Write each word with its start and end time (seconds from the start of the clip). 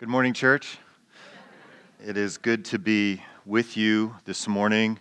Good 0.00 0.08
morning, 0.08 0.32
church. 0.32 0.78
It 2.02 2.16
is 2.16 2.38
good 2.38 2.64
to 2.64 2.78
be 2.78 3.22
with 3.44 3.76
you 3.76 4.16
this 4.24 4.48
morning. 4.48 4.98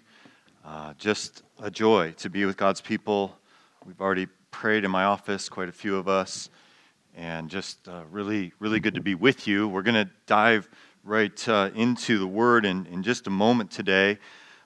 Uh, 0.65 0.94
just 0.97 1.41
a 1.62 1.71
joy 1.71 2.12
to 2.18 2.29
be 2.29 2.44
with 2.44 2.57
God's 2.57 2.81
people. 2.81 3.38
We've 3.85 4.01
already 4.01 4.27
prayed 4.51 4.83
in 4.83 4.91
my 4.91 5.05
office, 5.05 5.47
quite 5.47 5.70
a 5.70 5.71
few 5.71 5.96
of 5.96 6.09
us, 6.09 6.49
and 7.15 7.49
just 7.49 7.88
uh, 7.88 8.01
really, 8.12 8.51
really 8.60 8.81
good 8.81 8.96
to 8.96 9.01
be 9.01 9.15
with 9.15 9.47
you. 9.47 9.70
We're 9.70 9.83
going 9.83 10.06
to 10.06 10.12
dive 10.26 10.67
right 11.06 11.47
uh, 11.47 11.70
into 11.76 12.20
the 12.20 12.28
Word 12.28 12.66
in, 12.66 12.86
in 12.88 13.02
just 13.02 13.26
a 13.26 13.29
moment 13.29 13.72
today. 13.72 14.18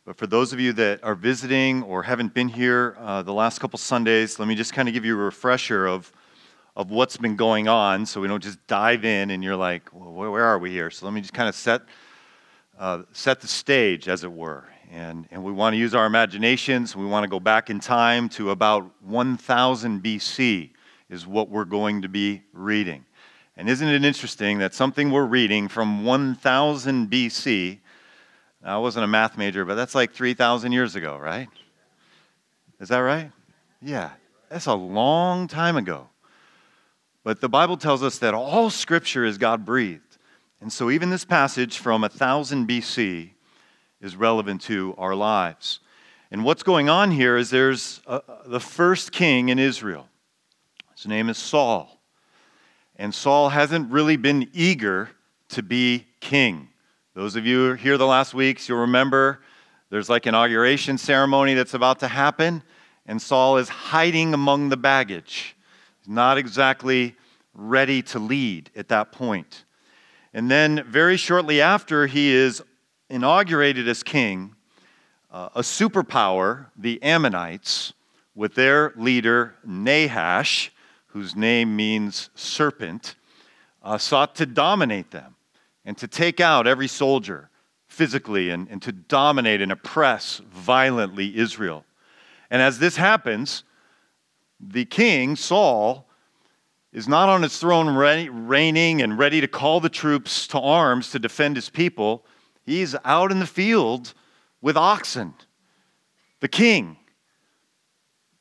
But 0.03 0.17
for 0.17 0.25
those 0.25 0.51
of 0.51 0.59
you 0.59 0.73
that 0.73 1.03
are 1.03 1.13
visiting 1.13 1.83
or 1.83 2.01
haven't 2.01 2.33
been 2.33 2.47
here 2.47 2.97
uh, 2.99 3.21
the 3.21 3.35
last 3.35 3.59
couple 3.59 3.77
Sundays, 3.77 4.39
let 4.39 4.47
me 4.47 4.55
just 4.55 4.73
kind 4.73 4.87
of 4.87 4.95
give 4.95 5.05
you 5.05 5.13
a 5.13 5.23
refresher 5.23 5.85
of 5.85 6.11
of 6.75 6.89
what's 6.89 7.17
been 7.17 7.35
going 7.35 7.67
on 7.67 8.05
so 8.05 8.19
we 8.19 8.27
don't 8.27 8.41
just 8.41 8.65
dive 8.67 9.05
in 9.05 9.29
and 9.29 9.43
you're 9.43 9.55
like, 9.55 9.89
well, 9.93 10.31
where 10.31 10.43
are 10.43 10.57
we 10.57 10.71
here? 10.71 10.89
So 10.89 11.05
let 11.05 11.13
me 11.13 11.21
just 11.21 11.33
kind 11.33 11.47
of 11.47 11.55
set, 11.55 11.81
uh, 12.79 13.03
set 13.11 13.41
the 13.41 13.47
stage, 13.47 14.07
as 14.07 14.23
it 14.23 14.31
were. 14.31 14.65
And, 14.91 15.27
and 15.31 15.43
we 15.43 15.51
want 15.51 15.73
to 15.73 15.77
use 15.77 15.93
our 15.93 16.05
imaginations. 16.05 16.95
We 16.95 17.05
want 17.05 17.23
to 17.23 17.27
go 17.27 17.39
back 17.39 17.69
in 17.69 17.79
time 17.79 18.29
to 18.29 18.51
about 18.51 18.89
1000 19.03 20.03
BC, 20.03 20.71
is 21.09 21.27
what 21.27 21.49
we're 21.49 21.65
going 21.65 22.01
to 22.01 22.09
be 22.09 22.43
reading. 22.53 23.05
And 23.55 23.69
isn't 23.69 23.87
it 23.87 24.03
interesting 24.03 24.59
that 24.59 24.73
something 24.73 25.11
we're 25.11 25.25
reading 25.25 25.67
from 25.67 26.05
1000 26.05 27.09
BC, 27.09 27.79
I 28.63 28.77
wasn't 28.77 29.05
a 29.05 29.07
math 29.07 29.37
major, 29.37 29.63
but 29.63 29.75
that's 29.75 29.93
like 29.93 30.13
3,000 30.13 30.71
years 30.71 30.95
ago, 30.95 31.17
right? 31.17 31.49
Is 32.79 32.89
that 32.89 32.99
right? 32.99 33.31
Yeah, 33.81 34.11
that's 34.49 34.65
a 34.65 34.73
long 34.73 35.47
time 35.47 35.77
ago. 35.77 36.07
But 37.23 37.39
the 37.39 37.49
Bible 37.49 37.77
tells 37.77 38.03
us 38.03 38.17
that 38.19 38.33
all 38.33 38.69
scripture 38.69 39.23
is 39.23 39.37
God 39.37 39.65
breathed. 39.65 40.17
And 40.59 40.71
so 40.71 40.89
even 40.89 41.09
this 41.09 41.25
passage 41.25 41.77
from 41.77 42.01
1000 42.01 42.67
BC 42.67 43.31
is 44.01 44.15
relevant 44.15 44.61
to 44.61 44.93
our 44.97 45.15
lives. 45.15 45.79
And 46.31 46.43
what's 46.43 46.63
going 46.63 46.89
on 46.89 47.11
here 47.11 47.37
is 47.37 47.49
there's 47.49 48.01
a, 48.07 48.21
the 48.45 48.59
first 48.59 49.11
king 49.11 49.49
in 49.49 49.59
Israel. 49.59 50.07
His 50.95 51.07
name 51.07 51.29
is 51.29 51.37
Saul. 51.37 52.01
And 52.95 53.13
Saul 53.13 53.49
hasn't 53.49 53.91
really 53.91 54.17
been 54.17 54.49
eager 54.53 55.09
to 55.49 55.63
be 55.63 56.07
king. 56.19 56.69
Those 57.13 57.35
of 57.35 57.45
you 57.45 57.73
here 57.73 57.97
the 57.97 58.07
last 58.07 58.33
weeks, 58.33 58.67
you'll 58.67 58.79
remember 58.79 59.39
there's 59.89 60.09
like 60.09 60.25
inauguration 60.25 60.97
ceremony 60.97 61.53
that's 61.53 61.75
about 61.75 61.99
to 61.99 62.07
happen, 62.07 62.63
and 63.05 63.21
Saul 63.21 63.57
is 63.57 63.69
hiding 63.69 64.33
among 64.33 64.69
the 64.69 64.77
baggage 64.77 65.55
not 66.07 66.37
exactly 66.37 67.15
ready 67.53 68.01
to 68.01 68.19
lead 68.19 68.69
at 68.75 68.87
that 68.89 69.11
point. 69.11 69.65
And 70.33 70.49
then, 70.49 70.83
very 70.87 71.17
shortly 71.17 71.61
after 71.61 72.07
he 72.07 72.31
is 72.31 72.63
inaugurated 73.09 73.87
as 73.87 74.01
king, 74.01 74.55
uh, 75.31 75.49
a 75.55 75.61
superpower, 75.61 76.67
the 76.75 77.01
Ammonites, 77.03 77.93
with 78.35 78.55
their 78.55 78.93
leader 78.95 79.55
Nahash, 79.63 80.71
whose 81.07 81.35
name 81.35 81.75
means 81.75 82.29
serpent, 82.33 83.15
uh, 83.83 83.97
sought 83.97 84.35
to 84.35 84.45
dominate 84.45 85.11
them 85.11 85.35
and 85.85 85.97
to 85.97 86.07
take 86.07 86.39
out 86.39 86.65
every 86.65 86.87
soldier 86.87 87.49
physically 87.87 88.49
and, 88.49 88.67
and 88.69 88.81
to 88.81 88.91
dominate 88.91 89.61
and 89.61 89.71
oppress 89.71 90.41
violently 90.49 91.37
Israel. 91.37 91.85
And 92.49 92.61
as 92.61 92.79
this 92.79 92.95
happens, 92.95 93.63
the 94.69 94.85
king, 94.85 95.35
Saul, 95.35 96.07
is 96.91 97.07
not 97.07 97.27
on 97.27 97.41
his 97.41 97.57
throne 97.57 97.89
reigning 97.95 99.01
and 99.01 99.17
ready 99.17 99.41
to 99.41 99.47
call 99.47 99.79
the 99.79 99.89
troops 99.89 100.47
to 100.47 100.59
arms 100.59 101.09
to 101.11 101.19
defend 101.19 101.55
his 101.55 101.69
people. 101.69 102.25
He's 102.65 102.95
out 103.03 103.31
in 103.31 103.39
the 103.39 103.47
field 103.47 104.13
with 104.61 104.77
oxen. 104.77 105.33
The 106.39 106.47
king. 106.47 106.97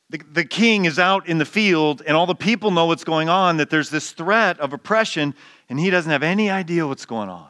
The, 0.09 0.21
the 0.31 0.45
king 0.45 0.85
is 0.85 0.99
out 0.99 1.27
in 1.27 1.39
the 1.39 1.45
field, 1.45 2.03
and 2.05 2.15
all 2.15 2.27
the 2.27 2.35
people 2.35 2.69
know 2.69 2.85
what's 2.85 3.03
going 3.03 3.29
on, 3.29 3.57
that 3.57 3.71
there's 3.71 3.89
this 3.89 4.11
threat 4.11 4.59
of 4.59 4.71
oppression, 4.71 5.33
and 5.69 5.79
he 5.79 5.89
doesn't 5.89 6.11
have 6.11 6.21
any 6.21 6.51
idea 6.51 6.87
what's 6.87 7.05
going 7.05 7.29
on. 7.29 7.47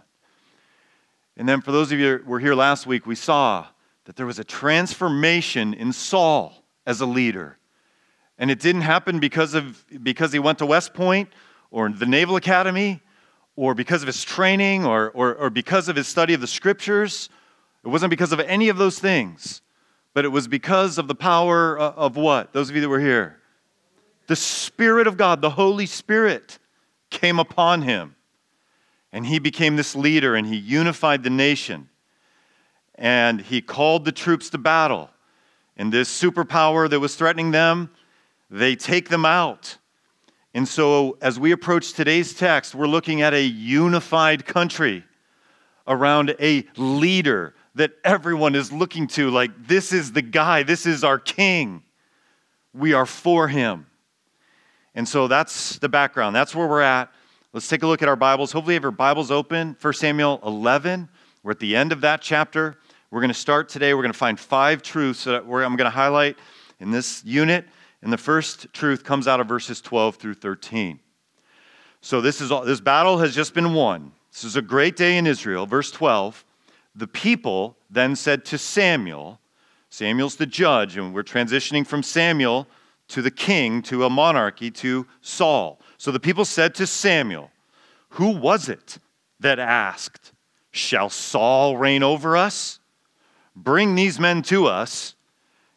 And 1.35 1.49
then, 1.49 1.61
for 1.61 1.71
those 1.71 1.91
of 1.91 1.99
you 1.99 2.19
who 2.19 2.29
were 2.29 2.39
here 2.39 2.55
last 2.55 2.87
week, 2.87 3.05
we 3.05 3.15
saw 3.15 3.67
that 4.05 4.15
there 4.15 4.25
was 4.25 4.39
a 4.39 4.43
transformation 4.43 5.73
in 5.73 5.91
Saul 5.91 6.63
as 6.85 7.01
a 7.01 7.05
leader. 7.05 7.57
And 8.37 8.49
it 8.49 8.59
didn't 8.59 8.81
happen 8.81 9.19
because, 9.19 9.53
of, 9.53 9.85
because 10.01 10.33
he 10.33 10.39
went 10.39 10.59
to 10.59 10.65
West 10.65 10.93
Point 10.93 11.29
or 11.71 11.89
the 11.89 12.05
Naval 12.05 12.35
Academy 12.35 13.01
or 13.55 13.75
because 13.75 14.01
of 14.01 14.07
his 14.07 14.23
training 14.23 14.85
or, 14.85 15.11
or, 15.11 15.35
or 15.35 15.49
because 15.49 15.87
of 15.87 15.95
his 15.95 16.07
study 16.07 16.33
of 16.33 16.41
the 16.41 16.47
scriptures. 16.47 17.29
It 17.83 17.87
wasn't 17.89 18.09
because 18.09 18.31
of 18.31 18.39
any 18.39 18.69
of 18.69 18.77
those 18.77 18.99
things, 18.99 19.61
but 20.13 20.25
it 20.25 20.29
was 20.29 20.47
because 20.47 20.97
of 20.97 21.07
the 21.07 21.15
power 21.15 21.79
uh, 21.79 21.91
of 21.91 22.15
what? 22.15 22.53
Those 22.53 22.69
of 22.69 22.75
you 22.75 22.81
that 22.81 22.89
were 22.89 22.99
here. 22.99 23.39
The 24.27 24.35
Spirit 24.35 25.05
of 25.05 25.17
God, 25.17 25.41
the 25.41 25.49
Holy 25.51 25.85
Spirit, 25.85 26.57
came 27.09 27.39
upon 27.39 27.83
him. 27.83 28.15
And 29.11 29.27
he 29.27 29.37
became 29.37 29.75
this 29.75 29.95
leader 29.95 30.35
and 30.35 30.47
he 30.47 30.55
unified 30.55 31.23
the 31.23 31.29
nation. 31.29 31.89
And 32.95 33.41
he 33.41 33.61
called 33.61 34.05
the 34.05 34.11
troops 34.11 34.49
to 34.51 34.57
battle. 34.57 35.09
And 35.77 35.91
this 35.91 36.09
superpower 36.09 36.89
that 36.89 36.99
was 36.99 37.15
threatening 37.15 37.51
them 37.51 37.91
they 38.53 38.75
take 38.75 39.09
them 39.09 39.25
out. 39.25 39.79
And 40.53 40.67
so, 40.67 41.17
as 41.21 41.39
we 41.39 41.51
approach 41.51 41.93
today's 41.93 42.35
text, 42.35 42.75
we're 42.75 42.87
looking 42.87 43.23
at 43.23 43.33
a 43.33 43.41
unified 43.41 44.45
country 44.45 45.03
around 45.87 46.35
a 46.39 46.63
leader 46.77 47.55
that 47.73 47.93
everyone 48.03 48.53
is 48.53 48.71
looking 48.71 49.07
to 49.07 49.31
like, 49.31 49.49
this 49.67 49.91
is 49.91 50.11
the 50.11 50.21
guy, 50.21 50.61
this 50.61 50.85
is 50.85 51.03
our 51.03 51.17
king. 51.17 51.81
We 52.75 52.93
are 52.93 53.07
for 53.07 53.47
him. 53.47 53.87
And 54.93 55.07
so, 55.07 55.27
that's 55.27 55.79
the 55.79 55.89
background. 55.89 56.35
That's 56.35 56.53
where 56.53 56.67
we're 56.67 56.81
at. 56.81 57.11
Let's 57.53 57.67
take 57.67 57.81
a 57.81 57.87
look 57.87 58.03
at 58.03 58.07
our 58.07 58.15
Bibles. 58.15 58.51
Hopefully, 58.51 58.75
you 58.75 58.77
have 58.77 58.83
your 58.83 58.91
Bibles 58.91 59.31
open. 59.31 59.75
1 59.81 59.93
Samuel 59.95 60.39
11. 60.45 61.09
We're 61.41 61.51
at 61.51 61.59
the 61.59 61.75
end 61.75 61.91
of 61.91 62.01
that 62.01 62.21
chapter. 62.21 62.77
We're 63.09 63.21
going 63.21 63.33
to 63.33 63.33
start 63.33 63.67
today. 63.67 63.95
We're 63.95 64.03
going 64.03 64.13
to 64.13 64.17
find 64.17 64.39
five 64.39 64.83
truths 64.83 65.23
that 65.23 65.41
I'm 65.41 65.75
going 65.75 65.77
to 65.77 65.89
highlight 65.89 66.37
in 66.79 66.91
this 66.91 67.23
unit. 67.25 67.65
And 68.03 68.11
the 68.11 68.17
first 68.17 68.67
truth 68.73 69.05
comes 69.05 69.29
out 69.29 69.39
of 69.39 69.47
verses 69.47 69.79
12 69.79 70.17
through 70.17 70.33
13. 70.33 70.99
So 72.01 72.19
this 72.19 72.41
is 72.41 72.51
all, 72.51 72.65
this 72.65 72.81
battle 72.81 73.19
has 73.19 73.33
just 73.33 73.53
been 73.53 73.73
won. 73.73 74.11
This 74.29 74.43
is 74.43 74.57
a 74.57 74.61
great 74.61 74.97
day 74.97 75.17
in 75.17 75.25
Israel. 75.25 75.65
Verse 75.65 75.89
12. 75.89 76.43
The 76.95 77.07
people 77.07 77.77
then 77.89 78.17
said 78.17 78.43
to 78.45 78.57
Samuel, 78.57 79.39
Samuel's 79.89 80.35
the 80.35 80.45
judge, 80.45 80.97
and 80.97 81.13
we're 81.13 81.23
transitioning 81.23 81.87
from 81.87 82.03
Samuel 82.03 82.67
to 83.07 83.21
the 83.21 83.31
king, 83.31 83.81
to 83.83 84.03
a 84.03 84.09
monarchy, 84.09 84.69
to 84.69 85.07
Saul. 85.21 85.79
So 85.97 86.11
the 86.11 86.19
people 86.19 86.43
said 86.43 86.75
to 86.75 86.85
Samuel, 86.85 87.51
Who 88.09 88.31
was 88.31 88.67
it 88.67 88.97
that 89.39 89.59
asked, 89.59 90.33
Shall 90.71 91.09
Saul 91.09 91.77
reign 91.77 92.03
over 92.03 92.35
us? 92.35 92.79
Bring 93.55 93.95
these 93.95 94.19
men 94.19 94.41
to 94.43 94.65
us, 94.65 95.15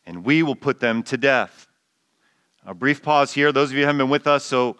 and 0.05 0.25
we 0.25 0.43
will 0.43 0.57
put 0.57 0.81
them 0.81 1.05
to 1.05 1.17
death. 1.17 1.66
A 2.67 2.75
brief 2.75 3.01
pause 3.01 3.33
here. 3.33 3.53
Those 3.53 3.71
of 3.71 3.77
you 3.77 3.83
who 3.83 3.87
haven't 3.87 3.99
been 3.99 4.09
with 4.09 4.27
us, 4.27 4.45
so 4.45 4.77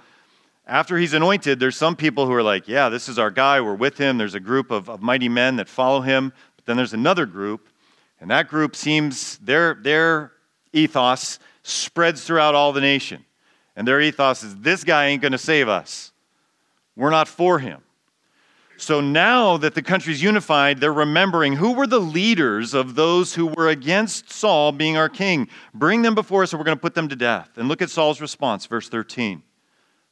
after 0.67 0.99
he's 0.99 1.13
anointed, 1.13 1.61
there's 1.61 1.77
some 1.77 1.95
people 1.95 2.27
who 2.27 2.33
are 2.33 2.43
like, 2.43 2.67
yeah, 2.67 2.89
this 2.89 3.09
is 3.09 3.17
our 3.17 3.31
guy. 3.31 3.61
We're 3.61 3.77
with 3.77 3.97
him. 3.97 4.19
There's 4.19 4.35
a 4.35 4.41
group 4.41 4.73
of, 4.73 4.91
of 4.91 5.01
mighty 5.01 5.29
men 5.29 5.55
that 5.57 5.69
follow 5.69 6.01
him. 6.01 6.33
But 6.57 6.67
then 6.67 6.77
there's 6.77 6.95
another 6.95 7.27
group, 7.27 7.69
and 8.21 8.29
that 8.33 8.49
group 8.49 8.75
seems, 8.75 9.39
their, 9.39 9.75
their 9.75 10.33
ethos 10.73 11.39
spreads 11.63 12.25
throughout 12.25 12.57
all 12.57 12.73
the 12.73 12.81
nation. 12.81 13.25
And 13.77 13.87
their 13.87 14.01
ethos 14.01 14.43
is, 14.43 14.57
this 14.57 14.83
guy 14.83 15.07
ain't 15.07 15.23
going 15.23 15.33
to 15.33 15.39
save 15.39 15.69
us. 15.69 16.11
We're 16.97 17.11
not 17.11 17.29
for 17.29 17.61
him. 17.61 17.83
So 18.79 19.01
now 19.01 19.57
that 19.59 19.75
the 19.75 19.83
country's 19.83 20.23
unified, 20.23 20.81
they're 20.81 20.93
remembering 20.93 21.55
who 21.55 21.73
were 21.73 21.87
the 21.87 22.01
leaders 22.01 22.75
of 22.75 22.95
those 22.95 23.35
who 23.35 23.47
were 23.47 23.69
against 23.69 24.31
Saul 24.31 24.71
being 24.71 24.97
our 24.97 25.09
king. 25.09 25.49
Bring 25.73 26.03
them 26.03 26.15
before 26.15 26.43
us, 26.43 26.53
or 26.53 26.59
we're 26.59 26.65
going 26.65 26.77
to 26.77 26.83
put 26.83 26.95
them 26.95 27.09
to 27.09 27.17
death. 27.17 27.51
And 27.57 27.69
look 27.69 27.81
at 27.81 27.91
Saul's 27.91 28.21
response, 28.21 28.67
verse 28.67 28.89
13. 28.89 29.43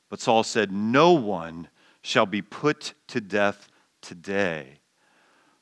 But 0.09 0.21
Saul 0.21 0.45
said, 0.45 0.73
No 0.73 1.13
one 1.13 1.69
shall 2.01 2.27
be 2.27 2.41
put 2.41 2.95
to 3.09 3.21
death 3.21 3.69
today. 4.01 4.79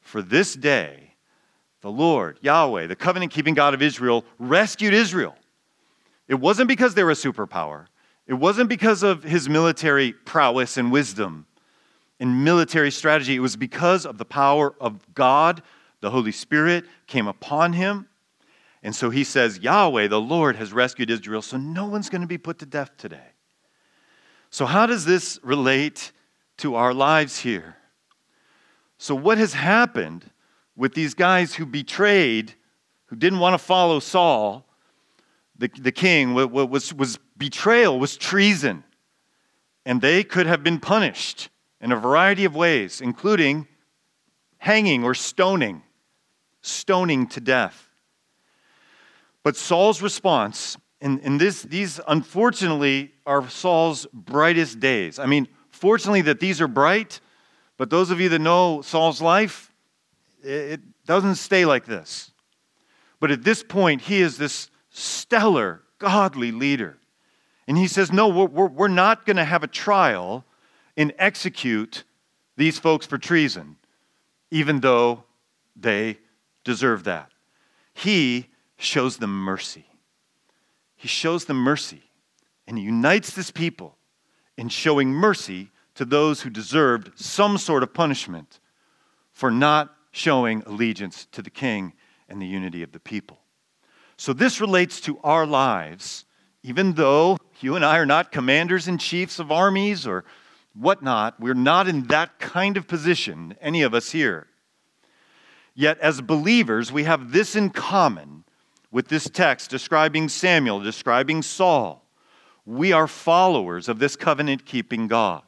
For 0.00 0.22
this 0.22 0.54
day, 0.54 1.14
the 1.80 1.90
Lord, 1.90 2.38
Yahweh, 2.40 2.86
the 2.86 2.96
covenant 2.96 3.32
keeping 3.32 3.54
God 3.54 3.74
of 3.74 3.82
Israel, 3.82 4.24
rescued 4.38 4.94
Israel. 4.94 5.34
It 6.28 6.36
wasn't 6.36 6.68
because 6.68 6.94
they 6.94 7.02
were 7.02 7.10
a 7.10 7.14
superpower, 7.14 7.86
it 8.28 8.34
wasn't 8.34 8.68
because 8.68 9.02
of 9.02 9.24
his 9.24 9.48
military 9.48 10.12
prowess 10.12 10.76
and 10.76 10.92
wisdom 10.92 11.46
in 12.22 12.44
military 12.44 12.92
strategy. 12.92 13.34
It 13.34 13.40
was 13.40 13.56
because 13.56 14.06
of 14.06 14.16
the 14.16 14.24
power 14.24 14.76
of 14.80 15.12
God. 15.12 15.60
The 16.02 16.10
Holy 16.10 16.30
Spirit 16.30 16.84
came 17.08 17.26
upon 17.26 17.72
him. 17.72 18.06
And 18.80 18.94
so 18.94 19.10
he 19.10 19.24
says, 19.24 19.58
Yahweh, 19.58 20.06
the 20.06 20.20
Lord, 20.20 20.54
has 20.54 20.72
rescued 20.72 21.10
Israel, 21.10 21.42
so 21.42 21.56
no 21.56 21.86
one's 21.86 22.08
going 22.08 22.20
to 22.20 22.28
be 22.28 22.38
put 22.38 22.60
to 22.60 22.66
death 22.66 22.96
today. 22.96 23.32
So, 24.50 24.66
how 24.66 24.86
does 24.86 25.04
this 25.04 25.40
relate 25.42 26.12
to 26.58 26.76
our 26.76 26.94
lives 26.94 27.40
here? 27.40 27.76
So, 28.98 29.16
what 29.16 29.38
has 29.38 29.54
happened 29.54 30.30
with 30.76 30.94
these 30.94 31.14
guys 31.14 31.54
who 31.54 31.66
betrayed, 31.66 32.54
who 33.06 33.16
didn't 33.16 33.40
want 33.40 33.54
to 33.54 33.58
follow 33.58 33.98
Saul, 33.98 34.64
the, 35.58 35.68
the 35.76 35.92
king, 35.92 36.34
was, 36.34 36.94
was 36.94 37.18
betrayal, 37.36 37.98
was 37.98 38.16
treason. 38.16 38.84
And 39.84 40.00
they 40.00 40.22
could 40.22 40.46
have 40.46 40.62
been 40.62 40.78
punished 40.78 41.48
in 41.82 41.90
a 41.90 41.96
variety 41.96 42.44
of 42.44 42.54
ways, 42.54 43.00
including 43.00 43.66
hanging 44.58 45.02
or 45.02 45.14
stoning, 45.14 45.82
stoning 46.60 47.26
to 47.26 47.40
death. 47.40 47.88
But 49.42 49.56
Saul's 49.56 50.00
response, 50.00 50.76
and, 51.00 51.20
and 51.24 51.40
this, 51.40 51.62
these 51.62 52.00
unfortunately 52.06 53.12
are 53.26 53.48
Saul's 53.48 54.06
brightest 54.12 54.78
days. 54.78 55.18
I 55.18 55.26
mean, 55.26 55.48
fortunately 55.70 56.22
that 56.22 56.38
these 56.38 56.60
are 56.60 56.68
bright, 56.68 57.20
but 57.76 57.90
those 57.90 58.12
of 58.12 58.20
you 58.20 58.28
that 58.28 58.38
know 58.38 58.82
Saul's 58.82 59.20
life, 59.20 59.72
it 60.44 60.80
doesn't 61.04 61.34
stay 61.34 61.64
like 61.64 61.84
this. 61.84 62.30
But 63.18 63.32
at 63.32 63.42
this 63.42 63.64
point, 63.64 64.02
he 64.02 64.20
is 64.20 64.38
this 64.38 64.70
stellar, 64.90 65.82
godly 65.98 66.52
leader. 66.52 66.98
And 67.66 67.76
he 67.76 67.88
says, 67.88 68.12
No, 68.12 68.28
we're, 68.28 68.66
we're 68.66 68.88
not 68.88 69.26
going 69.26 69.36
to 69.36 69.44
have 69.44 69.62
a 69.64 69.68
trial 69.68 70.44
and 70.96 71.12
execute 71.18 72.04
these 72.56 72.78
folks 72.78 73.06
for 73.06 73.18
treason, 73.18 73.76
even 74.50 74.80
though 74.80 75.24
they 75.74 76.18
deserve 76.64 77.04
that. 77.04 77.30
He 77.94 78.48
shows 78.76 79.16
them 79.18 79.32
mercy. 79.32 79.86
He 80.96 81.08
shows 81.08 81.46
them 81.46 81.56
mercy 81.56 82.02
and 82.66 82.78
he 82.78 82.84
unites 82.84 83.34
this 83.34 83.50
people 83.50 83.96
in 84.56 84.68
showing 84.68 85.10
mercy 85.10 85.70
to 85.94 86.04
those 86.04 86.42
who 86.42 86.50
deserved 86.50 87.18
some 87.18 87.58
sort 87.58 87.82
of 87.82 87.92
punishment 87.92 88.60
for 89.30 89.50
not 89.50 89.94
showing 90.10 90.62
allegiance 90.66 91.26
to 91.32 91.42
the 91.42 91.50
king 91.50 91.92
and 92.28 92.40
the 92.40 92.46
unity 92.46 92.82
of 92.82 92.92
the 92.92 93.00
people. 93.00 93.40
So 94.16 94.32
this 94.32 94.60
relates 94.60 95.00
to 95.02 95.18
our 95.24 95.46
lives, 95.46 96.24
even 96.62 96.94
though 96.94 97.38
you 97.60 97.76
and 97.76 97.84
I 97.84 97.98
are 97.98 98.06
not 98.06 98.32
commanders 98.32 98.88
in 98.88 98.98
chiefs 98.98 99.38
of 99.38 99.50
armies 99.50 100.06
or 100.06 100.24
whatnot. 100.74 101.38
We're 101.40 101.54
not 101.54 101.88
in 101.88 102.04
that 102.08 102.38
kind 102.38 102.76
of 102.76 102.86
position, 102.86 103.56
any 103.60 103.82
of 103.82 103.94
us 103.94 104.10
here. 104.10 104.46
Yet, 105.74 105.98
as 106.00 106.20
believers, 106.20 106.92
we 106.92 107.04
have 107.04 107.32
this 107.32 107.56
in 107.56 107.70
common 107.70 108.44
with 108.90 109.08
this 109.08 109.28
text 109.30 109.70
describing 109.70 110.28
Samuel, 110.28 110.80
describing 110.80 111.42
Saul. 111.42 112.06
We 112.66 112.92
are 112.92 113.08
followers 113.08 113.88
of 113.88 113.98
this 113.98 114.14
covenant 114.14 114.66
keeping 114.66 115.08
God. 115.08 115.42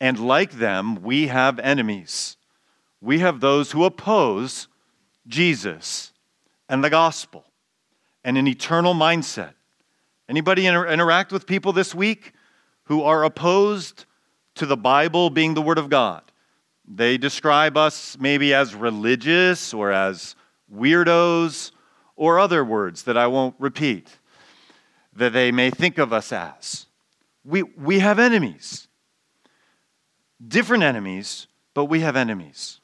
And 0.00 0.18
like 0.18 0.52
them, 0.52 1.02
we 1.02 1.26
have 1.26 1.58
enemies. 1.58 2.36
We 3.00 3.18
have 3.18 3.40
those 3.40 3.72
who 3.72 3.84
oppose 3.84 4.68
Jesus 5.26 6.12
and 6.68 6.82
the 6.82 6.90
gospel 6.90 7.44
and 8.24 8.38
an 8.38 8.46
eternal 8.46 8.94
mindset. 8.94 9.54
Anybody 10.28 10.66
inter- 10.66 10.86
interact 10.86 11.32
with 11.32 11.46
people 11.46 11.72
this 11.72 11.94
week 11.94 12.32
who 12.84 13.02
are 13.02 13.24
opposed 13.24 14.06
to 14.56 14.66
the 14.66 14.76
Bible 14.76 15.30
being 15.30 15.54
the 15.54 15.62
Word 15.62 15.78
of 15.78 15.90
God? 15.90 16.22
They 16.86 17.16
describe 17.16 17.76
us 17.76 18.16
maybe 18.20 18.52
as 18.52 18.74
religious 18.74 19.72
or 19.72 19.90
as 19.90 20.36
weirdos 20.72 21.70
or 22.16 22.38
other 22.38 22.64
words 22.64 23.04
that 23.04 23.16
I 23.16 23.26
won't 23.26 23.54
repeat 23.58 24.18
that 25.14 25.32
they 25.32 25.52
may 25.52 25.70
think 25.70 25.98
of 25.98 26.12
us 26.12 26.32
as. 26.32 26.86
We, 27.44 27.62
we 27.62 28.00
have 28.00 28.18
enemies 28.18 28.88
different 30.46 30.82
enemies, 30.82 31.46
but 31.74 31.86
we 31.86 32.00
have 32.00 32.16
enemies. 32.16 32.80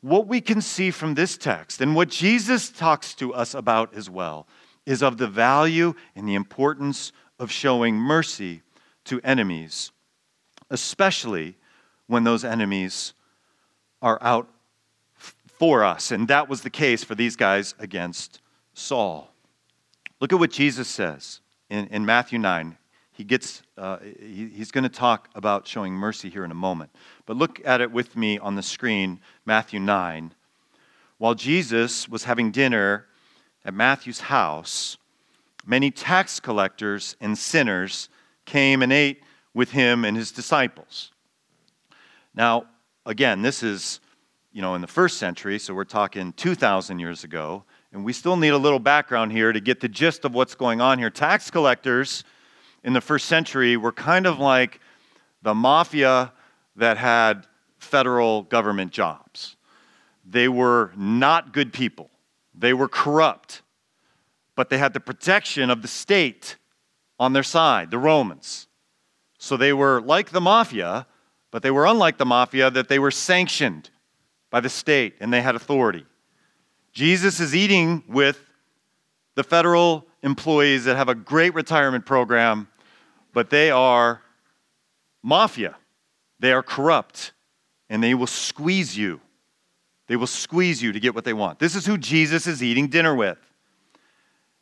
What 0.00 0.26
we 0.26 0.40
can 0.40 0.60
see 0.60 0.90
from 0.90 1.14
this 1.14 1.36
text 1.36 1.80
and 1.80 1.94
what 1.94 2.08
Jesus 2.08 2.70
talks 2.70 3.14
to 3.14 3.34
us 3.34 3.54
about 3.54 3.94
as 3.94 4.08
well 4.08 4.46
is 4.86 5.02
of 5.02 5.18
the 5.18 5.26
value 5.26 5.94
and 6.14 6.28
the 6.28 6.34
importance 6.34 7.12
of 7.38 7.50
showing 7.50 7.96
mercy 7.96 8.62
to 9.04 9.20
enemies, 9.22 9.92
especially 10.70 11.56
when 12.06 12.24
those 12.24 12.44
enemies 12.44 13.12
are 14.02 14.18
out 14.22 14.48
for 15.46 15.84
us. 15.84 16.10
And 16.10 16.28
that 16.28 16.48
was 16.48 16.62
the 16.62 16.70
case 16.70 17.04
for 17.04 17.14
these 17.14 17.36
guys 17.36 17.74
against 17.78 18.40
Saul. 18.74 19.30
Look 20.20 20.32
at 20.32 20.38
what 20.38 20.50
Jesus 20.50 20.88
says 20.88 21.40
in, 21.68 21.86
in 21.88 22.06
Matthew 22.06 22.38
9 22.38 22.76
he 23.20 23.24
gets 23.24 23.62
uh, 23.76 23.98
he, 23.98 24.48
he's 24.48 24.70
going 24.70 24.84
to 24.84 24.88
talk 24.88 25.28
about 25.34 25.68
showing 25.68 25.92
mercy 25.92 26.30
here 26.30 26.42
in 26.42 26.50
a 26.50 26.54
moment 26.54 26.90
but 27.26 27.36
look 27.36 27.60
at 27.66 27.82
it 27.82 27.92
with 27.92 28.16
me 28.16 28.38
on 28.38 28.56
the 28.56 28.62
screen 28.62 29.20
matthew 29.44 29.78
9 29.78 30.32
while 31.18 31.34
jesus 31.34 32.08
was 32.08 32.24
having 32.24 32.50
dinner 32.50 33.04
at 33.62 33.74
matthew's 33.74 34.20
house 34.20 34.96
many 35.66 35.90
tax 35.90 36.40
collectors 36.40 37.14
and 37.20 37.36
sinners 37.36 38.08
came 38.46 38.80
and 38.80 38.90
ate 38.90 39.22
with 39.54 39.70
him 39.70 40.04
and 40.04 40.16
his 40.16 40.32
disciples 40.32 41.10
now 42.34 42.64
again 43.06 43.42
this 43.42 43.62
is 43.62 44.00
you 44.52 44.62
know 44.62 44.74
in 44.74 44.80
the 44.80 44.86
first 44.86 45.18
century 45.18 45.58
so 45.58 45.74
we're 45.74 45.84
talking 45.84 46.32
2000 46.34 46.98
years 46.98 47.24
ago 47.24 47.64
and 47.92 48.04
we 48.04 48.12
still 48.12 48.36
need 48.36 48.50
a 48.50 48.58
little 48.58 48.78
background 48.78 49.32
here 49.32 49.52
to 49.52 49.60
get 49.60 49.80
the 49.80 49.88
gist 49.88 50.24
of 50.24 50.34
what's 50.34 50.54
going 50.54 50.80
on 50.80 50.98
here 50.98 51.10
tax 51.10 51.50
collectors 51.50 52.24
in 52.84 52.92
the 52.92 53.00
first 53.00 53.26
century 53.26 53.76
were 53.76 53.92
kind 53.92 54.26
of 54.26 54.38
like 54.38 54.80
the 55.42 55.54
mafia 55.54 56.32
that 56.76 56.96
had 56.96 57.46
federal 57.78 58.42
government 58.42 58.92
jobs. 58.92 59.56
They 60.24 60.48
were 60.48 60.92
not 60.96 61.52
good 61.52 61.72
people, 61.72 62.10
they 62.54 62.72
were 62.72 62.88
corrupt, 62.88 63.62
but 64.54 64.68
they 64.70 64.78
had 64.78 64.92
the 64.92 65.00
protection 65.00 65.70
of 65.70 65.82
the 65.82 65.88
state 65.88 66.56
on 67.18 67.32
their 67.32 67.42
side, 67.42 67.90
the 67.90 67.98
Romans. 67.98 68.66
So 69.42 69.56
they 69.56 69.72
were 69.72 70.02
like 70.02 70.30
the 70.30 70.40
mafia, 70.40 71.06
but 71.50 71.62
they 71.62 71.70
were 71.70 71.86
unlike 71.86 72.18
the 72.18 72.26
mafia 72.26 72.70
that 72.70 72.88
they 72.88 72.98
were 72.98 73.10
sanctioned 73.10 73.88
by 74.50 74.60
the 74.60 74.68
state 74.68 75.14
and 75.18 75.32
they 75.32 75.40
had 75.40 75.54
authority. 75.54 76.04
Jesus 76.92 77.40
is 77.40 77.56
eating 77.56 78.04
with 78.06 78.38
the 79.36 79.42
federal 79.42 80.06
employees 80.22 80.84
that 80.84 80.96
have 80.96 81.08
a 81.08 81.14
great 81.14 81.54
retirement 81.54 82.04
program, 82.04 82.68
but 83.32 83.48
they 83.48 83.70
are 83.70 84.20
mafia. 85.22 85.74
They 86.38 86.52
are 86.52 86.62
corrupt, 86.62 87.32
and 87.88 88.02
they 88.02 88.14
will 88.14 88.26
squeeze 88.26 88.96
you. 88.96 89.20
They 90.06 90.16
will 90.16 90.26
squeeze 90.26 90.82
you 90.82 90.92
to 90.92 91.00
get 91.00 91.14
what 91.14 91.24
they 91.24 91.32
want. 91.32 91.58
This 91.58 91.74
is 91.74 91.86
who 91.86 91.96
Jesus 91.96 92.46
is 92.46 92.62
eating 92.62 92.88
dinner 92.88 93.14
with. 93.14 93.38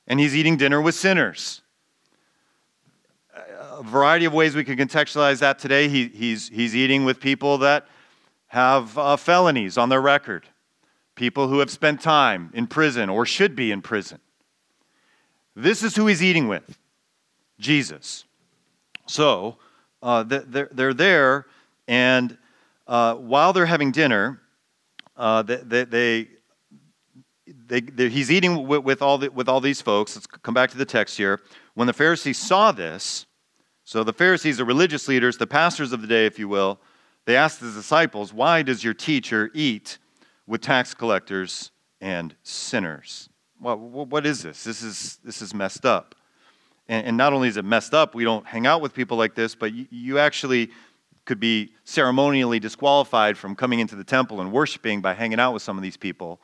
And 0.06 0.20
he's 0.20 0.36
eating 0.36 0.56
dinner 0.56 0.80
with 0.80 0.94
sinners. 0.94 1.62
Variety 3.82 4.24
of 4.24 4.32
ways 4.32 4.56
we 4.56 4.64
can 4.64 4.76
contextualize 4.76 5.38
that 5.40 5.58
today. 5.58 5.88
He, 5.88 6.08
he's, 6.08 6.48
he's 6.48 6.74
eating 6.74 7.04
with 7.04 7.20
people 7.20 7.58
that 7.58 7.86
have 8.48 8.96
uh, 8.96 9.16
felonies 9.16 9.78
on 9.78 9.88
their 9.88 10.00
record, 10.00 10.46
people 11.14 11.48
who 11.48 11.60
have 11.60 11.70
spent 11.70 12.00
time 12.00 12.50
in 12.54 12.66
prison 12.66 13.08
or 13.08 13.24
should 13.26 13.54
be 13.54 13.70
in 13.70 13.82
prison. 13.82 14.18
This 15.54 15.82
is 15.82 15.94
who 15.96 16.06
he's 16.06 16.22
eating 16.22 16.48
with 16.48 16.78
Jesus. 17.58 18.24
So 19.06 19.56
uh, 20.02 20.22
they're, 20.22 20.68
they're 20.72 20.94
there, 20.94 21.46
and 21.86 22.36
uh, 22.86 23.14
while 23.14 23.52
they're 23.52 23.66
having 23.66 23.90
dinner, 23.90 24.40
uh, 25.16 25.42
they, 25.42 25.56
they, 25.56 26.28
they, 27.66 27.80
they, 27.80 28.08
he's 28.08 28.30
eating 28.30 28.66
with, 28.66 28.84
with, 28.84 29.02
all 29.02 29.18
the, 29.18 29.30
with 29.30 29.48
all 29.48 29.60
these 29.60 29.80
folks. 29.80 30.16
Let's 30.16 30.26
come 30.26 30.54
back 30.54 30.70
to 30.70 30.78
the 30.78 30.84
text 30.84 31.16
here. 31.16 31.40
When 31.74 31.86
the 31.86 31.92
Pharisees 31.92 32.38
saw 32.38 32.72
this, 32.72 33.26
so 33.88 34.04
the 34.04 34.12
Pharisees 34.12 34.60
are 34.60 34.66
religious 34.66 35.08
leaders, 35.08 35.38
the 35.38 35.46
pastors 35.46 35.94
of 35.94 36.02
the 36.02 36.06
day, 36.06 36.26
if 36.26 36.38
you 36.38 36.46
will, 36.46 36.78
they 37.24 37.36
asked 37.36 37.60
the 37.60 37.70
disciples, 37.70 38.34
Why 38.34 38.60
does 38.60 38.84
your 38.84 38.92
teacher 38.92 39.50
eat 39.54 39.96
with 40.46 40.60
tax 40.60 40.92
collectors 40.92 41.70
and 41.98 42.34
sinners? 42.42 43.30
Well, 43.58 43.78
what 43.78 44.26
is 44.26 44.42
this? 44.42 44.62
This 44.62 44.82
is, 44.82 45.18
this 45.24 45.40
is 45.40 45.54
messed 45.54 45.86
up. 45.86 46.14
And, 46.86 47.16
not 47.16 47.32
only 47.32 47.48
is 47.48 47.56
it 47.56 47.64
messed 47.64 47.94
up, 47.94 48.14
we 48.14 48.24
don't 48.24 48.46
hang 48.46 48.66
out 48.66 48.82
with 48.82 48.92
people 48.92 49.16
like 49.16 49.34
this, 49.34 49.54
but 49.54 49.72
you, 49.72 49.86
you 49.90 50.18
actually 50.18 50.68
could 51.24 51.40
be 51.40 51.72
ceremonially 51.84 52.60
disqualified 52.60 53.38
from 53.38 53.56
coming 53.56 53.80
into 53.80 53.96
the 53.96 54.04
temple 54.04 54.42
and 54.42 54.52
worshiping 54.52 55.00
by 55.00 55.14
hanging 55.14 55.40
out 55.40 55.54
with 55.54 55.62
some 55.62 55.78
of 55.78 55.82
these 55.82 55.96
people. 55.96 56.40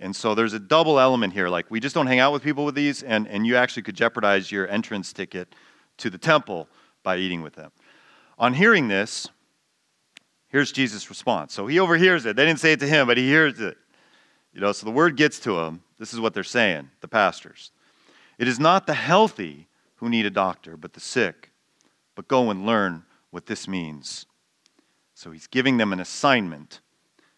And 0.00 0.16
so 0.16 0.34
there's 0.34 0.52
a 0.52 0.58
double 0.58 0.98
element 0.98 1.32
here. 1.32 1.48
Like, 1.48 1.70
we 1.70 1.78
just 1.78 1.94
don't 1.94 2.08
hang 2.08 2.18
out 2.18 2.32
with 2.32 2.42
people 2.42 2.64
with 2.64 2.74
these, 2.74 3.04
and, 3.04 3.28
and 3.28 3.46
you 3.46 3.54
actually 3.54 3.84
could 3.84 3.94
jeopardize 3.94 4.50
your 4.50 4.66
entrance 4.66 5.12
ticket 5.12 5.54
to 6.02 6.10
the 6.10 6.18
temple 6.18 6.68
by 7.02 7.16
eating 7.16 7.42
with 7.42 7.54
them. 7.54 7.72
On 8.38 8.54
hearing 8.54 8.88
this, 8.88 9.28
here's 10.48 10.70
Jesus' 10.70 11.08
response. 11.08 11.52
So 11.52 11.66
he 11.66 11.80
overhears 11.80 12.26
it. 12.26 12.36
They 12.36 12.44
didn't 12.44 12.60
say 12.60 12.72
it 12.72 12.80
to 12.80 12.86
him, 12.86 13.06
but 13.06 13.16
he 13.16 13.26
hears 13.26 13.60
it. 13.60 13.76
You 14.52 14.60
know, 14.60 14.72
so 14.72 14.84
the 14.84 14.92
word 14.92 15.16
gets 15.16 15.38
to 15.40 15.58
him. 15.58 15.82
This 15.98 16.12
is 16.12 16.20
what 16.20 16.34
they're 16.34 16.44
saying, 16.44 16.90
the 17.00 17.08
pastors. 17.08 17.72
It 18.38 18.46
is 18.46 18.60
not 18.60 18.86
the 18.86 18.94
healthy 18.94 19.68
who 19.96 20.08
need 20.08 20.26
a 20.26 20.30
doctor, 20.30 20.76
but 20.76 20.92
the 20.92 21.00
sick. 21.00 21.50
But 22.14 22.28
go 22.28 22.50
and 22.50 22.66
learn 22.66 23.04
what 23.30 23.46
this 23.46 23.66
means. 23.66 24.26
So 25.14 25.30
he's 25.30 25.46
giving 25.46 25.78
them 25.78 25.92
an 25.92 26.00
assignment 26.00 26.80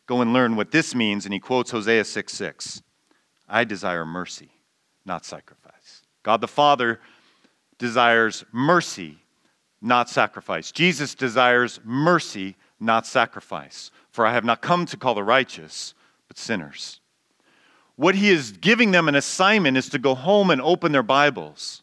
go 0.06 0.21
and 0.21 0.33
learn 0.33 0.56
what 0.56 0.71
this 0.71 0.94
means, 0.94 1.25
and 1.25 1.33
he 1.33 1.40
quotes 1.40 1.71
Hosea 1.71 2.04
6 2.04 2.33
6. 2.33 2.83
I 3.49 3.64
desire 3.64 4.04
mercy, 4.04 4.50
not 5.04 5.25
sacrifice. 5.25 6.02
God 6.23 6.40
the 6.40 6.49
Father 6.49 7.00
desires 7.78 8.45
mercy, 8.52 9.19
not 9.81 10.09
sacrifice. 10.09 10.73
Jesus 10.73 11.14
desires 11.14 11.81
mercy, 11.85 12.57
not 12.81 13.07
sacrifice. 13.07 13.90
For 14.11 14.26
I 14.26 14.33
have 14.33 14.45
not 14.45 14.62
come 14.62 14.87
to 14.87 14.97
call 14.97 15.14
the 15.14 15.25
righteous, 15.25 15.95
but 16.28 16.38
sinners. 16.38 17.00
What 17.97 18.14
he 18.14 18.31
is 18.31 18.52
giving 18.52 18.90
them 18.90 19.09
an 19.09 19.14
assignment 19.14 19.76
is 19.76 19.88
to 19.90 19.99
go 19.99 20.14
home 20.14 20.50
and 20.50 20.61
open 20.61 20.93
their 20.93 21.02
Bibles. 21.02 21.83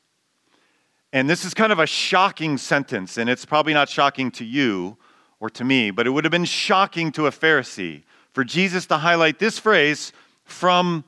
And 1.14 1.30
this 1.30 1.46
is 1.46 1.54
kind 1.54 1.72
of 1.72 1.80
a 1.80 1.88
shocking 1.88 2.58
sentence, 2.58 3.18
and 3.18 3.30
it's 3.30 3.46
probably 3.46 3.74
not 3.74 3.90
shocking 3.90 4.32
to 4.32 4.46
you 4.46 4.98
or 5.40 5.50
to 5.50 5.64
me, 5.64 5.92
but 5.92 6.08
it 6.08 6.12
would 6.12 6.24
have 6.24 6.32
been 6.32 6.46
shocking 6.46 7.12
to 7.14 7.28
a 7.28 7.32
Pharisee 7.32 8.04
for 8.34 8.44
Jesus 8.44 8.86
to 8.88 8.98
highlight 8.98 9.40
this 9.40 9.60
phrase 9.60 10.14
from 10.44 11.04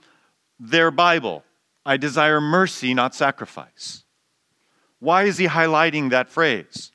their 0.59 0.91
Bible 0.91 1.43
I 1.85 1.97
desire 1.97 2.39
mercy, 2.39 2.93
not 2.93 3.13
sacrifice. 3.13 4.05
Why 5.03 5.23
is 5.23 5.37
he 5.37 5.47
highlighting 5.47 6.11
that 6.11 6.29
phrase? 6.29 6.93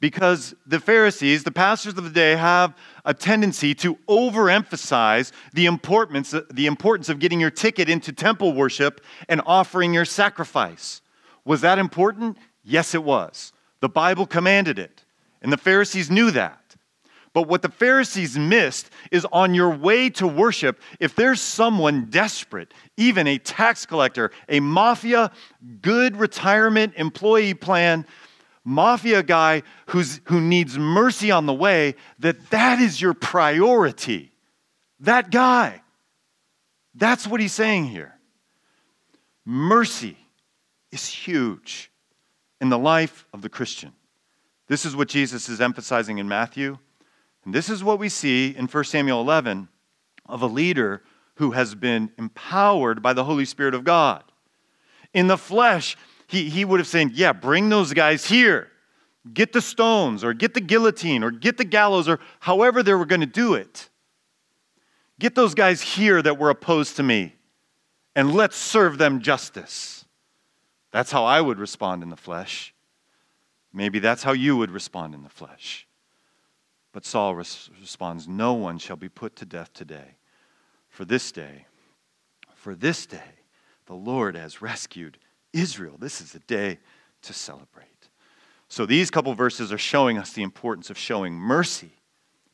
Because 0.00 0.54
the 0.66 0.80
Pharisees, 0.80 1.44
the 1.44 1.52
pastors 1.52 1.98
of 1.98 2.04
the 2.04 2.08
day, 2.08 2.36
have 2.36 2.74
a 3.04 3.12
tendency 3.12 3.74
to 3.74 3.96
overemphasize 4.08 5.30
the 5.52 5.66
importance, 5.66 6.34
the 6.50 6.66
importance 6.66 7.10
of 7.10 7.18
getting 7.18 7.40
your 7.40 7.50
ticket 7.50 7.90
into 7.90 8.14
temple 8.14 8.54
worship 8.54 9.02
and 9.28 9.42
offering 9.44 9.92
your 9.92 10.06
sacrifice. 10.06 11.02
Was 11.44 11.60
that 11.60 11.78
important? 11.78 12.38
Yes, 12.62 12.94
it 12.94 13.04
was. 13.04 13.52
The 13.80 13.90
Bible 13.90 14.24
commanded 14.24 14.78
it, 14.78 15.04
and 15.42 15.52
the 15.52 15.58
Pharisees 15.58 16.10
knew 16.10 16.30
that. 16.30 16.63
But 17.34 17.48
what 17.48 17.62
the 17.62 17.68
Pharisees 17.68 18.38
missed 18.38 18.90
is 19.10 19.26
on 19.32 19.54
your 19.54 19.70
way 19.70 20.08
to 20.10 20.26
worship, 20.26 20.80
if 21.00 21.16
there's 21.16 21.40
someone 21.40 22.06
desperate, 22.06 22.72
even 22.96 23.26
a 23.26 23.38
tax 23.38 23.84
collector, 23.84 24.30
a 24.48 24.60
mafia, 24.60 25.32
good 25.82 26.16
retirement 26.16 26.94
employee 26.96 27.54
plan, 27.54 28.06
mafia 28.64 29.24
guy 29.24 29.64
who's, 29.86 30.20
who 30.26 30.40
needs 30.40 30.78
mercy 30.78 31.32
on 31.32 31.46
the 31.46 31.52
way, 31.52 31.96
that 32.20 32.50
that 32.50 32.78
is 32.78 33.00
your 33.00 33.14
priority. 33.14 34.32
That 35.00 35.32
guy. 35.32 35.82
That's 36.94 37.26
what 37.26 37.40
he's 37.40 37.52
saying 37.52 37.86
here. 37.86 38.14
Mercy 39.44 40.16
is 40.92 41.08
huge 41.08 41.90
in 42.60 42.68
the 42.68 42.78
life 42.78 43.26
of 43.32 43.42
the 43.42 43.48
Christian. 43.48 43.92
This 44.68 44.86
is 44.86 44.94
what 44.94 45.08
Jesus 45.08 45.48
is 45.48 45.60
emphasizing 45.60 46.18
in 46.18 46.28
Matthew. 46.28 46.78
And 47.44 47.54
this 47.54 47.68
is 47.68 47.84
what 47.84 47.98
we 47.98 48.08
see 48.08 48.54
in 48.56 48.66
1 48.66 48.84
Samuel 48.84 49.20
11 49.20 49.68
of 50.26 50.42
a 50.42 50.46
leader 50.46 51.02
who 51.36 51.50
has 51.50 51.74
been 51.74 52.10
empowered 52.16 53.02
by 53.02 53.12
the 53.12 53.24
Holy 53.24 53.44
Spirit 53.44 53.74
of 53.74 53.84
God. 53.84 54.24
In 55.12 55.26
the 55.26 55.36
flesh, 55.36 55.96
he, 56.26 56.48
he 56.48 56.64
would 56.64 56.80
have 56.80 56.86
said, 56.86 57.12
Yeah, 57.12 57.32
bring 57.32 57.68
those 57.68 57.92
guys 57.92 58.26
here. 58.26 58.68
Get 59.32 59.52
the 59.52 59.62
stones, 59.62 60.22
or 60.22 60.34
get 60.34 60.52
the 60.52 60.60
guillotine, 60.60 61.22
or 61.22 61.30
get 61.30 61.56
the 61.56 61.64
gallows, 61.64 62.08
or 62.08 62.20
however 62.40 62.82
they 62.82 62.92
were 62.92 63.06
going 63.06 63.22
to 63.22 63.26
do 63.26 63.54
it. 63.54 63.88
Get 65.18 65.34
those 65.34 65.54
guys 65.54 65.80
here 65.80 66.20
that 66.20 66.38
were 66.38 66.50
opposed 66.50 66.96
to 66.96 67.02
me, 67.02 67.34
and 68.14 68.34
let's 68.34 68.56
serve 68.56 68.98
them 68.98 69.20
justice. 69.20 70.04
That's 70.90 71.10
how 71.10 71.24
I 71.24 71.40
would 71.40 71.58
respond 71.58 72.02
in 72.02 72.10
the 72.10 72.16
flesh. 72.16 72.74
Maybe 73.72 73.98
that's 73.98 74.22
how 74.22 74.32
you 74.32 74.56
would 74.56 74.70
respond 74.70 75.14
in 75.14 75.22
the 75.22 75.30
flesh. 75.30 75.86
But 76.94 77.04
Saul 77.04 77.34
res- 77.34 77.68
responds, 77.80 78.28
No 78.28 78.54
one 78.54 78.78
shall 78.78 78.96
be 78.96 79.08
put 79.08 79.34
to 79.36 79.44
death 79.44 79.74
today. 79.74 80.14
For 80.88 81.04
this 81.04 81.32
day, 81.32 81.66
for 82.54 82.76
this 82.76 83.04
day, 83.04 83.34
the 83.86 83.94
Lord 83.94 84.36
has 84.36 84.62
rescued 84.62 85.18
Israel. 85.52 85.96
This 85.98 86.20
is 86.20 86.36
a 86.36 86.38
day 86.38 86.78
to 87.22 87.32
celebrate. 87.32 87.88
So 88.68 88.86
these 88.86 89.10
couple 89.10 89.34
verses 89.34 89.72
are 89.72 89.78
showing 89.78 90.18
us 90.18 90.32
the 90.32 90.44
importance 90.44 90.88
of 90.88 90.96
showing 90.96 91.34
mercy 91.34 91.90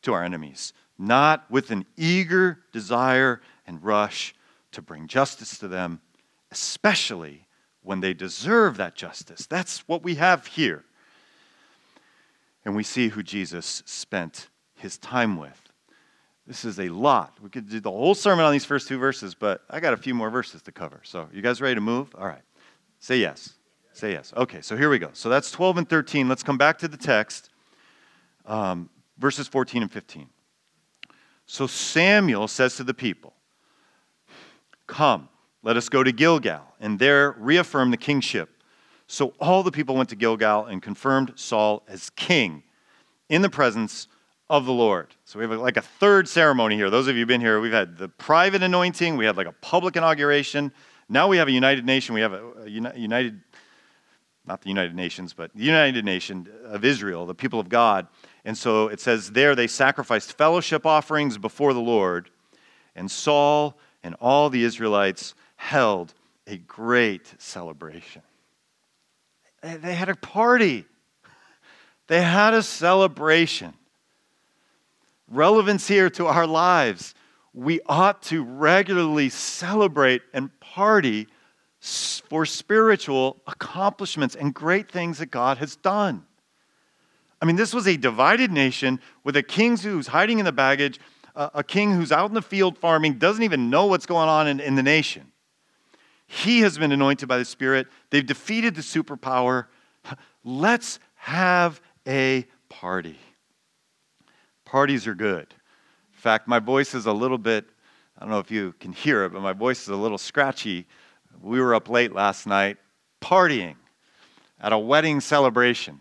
to 0.02 0.14
our 0.14 0.24
enemies, 0.24 0.72
not 0.98 1.44
with 1.50 1.70
an 1.70 1.84
eager 1.98 2.60
desire 2.72 3.42
and 3.66 3.84
rush 3.84 4.34
to 4.72 4.80
bring 4.80 5.06
justice 5.06 5.58
to 5.58 5.68
them, 5.68 6.00
especially 6.50 7.46
when 7.82 8.00
they 8.00 8.14
deserve 8.14 8.78
that 8.78 8.94
justice. 8.94 9.46
That's 9.46 9.86
what 9.86 10.02
we 10.02 10.14
have 10.14 10.46
here 10.46 10.84
and 12.64 12.76
we 12.76 12.82
see 12.82 13.08
who 13.08 13.22
Jesus 13.22 13.82
spent 13.86 14.48
his 14.74 14.98
time 14.98 15.36
with. 15.36 15.60
This 16.46 16.64
is 16.64 16.80
a 16.80 16.88
lot. 16.88 17.38
We 17.40 17.48
could 17.48 17.68
do 17.68 17.80
the 17.80 17.90
whole 17.90 18.14
sermon 18.14 18.44
on 18.44 18.52
these 18.52 18.64
first 18.64 18.88
two 18.88 18.98
verses, 18.98 19.34
but 19.34 19.62
I 19.70 19.78
got 19.80 19.92
a 19.92 19.96
few 19.96 20.14
more 20.14 20.30
verses 20.30 20.62
to 20.62 20.72
cover. 20.72 21.00
So, 21.04 21.28
you 21.32 21.42
guys 21.42 21.60
ready 21.60 21.76
to 21.76 21.80
move? 21.80 22.14
All 22.18 22.26
right. 22.26 22.42
Say 22.98 23.18
yes. 23.18 23.54
Say 23.92 24.12
yes. 24.12 24.32
Okay, 24.36 24.60
so 24.60 24.76
here 24.76 24.88
we 24.90 24.98
go. 24.98 25.10
So 25.12 25.28
that's 25.28 25.50
12 25.50 25.78
and 25.78 25.88
13. 25.88 26.28
Let's 26.28 26.42
come 26.42 26.58
back 26.58 26.78
to 26.78 26.88
the 26.88 26.96
text, 26.96 27.50
um, 28.46 28.88
verses 29.18 29.48
14 29.48 29.82
and 29.82 29.92
15. 29.92 30.28
So 31.46 31.66
Samuel 31.66 32.48
says 32.48 32.76
to 32.76 32.84
the 32.84 32.94
people, 32.94 33.34
Come, 34.86 35.28
let 35.62 35.76
us 35.76 35.88
go 35.88 36.02
to 36.02 36.12
Gilgal, 36.12 36.62
and 36.80 36.98
there 36.98 37.32
reaffirm 37.38 37.90
the 37.90 37.96
kingship 37.96 38.50
so 39.10 39.34
all 39.40 39.64
the 39.64 39.72
people 39.72 39.96
went 39.96 40.08
to 40.10 40.14
Gilgal 40.14 40.66
and 40.66 40.80
confirmed 40.80 41.32
Saul 41.34 41.82
as 41.88 42.10
king 42.10 42.62
in 43.28 43.42
the 43.42 43.50
presence 43.50 44.06
of 44.48 44.66
the 44.66 44.72
Lord. 44.72 45.16
So 45.24 45.40
we 45.40 45.44
have 45.46 45.58
like 45.58 45.76
a 45.76 45.82
third 45.82 46.28
ceremony 46.28 46.76
here. 46.76 46.90
Those 46.90 47.08
of 47.08 47.16
you 47.16 47.22
who've 47.22 47.28
been 47.28 47.40
here, 47.40 47.60
we've 47.60 47.72
had 47.72 47.98
the 47.98 48.08
private 48.08 48.62
anointing, 48.62 49.16
we 49.16 49.24
had 49.24 49.36
like 49.36 49.48
a 49.48 49.52
public 49.52 49.96
inauguration. 49.96 50.70
Now 51.08 51.26
we 51.26 51.38
have 51.38 51.48
a 51.48 51.50
united 51.50 51.84
nation. 51.84 52.14
We 52.14 52.20
have 52.20 52.32
a, 52.34 52.52
a 52.64 52.68
united, 52.68 53.40
not 54.46 54.62
the 54.62 54.68
United 54.68 54.94
Nations, 54.94 55.32
but 55.32 55.50
the 55.56 55.64
United 55.64 56.04
Nation 56.04 56.48
of 56.66 56.84
Israel, 56.84 57.26
the 57.26 57.34
people 57.34 57.58
of 57.58 57.68
God. 57.68 58.06
And 58.44 58.56
so 58.56 58.86
it 58.86 59.00
says 59.00 59.32
there 59.32 59.56
they 59.56 59.66
sacrificed 59.66 60.38
fellowship 60.38 60.86
offerings 60.86 61.36
before 61.36 61.72
the 61.72 61.80
Lord, 61.80 62.30
and 62.94 63.10
Saul 63.10 63.76
and 64.04 64.14
all 64.20 64.50
the 64.50 64.62
Israelites 64.62 65.34
held 65.56 66.14
a 66.46 66.58
great 66.58 67.34
celebration. 67.38 68.22
They 69.62 69.94
had 69.94 70.08
a 70.08 70.16
party, 70.16 70.86
they 72.06 72.22
had 72.22 72.54
a 72.54 72.62
celebration. 72.62 73.74
Relevance 75.28 75.86
here 75.86 76.10
to 76.10 76.26
our 76.26 76.46
lives. 76.46 77.14
We 77.54 77.80
ought 77.86 78.22
to 78.24 78.42
regularly 78.42 79.28
celebrate 79.28 80.22
and 80.32 80.50
party 80.58 81.28
for 81.80 82.44
spiritual 82.44 83.40
accomplishments 83.46 84.34
and 84.34 84.52
great 84.52 84.90
things 84.90 85.18
that 85.18 85.30
God 85.30 85.58
has 85.58 85.76
done. 85.76 86.24
I 87.40 87.46
mean, 87.46 87.56
this 87.56 87.72
was 87.72 87.86
a 87.86 87.96
divided 87.96 88.50
nation 88.50 89.00
with 89.24 89.36
a 89.36 89.42
king 89.42 89.76
who's 89.76 90.08
hiding 90.08 90.40
in 90.40 90.44
the 90.44 90.52
baggage, 90.52 91.00
a, 91.34 91.64
king 91.64 91.94
who's 91.94 92.12
out 92.12 92.28
in 92.28 92.34
the 92.34 92.42
field 92.42 92.76
farming, 92.76 93.14
doesn't 93.14 93.42
even 93.42 93.70
know 93.70 93.86
what's 93.86 94.06
going 94.06 94.28
on 94.28 94.46
in, 94.46 94.60
in 94.60 94.74
the 94.74 94.82
nation. 94.82 95.29
He 96.32 96.60
has 96.60 96.78
been 96.78 96.92
anointed 96.92 97.28
by 97.28 97.38
the 97.38 97.44
Spirit. 97.44 97.88
They've 98.10 98.24
defeated 98.24 98.76
the 98.76 98.82
superpower. 98.82 99.66
Let's 100.44 101.00
have 101.16 101.80
a 102.06 102.46
party. 102.68 103.18
Parties 104.64 105.08
are 105.08 105.14
good. 105.16 105.48
In 105.50 106.20
fact, 106.20 106.46
my 106.46 106.60
voice 106.60 106.94
is 106.94 107.06
a 107.06 107.12
little 107.12 107.36
bit, 107.36 107.66
I 108.16 108.20
don't 108.20 108.30
know 108.30 108.38
if 108.38 108.48
you 108.48 108.74
can 108.78 108.92
hear 108.92 109.24
it, 109.24 109.32
but 109.32 109.42
my 109.42 109.52
voice 109.52 109.82
is 109.82 109.88
a 109.88 109.96
little 109.96 110.18
scratchy. 110.18 110.86
We 111.42 111.60
were 111.60 111.74
up 111.74 111.88
late 111.88 112.12
last 112.12 112.46
night 112.46 112.76
partying 113.20 113.74
at 114.60 114.72
a 114.72 114.78
wedding 114.78 115.20
celebration. 115.20 116.00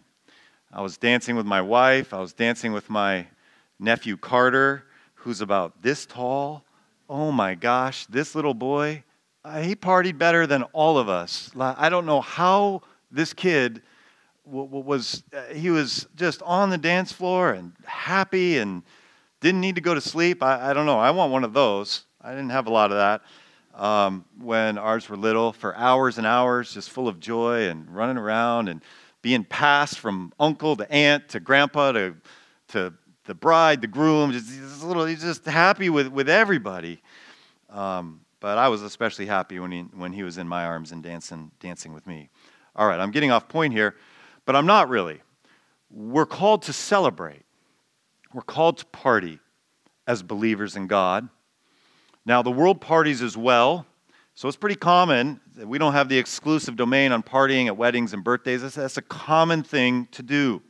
I 0.71 0.81
was 0.81 0.95
dancing 0.99 1.37
with 1.37 1.47
my 1.47 1.61
wife, 1.63 2.13
I 2.13 2.19
was 2.19 2.33
dancing 2.33 2.71
with 2.71 2.87
my 2.87 3.25
nephew 3.79 4.15
Carter, 4.15 4.83
who's 5.15 5.41
about 5.41 5.81
this 5.81 6.05
tall. 6.05 6.63
Oh 7.09 7.31
my 7.31 7.55
gosh, 7.55 8.05
this 8.05 8.35
little 8.35 8.53
boy 8.53 9.03
he 9.61 9.75
partied 9.75 10.17
better 10.17 10.45
than 10.45 10.63
all 10.73 10.97
of 10.97 11.09
us. 11.09 11.51
I 11.57 11.89
don't 11.89 12.05
know 12.05 12.21
how 12.21 12.81
this 13.11 13.33
kid 13.33 13.81
was, 14.45 15.23
uh, 15.33 15.53
he 15.53 15.69
was 15.69 16.07
just 16.15 16.41
on 16.41 16.69
the 16.69 16.77
dance 16.77 17.11
floor 17.11 17.51
and 17.51 17.73
happy 17.85 18.57
and 18.57 18.83
didn't 19.41 19.61
need 19.61 19.75
to 19.75 19.81
go 19.81 19.93
to 19.93 20.01
sleep. 20.01 20.41
I, 20.41 20.71
I 20.71 20.73
don't 20.73 20.85
know. 20.85 20.99
I 20.99 21.11
want 21.11 21.31
one 21.31 21.43
of 21.43 21.53
those. 21.53 22.05
I 22.21 22.31
didn't 22.31 22.49
have 22.49 22.67
a 22.67 22.71
lot 22.71 22.91
of 22.91 22.97
that 22.97 23.21
um, 23.79 24.25
when 24.39 24.77
ours 24.77 25.07
were 25.09 25.17
little 25.17 25.53
for 25.53 25.75
hours 25.75 26.17
and 26.17 26.27
hours, 26.27 26.73
just 26.73 26.89
full 26.89 27.07
of 27.07 27.19
joy 27.19 27.69
and 27.69 27.89
running 27.89 28.17
around 28.17 28.67
and 28.67 28.81
being 29.21 29.43
passed 29.43 29.99
from 29.99 30.33
uncle 30.39 30.75
to 30.75 30.91
aunt 30.91 31.29
to 31.29 31.39
grandpa 31.39 31.93
to, 31.93 32.15
to 32.69 32.93
the 33.25 33.33
bride, 33.33 33.81
the 33.81 33.87
groom. 33.87 34.31
Just, 34.31 34.47
just, 34.47 34.83
little, 34.83 35.05
he's 35.05 35.21
just 35.21 35.45
happy 35.45 35.89
with, 35.89 36.07
with 36.07 36.29
everybody. 36.29 37.01
Um, 37.69 38.21
but 38.39 38.57
I 38.57 38.67
was 38.69 38.81
especially 38.81 39.25
happy 39.25 39.59
when 39.59 39.71
he, 39.71 39.81
when 39.81 40.13
he 40.13 40.23
was 40.23 40.37
in 40.37 40.47
my 40.47 40.65
arms 40.65 40.91
and 40.91 41.03
dancing, 41.03 41.51
dancing 41.59 41.93
with 41.93 42.07
me. 42.07 42.29
All 42.75 42.87
right, 42.87 42.99
I'm 42.99 43.11
getting 43.11 43.31
off 43.31 43.47
point 43.47 43.73
here, 43.73 43.95
but 44.45 44.55
I'm 44.55 44.65
not 44.65 44.89
really. 44.89 45.21
We're 45.91 46.25
called 46.25 46.63
to 46.63 46.73
celebrate, 46.73 47.43
we're 48.33 48.41
called 48.41 48.77
to 48.77 48.85
party, 48.87 49.39
as 50.07 50.23
believers 50.23 50.75
in 50.75 50.87
God. 50.87 51.29
Now, 52.25 52.41
the 52.41 52.51
world 52.51 52.81
parties 52.81 53.21
as 53.21 53.37
well. 53.37 53.85
So 54.33 54.47
it's 54.47 54.57
pretty 54.57 54.75
common. 54.75 55.41
We 55.57 55.77
don't 55.77 55.93
have 55.93 56.07
the 56.09 56.17
exclusive 56.17 56.75
domain 56.75 57.11
on 57.11 57.23
partying 57.23 57.67
at 57.67 57.75
weddings 57.75 58.13
and 58.13 58.23
birthdays. 58.23 58.61
That's, 58.61 58.75
that's 58.75 58.97
a 58.97 59.01
common 59.01 59.63
thing 59.63 60.07
to 60.11 60.23
do. 60.23 60.61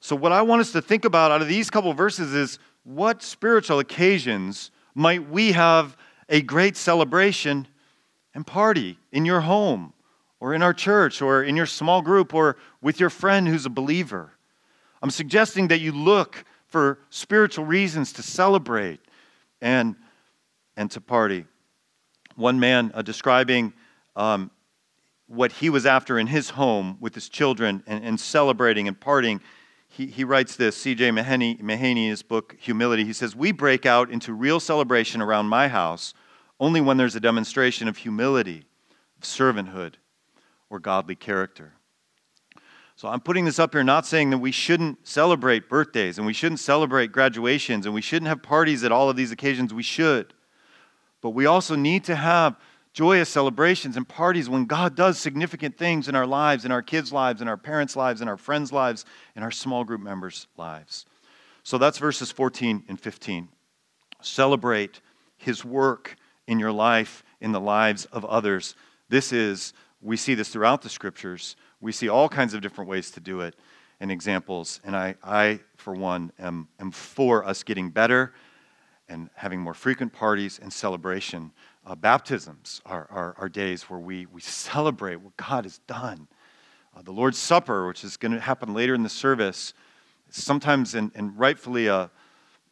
So, 0.00 0.16
what 0.16 0.32
I 0.32 0.40
want 0.42 0.60
us 0.60 0.72
to 0.72 0.80
think 0.80 1.04
about 1.04 1.30
out 1.32 1.42
of 1.42 1.48
these 1.48 1.68
couple 1.68 1.92
verses 1.92 2.32
is 2.32 2.58
what 2.84 3.22
spiritual 3.22 3.80
occasions 3.80 4.70
might 4.94 5.28
we 5.28 5.52
have 5.52 5.96
a 6.30 6.40
great 6.40 6.76
celebration 6.76 7.66
and 8.34 8.46
party 8.46 8.98
in 9.12 9.26
your 9.26 9.40
home 9.40 9.92
or 10.38 10.54
in 10.54 10.62
our 10.62 10.72
church 10.72 11.20
or 11.20 11.42
in 11.42 11.56
your 11.56 11.66
small 11.66 12.00
group 12.00 12.32
or 12.32 12.56
with 12.80 12.98
your 12.98 13.10
friend 13.10 13.46
who's 13.48 13.66
a 13.66 13.70
believer? 13.70 14.32
I'm 15.02 15.10
suggesting 15.10 15.68
that 15.68 15.80
you 15.80 15.92
look 15.92 16.44
for 16.68 17.00
spiritual 17.10 17.64
reasons 17.64 18.12
to 18.14 18.22
celebrate 18.22 19.00
and, 19.60 19.96
and 20.76 20.90
to 20.92 21.00
party. 21.00 21.44
One 22.36 22.60
man 22.60 22.92
uh, 22.94 23.02
describing 23.02 23.72
um, 24.14 24.50
what 25.26 25.52
he 25.52 25.68
was 25.68 25.84
after 25.84 26.18
in 26.18 26.28
his 26.28 26.50
home 26.50 26.96
with 27.00 27.14
his 27.14 27.28
children 27.28 27.82
and, 27.86 28.04
and 28.04 28.20
celebrating 28.20 28.88
and 28.88 28.98
partying 28.98 29.40
he, 29.90 30.06
he 30.06 30.22
writes 30.22 30.54
this, 30.54 30.76
C.J. 30.76 31.10
Mahaney, 31.10 31.60
Mahaney, 31.60 32.04
in 32.04 32.10
his 32.10 32.22
book 32.22 32.56
Humility, 32.60 33.04
he 33.04 33.12
says, 33.12 33.34
We 33.34 33.50
break 33.50 33.86
out 33.86 34.08
into 34.08 34.32
real 34.32 34.60
celebration 34.60 35.20
around 35.20 35.46
my 35.46 35.66
house 35.66 36.14
only 36.60 36.80
when 36.80 36.98
there's 36.98 37.16
a 37.16 37.20
demonstration 37.20 37.88
of 37.88 37.96
humility, 37.96 38.64
of 39.16 39.22
servanthood, 39.22 39.94
or 40.68 40.78
godly 40.78 41.16
character. 41.16 41.72
So 42.94 43.08
I'm 43.08 43.20
putting 43.20 43.46
this 43.46 43.58
up 43.58 43.72
here 43.72 43.82
not 43.82 44.06
saying 44.06 44.28
that 44.28 44.38
we 44.38 44.52
shouldn't 44.52 45.08
celebrate 45.08 45.70
birthdays 45.70 46.18
and 46.18 46.26
we 46.26 46.34
shouldn't 46.34 46.60
celebrate 46.60 47.12
graduations 47.12 47.86
and 47.86 47.94
we 47.94 48.02
shouldn't 48.02 48.28
have 48.28 48.42
parties 48.42 48.84
at 48.84 48.92
all 48.92 49.08
of 49.08 49.16
these 49.16 49.32
occasions. 49.32 49.72
We 49.72 49.82
should. 49.82 50.34
But 51.22 51.30
we 51.30 51.46
also 51.46 51.76
need 51.76 52.04
to 52.04 52.14
have 52.14 52.56
joyous 52.92 53.30
celebrations 53.30 53.96
and 53.96 54.06
parties 54.06 54.50
when 54.50 54.66
God 54.66 54.96
does 54.96 55.18
significant 55.18 55.78
things 55.78 56.08
in 56.08 56.14
our 56.14 56.26
lives, 56.26 56.66
in 56.66 56.72
our 56.72 56.82
kids' 56.82 57.10
lives, 57.10 57.40
in 57.40 57.48
our 57.48 57.56
parents' 57.56 57.96
lives, 57.96 58.20
in 58.20 58.28
our 58.28 58.36
friends' 58.36 58.70
lives, 58.70 59.06
in 59.34 59.42
our 59.42 59.50
small 59.50 59.82
group 59.82 60.02
members' 60.02 60.46
lives. 60.58 61.06
So 61.62 61.78
that's 61.78 61.96
verses 61.96 62.30
14 62.30 62.84
and 62.86 63.00
15. 63.00 63.48
Celebrate 64.20 65.00
his 65.38 65.64
work 65.64 66.16
in 66.50 66.58
your 66.58 66.72
life, 66.72 67.22
in 67.40 67.52
the 67.52 67.60
lives 67.60 68.06
of 68.06 68.24
others. 68.24 68.74
This 69.08 69.32
is, 69.32 69.72
we 70.02 70.16
see 70.16 70.34
this 70.34 70.48
throughout 70.48 70.82
the 70.82 70.88
scriptures. 70.88 71.54
We 71.80 71.92
see 71.92 72.08
all 72.08 72.28
kinds 72.28 72.54
of 72.54 72.60
different 72.60 72.90
ways 72.90 73.12
to 73.12 73.20
do 73.20 73.42
it 73.42 73.54
and 74.00 74.10
examples. 74.10 74.80
And 74.82 74.96
I, 74.96 75.14
I 75.22 75.60
for 75.76 75.94
one, 75.94 76.32
am, 76.40 76.66
am 76.80 76.90
for 76.90 77.44
us 77.44 77.62
getting 77.62 77.90
better 77.90 78.34
and 79.08 79.30
having 79.34 79.60
more 79.60 79.74
frequent 79.74 80.12
parties 80.12 80.58
and 80.60 80.72
celebration 80.72 81.52
uh, 81.86 81.94
baptisms 81.94 82.82
are, 82.84 83.06
are, 83.10 83.36
are, 83.38 83.48
days 83.48 83.84
where 83.84 84.00
we, 84.00 84.26
we 84.26 84.40
celebrate 84.40 85.16
what 85.16 85.36
God 85.36 85.64
has 85.64 85.78
done. 85.86 86.26
Uh, 86.96 87.02
the 87.02 87.12
Lord's 87.12 87.38
Supper, 87.38 87.86
which 87.86 88.02
is 88.02 88.16
going 88.16 88.32
to 88.32 88.40
happen 88.40 88.74
later 88.74 88.94
in 88.94 89.04
the 89.04 89.08
service, 89.08 89.72
sometimes 90.30 90.96
and, 90.96 91.12
rightfully 91.38 91.86
a, 91.86 92.10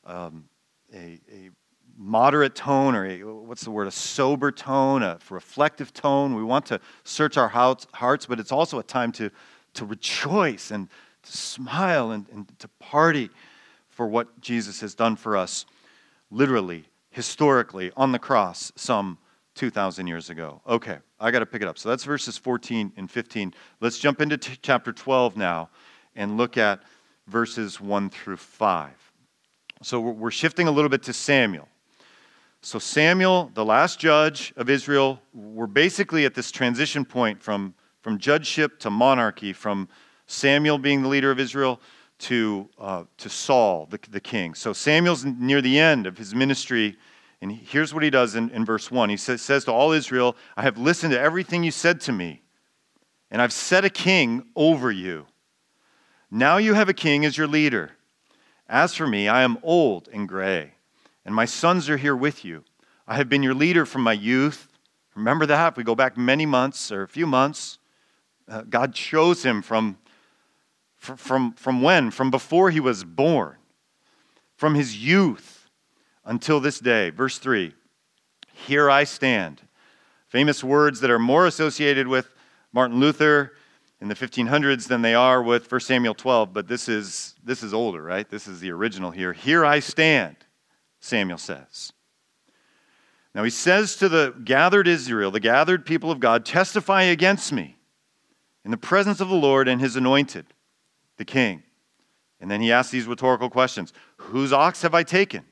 um, 0.04 0.48
a, 0.92 1.20
a, 1.32 1.50
moderate 1.98 2.54
tone 2.54 2.94
or 2.94 3.04
a, 3.04 3.22
what's 3.22 3.64
the 3.64 3.70
word, 3.70 3.88
a 3.88 3.90
sober 3.90 4.52
tone, 4.52 5.02
a 5.02 5.18
reflective 5.28 5.92
tone. 5.92 6.34
We 6.34 6.44
want 6.44 6.64
to 6.66 6.80
search 7.02 7.36
our 7.36 7.48
hearts, 7.48 8.26
but 8.26 8.38
it's 8.38 8.52
also 8.52 8.78
a 8.78 8.84
time 8.84 9.10
to, 9.12 9.30
to 9.74 9.84
rejoice 9.84 10.70
and 10.70 10.88
to 11.24 11.36
smile 11.36 12.12
and, 12.12 12.26
and 12.32 12.58
to 12.60 12.68
party 12.78 13.30
for 13.88 14.06
what 14.06 14.40
Jesus 14.40 14.80
has 14.80 14.94
done 14.94 15.16
for 15.16 15.36
us, 15.36 15.66
literally 16.30 16.84
historically 17.10 17.90
on 17.96 18.12
the 18.12 18.18
cross 18.18 18.70
some 18.76 19.18
2,000 19.56 20.06
years 20.06 20.30
ago. 20.30 20.60
Okay, 20.68 20.98
I 21.18 21.32
got 21.32 21.40
to 21.40 21.46
pick 21.46 21.62
it 21.62 21.68
up. 21.68 21.78
So 21.78 21.88
that's 21.88 22.04
verses 22.04 22.38
14 22.38 22.92
and 22.96 23.10
15. 23.10 23.52
Let's 23.80 23.98
jump 23.98 24.20
into 24.20 24.36
t- 24.36 24.56
chapter 24.62 24.92
12 24.92 25.36
now 25.36 25.68
and 26.14 26.36
look 26.36 26.56
at 26.56 26.80
verses 27.26 27.80
1 27.80 28.10
through 28.10 28.36
5. 28.36 28.90
So 29.82 29.98
we're 29.98 30.30
shifting 30.30 30.68
a 30.68 30.70
little 30.70 30.88
bit 30.88 31.02
to 31.04 31.12
Samuel. 31.12 31.68
So, 32.60 32.78
Samuel, 32.78 33.50
the 33.54 33.64
last 33.64 34.00
judge 34.00 34.52
of 34.56 34.68
Israel, 34.68 35.20
we're 35.32 35.66
basically 35.66 36.24
at 36.24 36.34
this 36.34 36.50
transition 36.50 37.04
point 37.04 37.42
from, 37.42 37.74
from 38.02 38.18
judgeship 38.18 38.78
to 38.80 38.90
monarchy, 38.90 39.52
from 39.52 39.88
Samuel 40.26 40.78
being 40.78 41.02
the 41.02 41.08
leader 41.08 41.30
of 41.30 41.38
Israel 41.38 41.80
to, 42.18 42.68
uh, 42.78 43.04
to 43.18 43.28
Saul, 43.28 43.86
the, 43.90 44.00
the 44.10 44.20
king. 44.20 44.54
So, 44.54 44.72
Samuel's 44.72 45.24
near 45.24 45.62
the 45.62 45.78
end 45.78 46.06
of 46.06 46.18
his 46.18 46.34
ministry 46.34 46.96
and 47.40 47.52
here's 47.52 47.94
what 47.94 48.02
he 48.02 48.10
does 48.10 48.34
in, 48.34 48.50
in 48.50 48.64
verse 48.64 48.90
1 48.90 49.10
He 49.10 49.16
says, 49.16 49.42
says 49.42 49.64
to 49.64 49.72
all 49.72 49.92
Israel, 49.92 50.36
I 50.56 50.62
have 50.62 50.78
listened 50.78 51.12
to 51.12 51.20
everything 51.20 51.62
you 51.62 51.70
said 51.70 52.00
to 52.02 52.12
me, 52.12 52.42
and 53.30 53.40
I've 53.40 53.52
set 53.52 53.84
a 53.84 53.90
king 53.90 54.44
over 54.56 54.90
you. 54.90 55.26
Now 56.30 56.58
you 56.58 56.74
have 56.74 56.88
a 56.88 56.94
king 56.94 57.24
as 57.24 57.38
your 57.38 57.46
leader. 57.46 57.92
As 58.68 58.94
for 58.94 59.06
me, 59.06 59.28
I 59.28 59.42
am 59.42 59.58
old 59.62 60.08
and 60.12 60.28
gray, 60.28 60.74
and 61.28 61.34
my 61.34 61.44
sons 61.44 61.90
are 61.90 61.98
here 61.98 62.16
with 62.16 62.42
you. 62.42 62.64
I 63.06 63.16
have 63.16 63.28
been 63.28 63.42
your 63.42 63.52
leader 63.52 63.84
from 63.84 64.00
my 64.00 64.14
youth. 64.14 64.66
Remember 65.14 65.44
that? 65.44 65.74
If 65.74 65.76
we 65.76 65.84
go 65.84 65.94
back 65.94 66.16
many 66.16 66.46
months 66.46 66.90
or 66.90 67.02
a 67.02 67.06
few 67.06 67.26
months, 67.26 67.78
uh, 68.48 68.62
God 68.62 68.94
chose 68.94 69.42
him 69.42 69.60
from, 69.60 69.98
from, 70.96 71.52
from 71.52 71.82
when? 71.82 72.10
From 72.10 72.30
before 72.30 72.70
he 72.70 72.80
was 72.80 73.04
born, 73.04 73.56
from 74.56 74.74
his 74.74 75.04
youth 75.04 75.68
until 76.24 76.60
this 76.60 76.78
day. 76.78 77.10
Verse 77.10 77.36
3 77.36 77.74
Here 78.66 78.88
I 78.88 79.04
stand. 79.04 79.60
Famous 80.28 80.64
words 80.64 81.00
that 81.00 81.10
are 81.10 81.18
more 81.18 81.44
associated 81.44 82.08
with 82.08 82.32
Martin 82.72 83.00
Luther 83.00 83.52
in 84.00 84.08
the 84.08 84.14
1500s 84.14 84.88
than 84.88 85.02
they 85.02 85.14
are 85.14 85.42
with 85.42 85.70
1 85.70 85.78
Samuel 85.82 86.14
12, 86.14 86.54
but 86.54 86.68
this 86.68 86.88
is, 86.88 87.34
this 87.44 87.62
is 87.62 87.74
older, 87.74 88.02
right? 88.02 88.30
This 88.30 88.48
is 88.48 88.60
the 88.60 88.70
original 88.70 89.10
here. 89.10 89.34
Here 89.34 89.66
I 89.66 89.80
stand, 89.80 90.36
Samuel 91.00 91.38
says. 91.38 91.92
Now 93.34 93.44
he 93.44 93.50
says 93.50 93.96
to 93.96 94.08
the 94.08 94.34
gathered 94.44 94.88
Israel, 94.88 95.30
the 95.30 95.40
gathered 95.40 95.86
people 95.86 96.10
of 96.10 96.20
God, 96.20 96.44
testify 96.44 97.02
against 97.02 97.52
me 97.52 97.76
in 98.64 98.70
the 98.70 98.76
presence 98.76 99.20
of 99.20 99.28
the 99.28 99.34
Lord 99.34 99.68
and 99.68 99.80
his 99.80 99.96
anointed, 99.96 100.46
the 101.16 101.24
king. 101.24 101.62
And 102.40 102.50
then 102.50 102.60
he 102.60 102.72
asks 102.72 102.92
these 102.92 103.06
rhetorical 103.06 103.50
questions 103.50 103.92
Whose 104.16 104.52
ox 104.52 104.82
have 104.82 104.94
I 104.94 105.02
taken? 105.02 105.44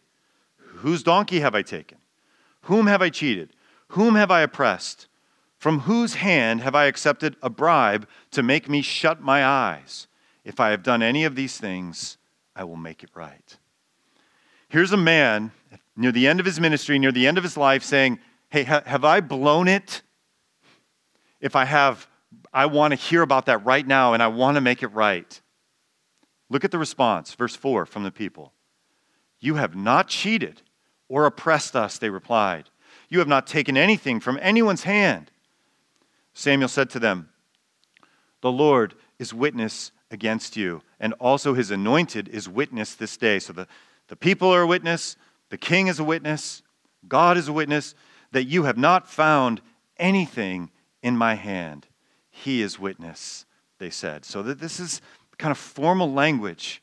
Whose 0.58 1.02
donkey 1.02 1.40
have 1.40 1.54
I 1.54 1.62
taken? 1.62 1.98
Whom 2.62 2.86
have 2.86 3.02
I 3.02 3.10
cheated? 3.10 3.50
Whom 3.88 4.14
have 4.14 4.30
I 4.30 4.40
oppressed? 4.40 5.08
From 5.58 5.80
whose 5.80 6.14
hand 6.14 6.60
have 6.60 6.74
I 6.74 6.84
accepted 6.84 7.36
a 7.42 7.48
bribe 7.48 8.08
to 8.32 8.42
make 8.42 8.68
me 8.68 8.82
shut 8.82 9.20
my 9.20 9.44
eyes? 9.44 10.06
If 10.44 10.60
I 10.60 10.70
have 10.70 10.82
done 10.82 11.02
any 11.02 11.24
of 11.24 11.34
these 11.34 11.56
things, 11.58 12.18
I 12.54 12.64
will 12.64 12.76
make 12.76 13.02
it 13.02 13.10
right. 13.14 13.56
Here's 14.68 14.92
a 14.92 14.96
man 14.96 15.52
near 15.96 16.12
the 16.12 16.26
end 16.26 16.40
of 16.40 16.46
his 16.46 16.60
ministry, 16.60 16.98
near 16.98 17.12
the 17.12 17.26
end 17.26 17.38
of 17.38 17.44
his 17.44 17.56
life, 17.56 17.82
saying, 17.82 18.18
Hey, 18.50 18.64
ha- 18.64 18.82
have 18.86 19.04
I 19.04 19.20
blown 19.20 19.68
it? 19.68 20.02
If 21.40 21.56
I 21.56 21.64
have, 21.64 22.06
I 22.52 22.66
want 22.66 22.92
to 22.92 22.96
hear 22.96 23.22
about 23.22 23.46
that 23.46 23.64
right 23.64 23.86
now 23.86 24.14
and 24.14 24.22
I 24.22 24.28
want 24.28 24.56
to 24.56 24.60
make 24.60 24.82
it 24.82 24.88
right. 24.88 25.40
Look 26.48 26.64
at 26.64 26.70
the 26.70 26.78
response, 26.78 27.34
verse 27.34 27.56
4 27.56 27.86
from 27.86 28.04
the 28.04 28.10
people. 28.10 28.52
You 29.40 29.56
have 29.56 29.74
not 29.76 30.08
cheated 30.08 30.62
or 31.08 31.26
oppressed 31.26 31.76
us, 31.76 31.98
they 31.98 32.10
replied. 32.10 32.70
You 33.08 33.18
have 33.18 33.28
not 33.28 33.46
taken 33.46 33.76
anything 33.76 34.20
from 34.20 34.38
anyone's 34.40 34.84
hand. 34.84 35.30
Samuel 36.34 36.68
said 36.68 36.90
to 36.90 36.98
them, 36.98 37.30
The 38.40 38.50
Lord 38.50 38.94
is 39.18 39.32
witness 39.32 39.92
against 40.10 40.56
you, 40.56 40.82
and 41.00 41.12
also 41.14 41.54
his 41.54 41.70
anointed 41.70 42.28
is 42.28 42.48
witness 42.48 42.94
this 42.94 43.16
day. 43.16 43.38
So 43.38 43.52
the, 43.52 43.68
the 44.08 44.16
people 44.16 44.48
are 44.48 44.62
a 44.62 44.66
witness, 44.66 45.16
the 45.50 45.58
king 45.58 45.86
is 45.86 45.98
a 45.98 46.04
witness, 46.04 46.62
God 47.08 47.36
is 47.36 47.48
a 47.48 47.52
witness 47.52 47.94
that 48.32 48.44
you 48.44 48.64
have 48.64 48.76
not 48.76 49.08
found 49.08 49.60
anything 49.98 50.70
in 51.02 51.16
my 51.16 51.34
hand. 51.34 51.86
He 52.30 52.62
is 52.62 52.78
witness, 52.78 53.46
they 53.78 53.90
said. 53.90 54.24
So 54.24 54.42
that 54.42 54.58
this 54.58 54.80
is 54.80 55.00
kind 55.38 55.52
of 55.52 55.58
formal 55.58 56.12
language 56.12 56.82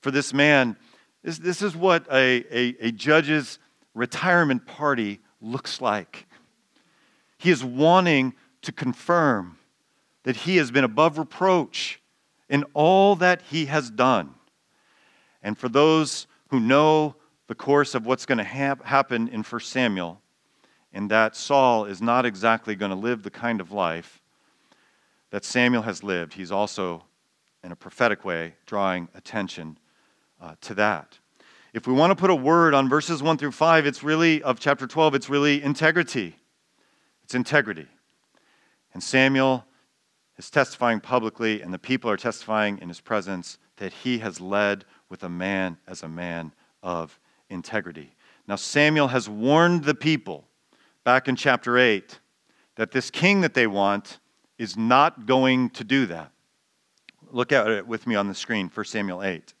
for 0.00 0.10
this 0.10 0.32
man 0.32 0.76
this, 1.22 1.38
this 1.38 1.62
is 1.62 1.76
what 1.76 2.06
a, 2.10 2.44
a, 2.50 2.76
a 2.80 2.92
judge's 2.92 3.58
retirement 3.94 4.66
party 4.66 5.20
looks 5.40 5.80
like. 5.80 6.26
He 7.38 7.50
is 7.50 7.64
wanting 7.64 8.34
to 8.62 8.72
confirm 8.72 9.58
that 10.22 10.36
he 10.36 10.56
has 10.56 10.70
been 10.70 10.84
above 10.84 11.18
reproach 11.18 12.00
in 12.48 12.64
all 12.74 13.16
that 13.16 13.42
he 13.50 13.66
has 13.66 13.90
done. 13.90 14.34
And 15.42 15.56
for 15.56 15.68
those 15.68 16.26
who 16.50 16.60
know 16.60 17.14
the 17.46 17.54
course 17.54 17.94
of 17.94 18.06
what's 18.06 18.26
going 18.26 18.38
to 18.38 18.44
hap- 18.44 18.84
happen 18.84 19.28
in 19.28 19.42
1 19.42 19.60
Samuel, 19.60 20.20
and 20.92 21.10
that 21.10 21.36
Saul 21.36 21.84
is 21.84 22.02
not 22.02 22.26
exactly 22.26 22.74
going 22.74 22.90
to 22.90 22.96
live 22.96 23.22
the 23.22 23.30
kind 23.30 23.60
of 23.60 23.72
life 23.72 24.20
that 25.30 25.44
Samuel 25.44 25.82
has 25.82 26.02
lived, 26.02 26.34
he's 26.34 26.50
also, 26.50 27.04
in 27.62 27.70
a 27.70 27.76
prophetic 27.76 28.24
way, 28.24 28.54
drawing 28.66 29.08
attention 29.14 29.78
uh, 30.40 30.54
to 30.62 30.74
that. 30.74 31.18
if 31.72 31.86
we 31.86 31.92
want 31.92 32.10
to 32.10 32.16
put 32.16 32.30
a 32.30 32.34
word 32.34 32.74
on 32.74 32.88
verses 32.88 33.22
1 33.22 33.36
through 33.36 33.52
5, 33.52 33.86
it's 33.86 34.02
really, 34.02 34.42
of 34.42 34.58
chapter 34.58 34.88
12, 34.88 35.14
it's 35.14 35.30
really 35.30 35.62
integrity. 35.62 36.34
It's 37.22 37.34
integrity. 37.34 37.86
And 38.92 39.00
Samuel 39.00 39.64
is 40.36 40.50
testifying 40.50 40.98
publicly, 40.98 41.62
and 41.62 41.72
the 41.72 41.78
people 41.78 42.10
are 42.10 42.16
testifying 42.16 42.78
in 42.78 42.88
his 42.88 43.00
presence 43.00 43.58
that 43.76 43.92
he 43.92 44.18
has 44.18 44.40
led 44.40 44.84
with 45.10 45.22
a 45.24 45.28
man 45.28 45.76
as 45.86 46.02
a 46.02 46.08
man 46.08 46.52
of 46.82 47.18
integrity. 47.50 48.14
Now, 48.48 48.56
Samuel 48.56 49.08
has 49.08 49.28
warned 49.28 49.84
the 49.84 49.94
people 49.94 50.46
back 51.04 51.28
in 51.28 51.36
chapter 51.36 51.76
8 51.76 52.18
that 52.76 52.92
this 52.92 53.10
king 53.10 53.42
that 53.42 53.54
they 53.54 53.66
want 53.66 54.18
is 54.56 54.76
not 54.76 55.26
going 55.26 55.70
to 55.70 55.84
do 55.84 56.06
that. 56.06 56.32
Look 57.30 57.52
at 57.52 57.68
it 57.68 57.86
with 57.86 58.06
me 58.06 58.14
on 58.14 58.28
the 58.28 58.34
screen, 58.34 58.70
1 58.72 58.86
Samuel 58.86 59.22
8. 59.22 59.54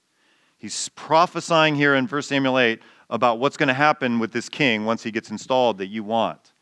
He's 0.56 0.88
prophesying 0.90 1.74
here 1.74 1.94
in 1.94 2.06
1 2.06 2.22
Samuel 2.22 2.58
8 2.58 2.80
about 3.08 3.38
what's 3.38 3.56
going 3.56 3.68
to 3.68 3.74
happen 3.74 4.18
with 4.18 4.32
this 4.32 4.48
king 4.48 4.84
once 4.84 5.02
he 5.02 5.10
gets 5.10 5.30
installed 5.30 5.78
that 5.78 5.86
you 5.86 6.04
want. 6.04 6.52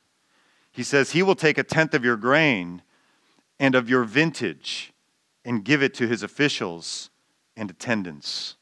He 0.70 0.82
says, 0.82 1.10
He 1.10 1.22
will 1.22 1.34
take 1.34 1.58
a 1.58 1.64
tenth 1.64 1.94
of 1.94 2.04
your 2.04 2.16
grain 2.16 2.82
and 3.58 3.74
of 3.74 3.90
your 3.90 4.04
vintage 4.04 4.92
and 5.44 5.64
give 5.64 5.82
it 5.82 5.94
to 5.94 6.06
his 6.06 6.22
officials 6.22 7.10
and 7.56 7.70
attendants. 7.70 8.56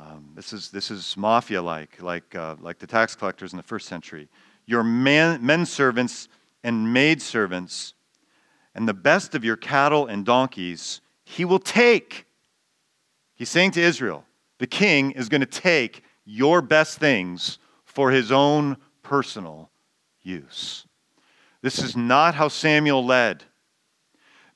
Um, 0.00 0.30
this 0.34 0.52
is, 0.52 0.70
this 0.70 0.90
is 0.90 1.14
mafia 1.16 1.60
like, 1.60 2.00
like, 2.00 2.34
uh, 2.34 2.56
like 2.60 2.78
the 2.78 2.86
tax 2.86 3.14
collectors 3.14 3.52
in 3.52 3.58
the 3.58 3.62
first 3.62 3.86
century. 3.86 4.28
Your 4.64 4.82
man, 4.82 5.44
men 5.44 5.66
servants 5.66 6.28
and 6.64 6.92
maid 6.92 7.20
servants, 7.20 7.94
and 8.74 8.88
the 8.88 8.94
best 8.94 9.34
of 9.34 9.44
your 9.44 9.56
cattle 9.56 10.06
and 10.06 10.24
donkeys, 10.24 11.00
he 11.24 11.44
will 11.44 11.58
take. 11.58 12.24
He's 13.34 13.50
saying 13.50 13.72
to 13.72 13.80
Israel, 13.80 14.24
the 14.58 14.66
king 14.66 15.10
is 15.10 15.28
going 15.28 15.42
to 15.42 15.46
take 15.46 16.02
your 16.24 16.62
best 16.62 16.98
things 16.98 17.58
for 17.84 18.10
his 18.10 18.32
own 18.32 18.76
personal 19.02 19.70
use. 20.22 20.86
This 21.60 21.78
is 21.78 21.96
not 21.96 22.34
how 22.34 22.48
Samuel 22.48 23.04
led. 23.04 23.44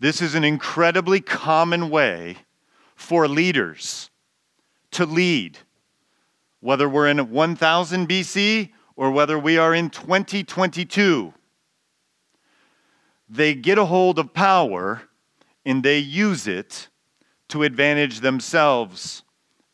This 0.00 0.22
is 0.22 0.34
an 0.34 0.44
incredibly 0.44 1.20
common 1.20 1.90
way 1.90 2.36
for 2.94 3.28
leaders 3.28 4.10
to 4.94 5.06
lead, 5.06 5.58
whether 6.60 6.88
we're 6.88 7.08
in 7.08 7.30
1000 7.30 8.08
BC 8.08 8.70
or 8.96 9.10
whether 9.10 9.38
we 9.38 9.58
are 9.58 9.74
in 9.74 9.90
2022. 9.90 11.32
They 13.28 13.54
get 13.54 13.78
a 13.78 13.84
hold 13.84 14.18
of 14.18 14.32
power 14.32 15.02
and 15.64 15.82
they 15.82 15.98
use 15.98 16.46
it 16.46 16.88
to 17.48 17.62
advantage 17.62 18.20
themselves 18.20 19.22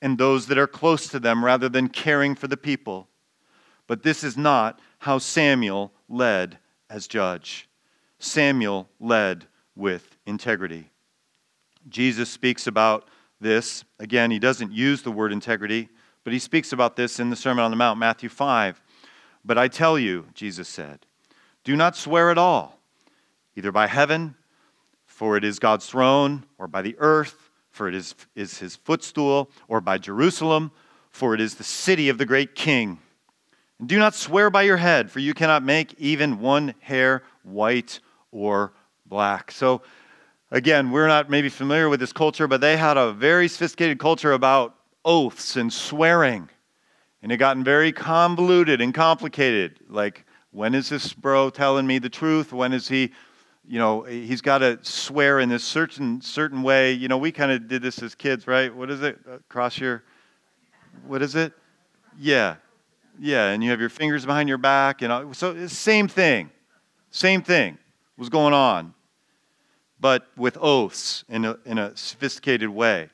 and 0.02 0.16
those 0.16 0.46
that 0.46 0.58
are 0.58 0.66
close 0.66 1.08
to 1.08 1.20
them 1.20 1.44
rather 1.44 1.68
than 1.68 1.88
caring 1.88 2.34
for 2.34 2.48
the 2.48 2.56
people. 2.56 3.08
But 3.86 4.02
this 4.02 4.24
is 4.24 4.36
not 4.36 4.80
how 5.00 5.18
Samuel 5.18 5.92
led 6.08 6.58
as 6.88 7.06
judge. 7.06 7.68
Samuel 8.18 8.88
led 8.98 9.46
with 9.74 10.16
integrity. 10.26 10.90
Jesus 11.88 12.30
speaks 12.30 12.66
about 12.66 13.08
this. 13.40 13.84
Again, 13.98 14.30
he 14.30 14.38
doesn't 14.38 14.72
use 14.72 15.02
the 15.02 15.10
word 15.10 15.32
integrity, 15.32 15.88
but 16.24 16.32
he 16.32 16.38
speaks 16.38 16.72
about 16.72 16.96
this 16.96 17.18
in 17.18 17.30
the 17.30 17.36
Sermon 17.36 17.64
on 17.64 17.70
the 17.70 17.76
Mount, 17.76 17.98
Matthew 17.98 18.28
5. 18.28 18.80
But 19.44 19.58
I 19.58 19.68
tell 19.68 19.98
you, 19.98 20.26
Jesus 20.34 20.68
said, 20.68 21.06
do 21.64 21.76
not 21.76 21.96
swear 21.96 22.30
at 22.30 22.38
all, 22.38 22.78
either 23.56 23.72
by 23.72 23.86
heaven, 23.86 24.34
for 25.06 25.36
it 25.36 25.44
is 25.44 25.58
God's 25.58 25.86
throne, 25.86 26.44
or 26.58 26.66
by 26.66 26.82
the 26.82 26.96
earth, 26.98 27.50
for 27.70 27.88
it 27.88 27.94
is, 27.94 28.14
is 28.34 28.58
his 28.58 28.76
footstool, 28.76 29.50
or 29.68 29.80
by 29.80 29.98
Jerusalem, 29.98 30.72
for 31.10 31.34
it 31.34 31.40
is 31.40 31.54
the 31.54 31.64
city 31.64 32.08
of 32.08 32.18
the 32.18 32.26
great 32.26 32.54
king. 32.54 32.98
And 33.78 33.88
do 33.88 33.98
not 33.98 34.14
swear 34.14 34.50
by 34.50 34.62
your 34.62 34.76
head, 34.76 35.10
for 35.10 35.20
you 35.20 35.34
cannot 35.34 35.62
make 35.62 35.94
even 35.98 36.40
one 36.40 36.74
hair 36.80 37.22
white 37.42 38.00
or 38.30 38.72
black. 39.06 39.50
So, 39.50 39.82
again, 40.50 40.90
we're 40.90 41.06
not 41.06 41.30
maybe 41.30 41.48
familiar 41.48 41.88
with 41.88 42.00
this 42.00 42.12
culture, 42.12 42.46
but 42.46 42.60
they 42.60 42.76
had 42.76 42.96
a 42.96 43.12
very 43.12 43.48
sophisticated 43.48 43.98
culture 43.98 44.32
about 44.32 44.74
oaths 45.04 45.56
and 45.56 45.72
swearing. 45.72 46.48
And 47.22 47.30
it 47.30 47.36
gotten 47.36 47.62
very 47.62 47.92
convoluted 47.92 48.80
and 48.80 48.94
complicated. 48.94 49.78
Like, 49.88 50.24
when 50.52 50.74
is 50.74 50.88
this 50.88 51.12
bro 51.12 51.50
telling 51.50 51.86
me 51.86 51.98
the 51.98 52.08
truth? 52.08 52.52
When 52.52 52.72
is 52.72 52.88
he, 52.88 53.12
you 53.68 53.78
know, 53.78 54.02
he's 54.02 54.40
got 54.40 54.58
to 54.58 54.78
swear 54.82 55.38
in 55.40 55.48
this 55.48 55.62
certain 55.62 56.20
certain 56.20 56.62
way. 56.62 56.92
You 56.92 57.08
know, 57.08 57.18
we 57.18 57.30
kind 57.30 57.52
of 57.52 57.68
did 57.68 57.82
this 57.82 58.02
as 58.02 58.14
kids, 58.14 58.46
right? 58.46 58.74
What 58.74 58.90
is 58.90 59.02
it? 59.02 59.18
Uh, 59.30 59.38
cross 59.48 59.78
your, 59.78 60.02
what 61.06 61.22
is 61.22 61.36
it? 61.36 61.52
Yeah, 62.18 62.56
yeah, 63.18 63.50
and 63.50 63.62
you 63.62 63.70
have 63.70 63.80
your 63.80 63.88
fingers 63.88 64.26
behind 64.26 64.48
your 64.48 64.58
back, 64.58 65.02
and 65.02 65.36
so 65.36 65.66
same 65.66 66.08
thing, 66.08 66.50
same 67.10 67.42
thing 67.42 67.78
was 68.16 68.28
going 68.28 68.52
on, 68.52 68.94
but 70.00 70.26
with 70.36 70.56
oaths 70.60 71.24
in 71.28 71.44
a, 71.44 71.56
in 71.64 71.78
a 71.78 71.96
sophisticated 71.96 72.70
way. 72.70 73.10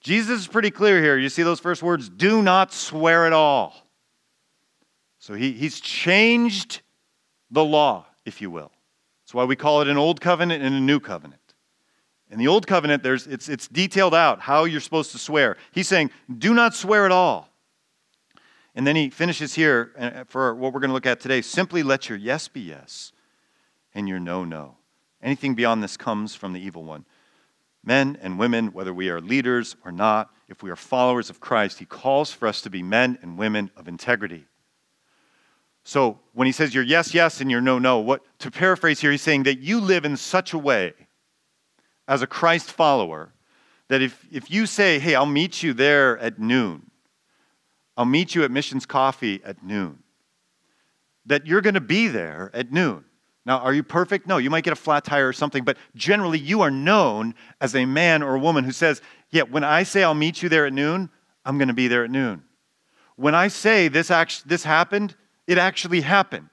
Jesus 0.00 0.40
is 0.40 0.46
pretty 0.48 0.70
clear 0.70 1.00
here. 1.00 1.16
You 1.16 1.28
see 1.28 1.44
those 1.44 1.60
first 1.60 1.82
words 1.82 2.08
do 2.08 2.42
not 2.42 2.72
swear 2.72 3.26
at 3.26 3.32
all. 3.32 3.86
So 5.18 5.34
he, 5.34 5.52
he's 5.52 5.80
changed 5.80 6.80
the 7.50 7.64
law, 7.64 8.06
if 8.24 8.42
you 8.42 8.50
will. 8.50 8.72
That's 9.22 9.34
why 9.34 9.44
we 9.44 9.54
call 9.54 9.80
it 9.80 9.88
an 9.88 9.96
old 9.96 10.20
covenant 10.20 10.64
and 10.64 10.74
a 10.74 10.80
new 10.80 10.98
covenant. 10.98 11.40
In 12.30 12.38
the 12.38 12.48
old 12.48 12.66
covenant, 12.66 13.02
there's, 13.02 13.26
it's, 13.28 13.48
it's 13.48 13.68
detailed 13.68 14.14
out 14.14 14.40
how 14.40 14.64
you're 14.64 14.80
supposed 14.80 15.12
to 15.12 15.18
swear. 15.18 15.56
He's 15.70 15.86
saying, 15.86 16.10
do 16.38 16.54
not 16.54 16.74
swear 16.74 17.04
at 17.04 17.12
all. 17.12 17.48
And 18.74 18.86
then 18.86 18.96
he 18.96 19.10
finishes 19.10 19.54
here 19.54 19.92
uh, 19.98 20.24
for 20.24 20.54
what 20.54 20.72
we're 20.72 20.80
going 20.80 20.88
to 20.88 20.94
look 20.94 21.06
at 21.06 21.20
today 21.20 21.42
simply 21.42 21.82
let 21.82 22.08
your 22.08 22.18
yes 22.18 22.48
be 22.48 22.62
yes 22.62 23.12
and 23.94 24.08
your 24.08 24.18
no, 24.18 24.44
no. 24.44 24.76
Anything 25.22 25.54
beyond 25.54 25.82
this 25.82 25.96
comes 25.96 26.34
from 26.34 26.52
the 26.52 26.60
evil 26.60 26.84
one. 26.84 27.04
Men 27.84 28.18
and 28.20 28.38
women, 28.38 28.68
whether 28.72 28.94
we 28.94 29.08
are 29.08 29.20
leaders 29.20 29.76
or 29.84 29.92
not, 29.92 30.30
if 30.48 30.62
we 30.62 30.70
are 30.70 30.76
followers 30.76 31.30
of 31.30 31.40
Christ, 31.40 31.78
he 31.78 31.84
calls 31.84 32.32
for 32.32 32.46
us 32.46 32.60
to 32.62 32.70
be 32.70 32.82
men 32.82 33.18
and 33.22 33.38
women 33.38 33.70
of 33.76 33.88
integrity. 33.88 34.46
So 35.84 36.20
when 36.32 36.46
he 36.46 36.52
says 36.52 36.74
your 36.74 36.84
yes, 36.84 37.12
yes, 37.12 37.40
and 37.40 37.50
your 37.50 37.60
no, 37.60 37.78
no, 37.78 37.98
what 37.98 38.22
to 38.40 38.50
paraphrase 38.50 39.00
here, 39.00 39.10
he's 39.10 39.22
saying 39.22 39.44
that 39.44 39.58
you 39.58 39.80
live 39.80 40.04
in 40.04 40.16
such 40.16 40.52
a 40.52 40.58
way 40.58 40.92
as 42.06 42.22
a 42.22 42.26
Christ 42.26 42.70
follower 42.70 43.32
that 43.88 44.00
if, 44.00 44.26
if 44.30 44.50
you 44.50 44.66
say, 44.66 44.98
hey, 44.98 45.14
I'll 45.14 45.26
meet 45.26 45.62
you 45.62 45.72
there 45.72 46.18
at 46.18 46.38
noon, 46.38 46.90
I'll 47.96 48.04
meet 48.04 48.34
you 48.34 48.44
at 48.44 48.50
Missions 48.50 48.86
Coffee 48.86 49.40
at 49.44 49.62
noon. 49.62 50.02
That 51.26 51.46
you're 51.46 51.60
going 51.60 51.74
to 51.74 51.80
be 51.80 52.08
there 52.08 52.50
at 52.54 52.72
noon. 52.72 53.04
Now, 53.44 53.58
are 53.58 53.74
you 53.74 53.82
perfect? 53.82 54.26
No, 54.26 54.38
you 54.38 54.50
might 54.50 54.64
get 54.64 54.72
a 54.72 54.76
flat 54.76 55.04
tire 55.04 55.28
or 55.28 55.32
something, 55.32 55.64
but 55.64 55.76
generally 55.96 56.38
you 56.38 56.60
are 56.62 56.70
known 56.70 57.34
as 57.60 57.74
a 57.74 57.84
man 57.84 58.22
or 58.22 58.36
a 58.36 58.38
woman 58.38 58.64
who 58.64 58.72
says, 58.72 59.02
Yeah, 59.30 59.42
when 59.42 59.64
I 59.64 59.82
say 59.82 60.04
I'll 60.04 60.14
meet 60.14 60.42
you 60.42 60.48
there 60.48 60.66
at 60.66 60.72
noon, 60.72 61.10
I'm 61.44 61.58
going 61.58 61.68
to 61.68 61.74
be 61.74 61.88
there 61.88 62.04
at 62.04 62.10
noon. 62.10 62.44
When 63.16 63.34
I 63.34 63.48
say 63.48 63.88
this, 63.88 64.10
act- 64.10 64.48
this 64.48 64.64
happened, 64.64 65.16
it 65.46 65.58
actually 65.58 66.02
happened. 66.02 66.50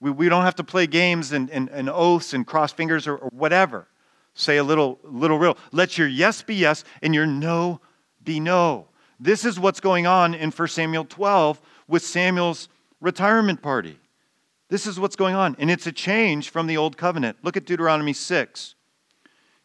We, 0.00 0.10
we 0.10 0.28
don't 0.28 0.44
have 0.44 0.54
to 0.56 0.64
play 0.64 0.86
games 0.86 1.32
and, 1.32 1.50
and, 1.50 1.68
and 1.68 1.90
oaths 1.90 2.32
and 2.32 2.46
cross 2.46 2.72
fingers 2.72 3.06
or, 3.06 3.16
or 3.16 3.28
whatever. 3.32 3.88
Say 4.34 4.56
a 4.56 4.64
little, 4.64 5.00
little 5.02 5.38
real. 5.38 5.58
Let 5.72 5.98
your 5.98 6.06
yes 6.06 6.42
be 6.42 6.54
yes 6.54 6.84
and 7.02 7.14
your 7.14 7.26
no 7.26 7.80
be 8.22 8.38
no. 8.38 8.86
This 9.18 9.44
is 9.44 9.58
what's 9.58 9.80
going 9.80 10.06
on 10.06 10.34
in 10.34 10.50
1 10.50 10.68
Samuel 10.68 11.04
12 11.04 11.60
with 11.88 12.02
Samuel's 12.02 12.68
retirement 13.00 13.60
party. 13.60 13.98
This 14.70 14.86
is 14.86 14.98
what's 14.98 15.16
going 15.16 15.34
on. 15.34 15.56
And 15.58 15.70
it's 15.70 15.86
a 15.86 15.92
change 15.92 16.48
from 16.48 16.66
the 16.66 16.76
old 16.76 16.96
covenant. 16.96 17.38
Look 17.42 17.56
at 17.56 17.66
Deuteronomy 17.66 18.14
6. 18.14 18.74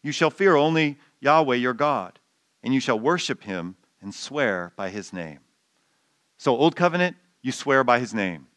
You 0.04 0.12
shall 0.12 0.30
fear 0.30 0.56
only 0.56 0.98
Yahweh 1.22 1.56
your 1.56 1.74
God, 1.74 2.20
and 2.62 2.74
you 2.74 2.80
shall 2.80 3.00
worship 3.00 3.44
him 3.44 3.76
and 4.02 4.14
swear 4.14 4.74
by 4.76 4.90
his 4.90 5.14
name. 5.14 5.40
So, 6.38 6.56
old 6.58 6.76
covenant, 6.76 7.16
you 7.42 7.52
swear 7.52 7.84
by 7.84 8.00
his 8.00 8.14
name. 8.14 8.48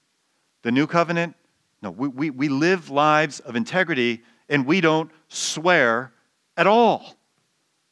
The 0.63 0.73
new 0.73 0.87
covenant, 0.87 1.37
no, 1.83 1.91
we, 1.91 2.09
we, 2.09 2.31
we 2.31 2.49
live 2.49 2.91
lives 2.91 3.41
of 3.41 3.55
integrity 3.55 4.23
and 4.49 4.67
we 4.67 4.81
don't 4.81 5.11
swear 5.29 6.13
at 6.57 6.67
all, 6.67 7.17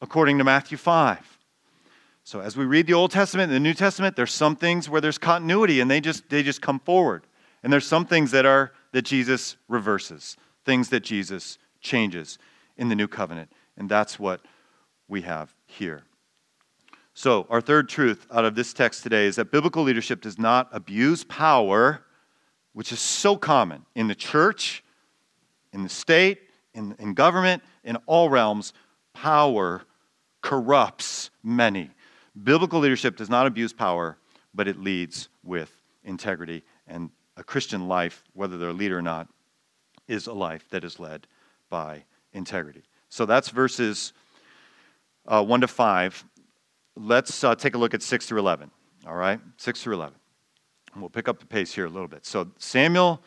according 0.01 0.39
to 0.39 0.43
Matthew 0.43 0.77
5. 0.77 1.37
So 2.23 2.41
as 2.41 2.57
we 2.57 2.65
read 2.65 2.87
the 2.87 2.93
Old 2.93 3.11
Testament 3.11 3.51
and 3.51 3.55
the 3.55 3.67
New 3.67 3.73
Testament, 3.73 4.15
there's 4.15 4.33
some 4.33 4.55
things 4.55 4.89
where 4.89 4.99
there's 4.99 5.17
continuity 5.17 5.79
and 5.79 5.89
they 5.89 6.01
just 6.01 6.27
they 6.29 6.43
just 6.43 6.61
come 6.61 6.79
forward. 6.79 7.26
And 7.67 7.73
there's 7.73 7.85
some 7.85 8.05
things 8.05 8.31
that 8.31 8.45
are 8.45 8.71
that 8.93 9.01
Jesus 9.01 9.57
reverses, 9.67 10.37
things 10.63 10.87
that 10.87 11.01
Jesus 11.01 11.57
changes 11.81 12.39
in 12.77 12.87
the 12.87 12.95
new 12.95 13.09
covenant. 13.09 13.51
And 13.75 13.89
that's 13.89 14.17
what 14.17 14.39
we 15.09 15.23
have 15.23 15.53
here. 15.65 16.03
So, 17.13 17.45
our 17.49 17.59
third 17.59 17.89
truth 17.89 18.25
out 18.31 18.45
of 18.45 18.55
this 18.55 18.71
text 18.71 19.03
today 19.03 19.25
is 19.25 19.35
that 19.35 19.51
biblical 19.51 19.83
leadership 19.83 20.21
does 20.21 20.39
not 20.39 20.69
abuse 20.71 21.25
power, 21.25 22.05
which 22.71 22.93
is 22.93 23.01
so 23.01 23.35
common 23.35 23.85
in 23.95 24.07
the 24.07 24.15
church, 24.15 24.81
in 25.73 25.83
the 25.83 25.89
state, 25.89 26.39
in, 26.73 26.95
in 26.99 27.15
government, 27.15 27.61
in 27.83 27.97
all 28.05 28.29
realms. 28.29 28.71
Power 29.13 29.81
corrupts 30.39 31.31
many. 31.43 31.89
Biblical 32.41 32.79
leadership 32.79 33.17
does 33.17 33.29
not 33.29 33.45
abuse 33.45 33.73
power, 33.73 34.17
but 34.53 34.69
it 34.69 34.79
leads 34.79 35.27
with 35.43 35.69
integrity. 36.05 36.63
And 36.87 37.09
a 37.37 37.43
Christian 37.43 37.87
life, 37.87 38.23
whether 38.33 38.57
they're 38.57 38.69
a 38.69 38.73
leader 38.73 38.97
or 38.97 39.01
not, 39.01 39.27
is 40.07 40.27
a 40.27 40.33
life 40.33 40.67
that 40.71 40.83
is 40.83 40.99
led 40.99 41.27
by 41.69 42.03
integrity. 42.33 42.83
So 43.09 43.25
that's 43.25 43.49
verses 43.49 44.11
uh, 45.27 45.43
1 45.43 45.61
to 45.61 45.67
5. 45.67 46.25
Let's 46.95 47.43
uh, 47.43 47.55
take 47.55 47.75
a 47.75 47.77
look 47.77 47.93
at 47.93 48.01
6 48.01 48.25
through 48.25 48.39
11. 48.39 48.71
All 49.05 49.15
right? 49.15 49.39
6 49.57 49.81
through 49.81 49.95
11. 49.95 50.15
And 50.93 51.01
we'll 51.01 51.09
pick 51.09 51.27
up 51.27 51.39
the 51.39 51.45
pace 51.45 51.73
here 51.73 51.85
a 51.85 51.89
little 51.89 52.07
bit. 52.07 52.25
So 52.25 52.49
Samuel 52.57 53.21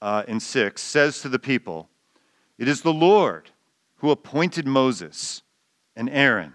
uh, 0.00 0.24
in 0.26 0.40
6 0.40 0.80
says 0.80 1.20
to 1.20 1.28
the 1.28 1.38
people, 1.38 1.88
It 2.58 2.66
is 2.66 2.82
the 2.82 2.92
Lord 2.92 3.50
who 3.96 4.10
appointed 4.10 4.66
Moses 4.66 5.42
and 5.94 6.08
Aaron 6.08 6.54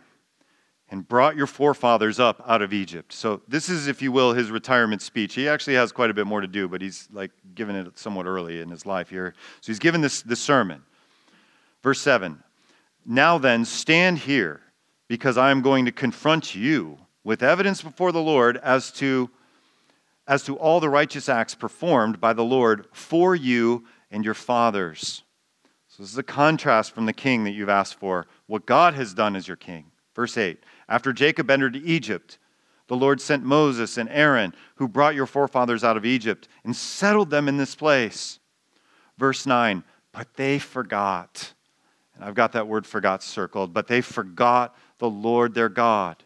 and 0.96 1.06
brought 1.06 1.36
your 1.36 1.46
forefathers 1.46 2.22
up 2.22 2.42
out 2.48 2.62
of 2.62 2.72
Egypt. 2.72 3.12
So 3.12 3.42
this 3.50 3.68
is, 3.68 3.88
if 3.88 4.02
you 4.02 4.14
will, 4.14 4.32
his 4.32 4.50
retirement 4.50 5.02
speech. 5.02 5.34
He 5.34 5.50
actually 5.50 5.74
has 5.74 5.92
quite 5.92 6.10
a 6.10 6.14
bit 6.14 6.26
more 6.26 6.40
to 6.40 6.48
do, 6.48 6.70
but 6.70 6.82
he's 6.82 7.10
like 7.12 7.32
given 7.54 7.76
it 7.76 8.00
somewhat 8.00 8.26
early 8.26 8.62
in 8.62 8.70
his 8.70 8.86
life 8.86 9.10
here. 9.10 9.34
So 9.60 9.74
he's 9.74 9.80
given 9.80 10.00
this, 10.00 10.22
this 10.22 10.40
sermon. 10.40 10.84
Verse 11.84 12.00
7 12.00 12.42
Now 13.06 13.38
then, 13.38 13.66
stand 13.66 14.20
here, 14.20 14.62
because 15.10 15.38
I 15.38 15.52
am 15.52 15.62
going 15.62 15.84
to 15.84 15.92
confront 15.92 16.56
you 16.56 16.98
with 17.26 17.44
evidence 17.44 17.82
before 17.82 18.14
the 18.14 18.22
Lord 18.22 18.56
as 18.64 18.90
to, 18.94 19.30
as 20.30 20.44
to 20.44 20.58
all 20.58 20.80
the 20.80 20.90
righteous 20.90 21.28
acts 21.28 21.56
performed 21.56 22.22
by 22.22 22.32
the 22.32 22.46
Lord 22.46 22.88
for 22.94 23.36
you 23.36 23.84
and 24.10 24.24
your 24.24 24.34
fathers. 24.34 25.24
So 25.90 26.04
this 26.04 26.14
is 26.14 26.18
a 26.18 26.24
contrast 26.24 26.96
from 26.96 27.06
the 27.06 27.12
king 27.12 27.44
that 27.44 27.52
you've 27.52 27.68
asked 27.68 27.96
for. 27.96 28.28
What 28.48 28.66
God 28.66 28.94
has 28.94 29.14
done 29.14 29.36
as 29.36 29.46
your 29.46 29.58
king. 29.58 29.92
Verse 30.16 30.38
8 30.38 30.64
After 30.88 31.14
Jacob 31.14 31.52
entered 31.52 31.76
Egypt, 31.76 32.40
the 32.88 32.96
Lord 32.96 33.20
sent 33.20 33.44
Moses 33.44 33.98
and 33.98 34.10
Aaron, 34.10 34.54
who 34.76 34.88
brought 34.88 35.16
your 35.16 35.26
forefathers 35.26 35.84
out 35.84 35.98
of 35.98 36.06
Egypt, 36.06 36.48
and 36.64 36.76
settled 36.76 37.30
them 37.30 37.48
in 37.48 37.58
this 37.58 37.76
place. 37.76 38.40
Verse 39.18 39.46
9 39.46 39.84
But 40.12 40.34
they 40.36 40.60
forgot. 40.60 41.54
And 42.16 42.24
I've 42.24 42.36
got 42.36 42.54
that 42.54 42.68
word 42.68 42.88
forgot 42.88 43.22
circled. 43.22 43.74
But 43.74 43.88
they 43.88 44.02
forgot 44.02 44.76
the 45.00 45.10
Lord 45.10 45.54
their 45.54 45.70
God. 45.70 46.24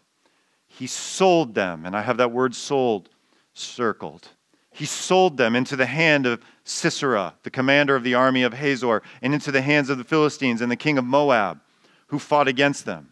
He 0.67 0.85
sold 0.85 1.55
them, 1.55 1.85
and 1.85 1.95
I 1.95 2.01
have 2.01 2.17
that 2.17 2.31
word 2.31 2.53
sold 2.53 3.09
circled. 3.53 4.29
He 4.71 4.85
sold 4.85 5.37
them 5.37 5.55
into 5.55 5.75
the 5.75 5.87
hand 5.87 6.27
of 6.27 6.43
Sisera, 6.63 7.33
the 7.41 7.49
commander 7.49 7.95
of 7.95 8.03
the 8.03 8.13
army 8.13 8.43
of 8.43 8.53
Hazor, 8.53 9.01
and 9.21 9.33
into 9.33 9.51
the 9.51 9.63
hands 9.63 9.89
of 9.89 9.97
the 9.97 10.03
Philistines 10.03 10.61
and 10.61 10.71
the 10.71 10.75
king 10.75 10.99
of 10.99 11.05
Moab, 11.05 11.59
who 12.07 12.19
fought 12.19 12.47
against 12.47 12.85
them. 12.85 13.08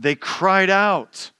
They 0.00 0.14
cried 0.14 0.70
out, 0.70 1.30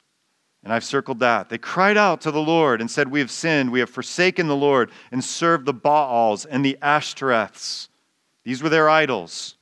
and 0.62 0.70
I've 0.70 0.84
circled 0.84 1.20
that. 1.20 1.48
They 1.48 1.56
cried 1.56 1.96
out 1.96 2.20
to 2.20 2.30
the 2.30 2.42
Lord 2.42 2.82
and 2.82 2.90
said, 2.90 3.08
We 3.08 3.20
have 3.20 3.30
sinned, 3.30 3.72
we 3.72 3.80
have 3.80 3.88
forsaken 3.88 4.48
the 4.48 4.56
Lord, 4.56 4.90
and 5.10 5.24
served 5.24 5.64
the 5.64 5.72
Baals 5.72 6.44
and 6.44 6.62
the 6.62 6.76
Ashtoreths. 6.82 7.88
These 8.44 8.62
were 8.62 8.68
their 8.68 8.90
idols. 8.90 9.56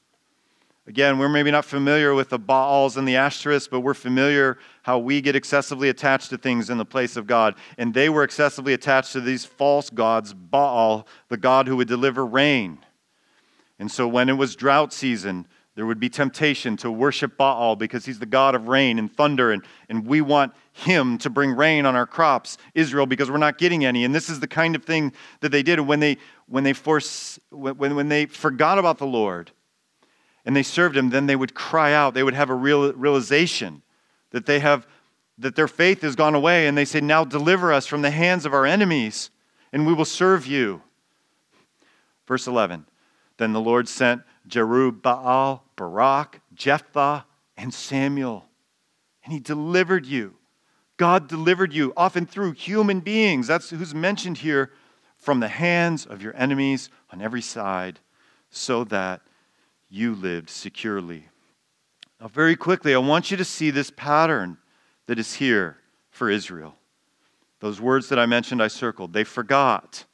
Again, 0.89 1.19
we're 1.19 1.29
maybe 1.29 1.53
not 1.53 1.65
familiar 1.65 2.13
with 2.13 2.31
the 2.31 2.41
Baals 2.41 2.97
and 2.97 3.07
the 3.07 3.15
Ashtoreths, 3.15 3.71
but 3.71 3.81
we're 3.81 3.95
familiar 3.95 4.59
how 4.83 4.99
we 4.99 5.21
get 5.21 5.37
excessively 5.37 5.91
attached 5.91 6.31
to 6.31 6.39
things 6.39 6.69
in 6.69 6.79
the 6.79 6.85
place 6.85 7.17
of 7.17 7.29
God. 7.29 7.55
And 7.77 7.95
they 7.95 8.09
were 8.09 8.25
excessively 8.25 8.73
attached 8.73 9.13
to 9.13 9.21
these 9.21 9.45
false 9.45 9.91
gods, 9.91 10.35
Baal, 10.35 11.07
the 11.29 11.37
God 11.37 11.69
who 11.69 11.77
would 11.77 11.89
deliver 11.89 12.27
rain. 12.27 12.81
And 13.79 13.93
so 13.93 14.09
when 14.09 14.29
it 14.29 14.39
was 14.39 14.57
drought 14.57 14.93
season, 14.93 15.47
there 15.79 15.87
would 15.87 16.01
be 16.01 16.09
temptation 16.09 16.77
to 16.79 16.91
worship 16.91 17.37
Baal 17.37 17.77
because 17.77 18.05
he's 18.05 18.19
the 18.19 18.27
God 18.27 18.57
of 18.57 18.67
rain 18.67 18.99
and 18.99 19.09
thunder, 19.15 19.53
and, 19.53 19.63
and 19.89 20.05
we 20.05 20.21
want 20.21 20.53
him 20.73 21.19
to 21.19 21.31
bring 21.31 21.53
rain 21.53 21.87
on 21.87 21.95
our 21.95 22.05
crops, 22.05 22.59
Israel, 22.75 23.07
because 23.07 23.31
we're 23.31 23.37
not 23.37 23.59
getting 23.59 23.85
any. 23.85 24.05
And 24.05 24.13
this 24.13 24.29
is 24.29 24.41
the 24.41 24.49
kind 24.49 24.75
of 24.75 24.85
thing 24.85 25.13
that 25.39 25.51
they 25.51 25.63
did. 25.63 25.79
When 25.79 26.01
they, 26.01 26.17
when 26.49 26.65
they, 26.65 26.73
force, 26.73 27.39
when, 27.51 27.95
when 27.95 28.09
they 28.09 28.27
forgot 28.27 28.81
about 28.81 28.99
the 28.99 29.07
Lord 29.07 29.53
and 30.45 30.57
they 30.57 30.65
served 30.65 30.97
him, 30.97 31.11
then 31.11 31.27
they 31.27 31.37
would 31.37 31.55
cry 31.55 31.93
out. 31.93 32.13
They 32.13 32.25
would 32.25 32.35
have 32.35 32.51
a 32.51 32.57
real, 32.57 32.93
realization 32.95 33.83
that 34.33 34.47
they 34.47 34.59
have 34.59 34.85
that 35.39 35.55
their 35.55 35.69
faith 35.69 36.03
has 36.03 36.17
gone 36.17 36.35
away, 36.35 36.67
and 36.67 36.77
they 36.77 36.87
say, 36.87 37.01
Now 37.01 37.25
deliver 37.25 37.73
us 37.73 37.87
from 37.87 38.03
the 38.03 38.11
hands 38.11 38.45
of 38.45 38.53
our 38.53 38.67
enemies, 38.67 39.31
and 39.73 39.87
we 39.87 39.95
will 39.95 40.05
serve 40.05 40.45
you. 40.45 40.83
Verse 42.27 42.49
11 42.49 42.85
Then 43.37 43.53
the 43.53 43.61
Lord 43.61 43.87
sent 43.89 44.23
Jerubbaal, 44.49 45.61
Barak, 45.77 46.41
Jephthah, 46.55 47.25
and 47.57 47.73
Samuel. 47.73 48.47
And 49.25 49.33
he 49.33 49.41
delivered 49.41 50.07
you. 50.07 50.35
God 50.97 51.29
delivered 51.29 51.73
you, 51.73 51.93
often 51.97 52.27
through 52.27 52.53
human 52.53 53.01
beings. 53.01 53.47
That's 53.47 53.71
who's 53.71 53.95
mentioned 53.95 54.39
here 54.39 54.73
from 55.17 55.41
the 55.41 55.49
hands 55.49 56.07
of 56.07 56.23
your 56.23 56.35
enemies 56.37 56.91
on 57.13 57.21
every 57.21 57.43
side, 57.43 58.01
so 58.51 58.85
that 58.85 59.21
you 59.89 60.15
lived 60.15 60.51
securely. 60.51 61.29
Now, 62.21 62.29
very 62.29 62.57
quickly, 62.57 62.95
I 62.95 62.99
want 62.99 63.31
you 63.31 63.37
to 63.37 63.45
see 63.45 63.71
this 63.71 63.91
pattern 63.91 64.59
that 65.07 65.19
is 65.19 65.35
here 65.35 65.79
for 66.11 66.31
Israel. 66.31 66.75
Those 67.61 67.81
words 67.81 68.09
that 68.09 68.19
I 68.19 68.27
mentioned, 68.27 68.63
I 68.63 68.69
circled. 68.69 69.13
They 69.13 69.25
forgot. 69.25 70.05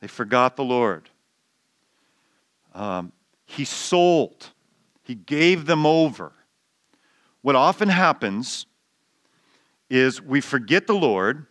They 0.00 0.08
forgot 0.08 0.56
the 0.56 0.64
Lord. 0.64 1.08
Um, 2.74 3.12
he 3.52 3.64
sold, 3.64 4.50
he 5.02 5.14
gave 5.14 5.66
them 5.66 5.84
over. 5.84 6.32
What 7.42 7.54
often 7.54 7.88
happens 7.88 8.66
is 9.90 10.22
we 10.22 10.40
forget 10.40 10.86
the 10.86 10.94
Lord. 10.94 11.46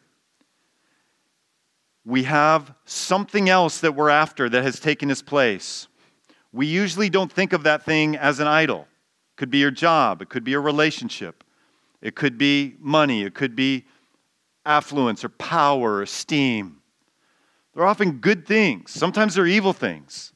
We 2.04 2.24
have 2.24 2.74
something 2.86 3.50
else 3.50 3.80
that 3.82 3.96
we're 3.96 4.10
after 4.10 4.50
that 4.50 4.64
has 4.64 4.80
taken 4.80 5.10
his 5.10 5.22
place. 5.22 5.88
We 6.52 6.66
usually 6.66 7.10
don't 7.10 7.32
think 7.32 7.54
of 7.54 7.64
that 7.64 7.84
thing 7.84 8.16
as 8.16 8.40
an 8.40 8.48
idol. 8.48 8.82
It 8.82 9.38
could 9.38 9.52
be 9.52 9.60
your 9.60 9.72
job, 9.72 10.22
it 10.22 10.30
could 10.30 10.44
be 10.44 10.54
a 10.54 10.60
relationship, 10.60 11.44
it 12.02 12.16
could 12.16 12.38
be 12.38 12.76
money, 12.80 13.24
it 13.24 13.36
could 13.36 13.56
be 13.56 13.86
affluence 14.66 15.24
or 15.24 15.30
power 15.30 15.94
or 15.94 16.02
esteem. 16.02 16.82
They're 17.74 17.86
often 17.86 18.18
good 18.20 18.46
things. 18.46 18.92
Sometimes 18.92 19.36
they're 19.36 19.48
evil 19.48 19.74
things. 19.74 20.34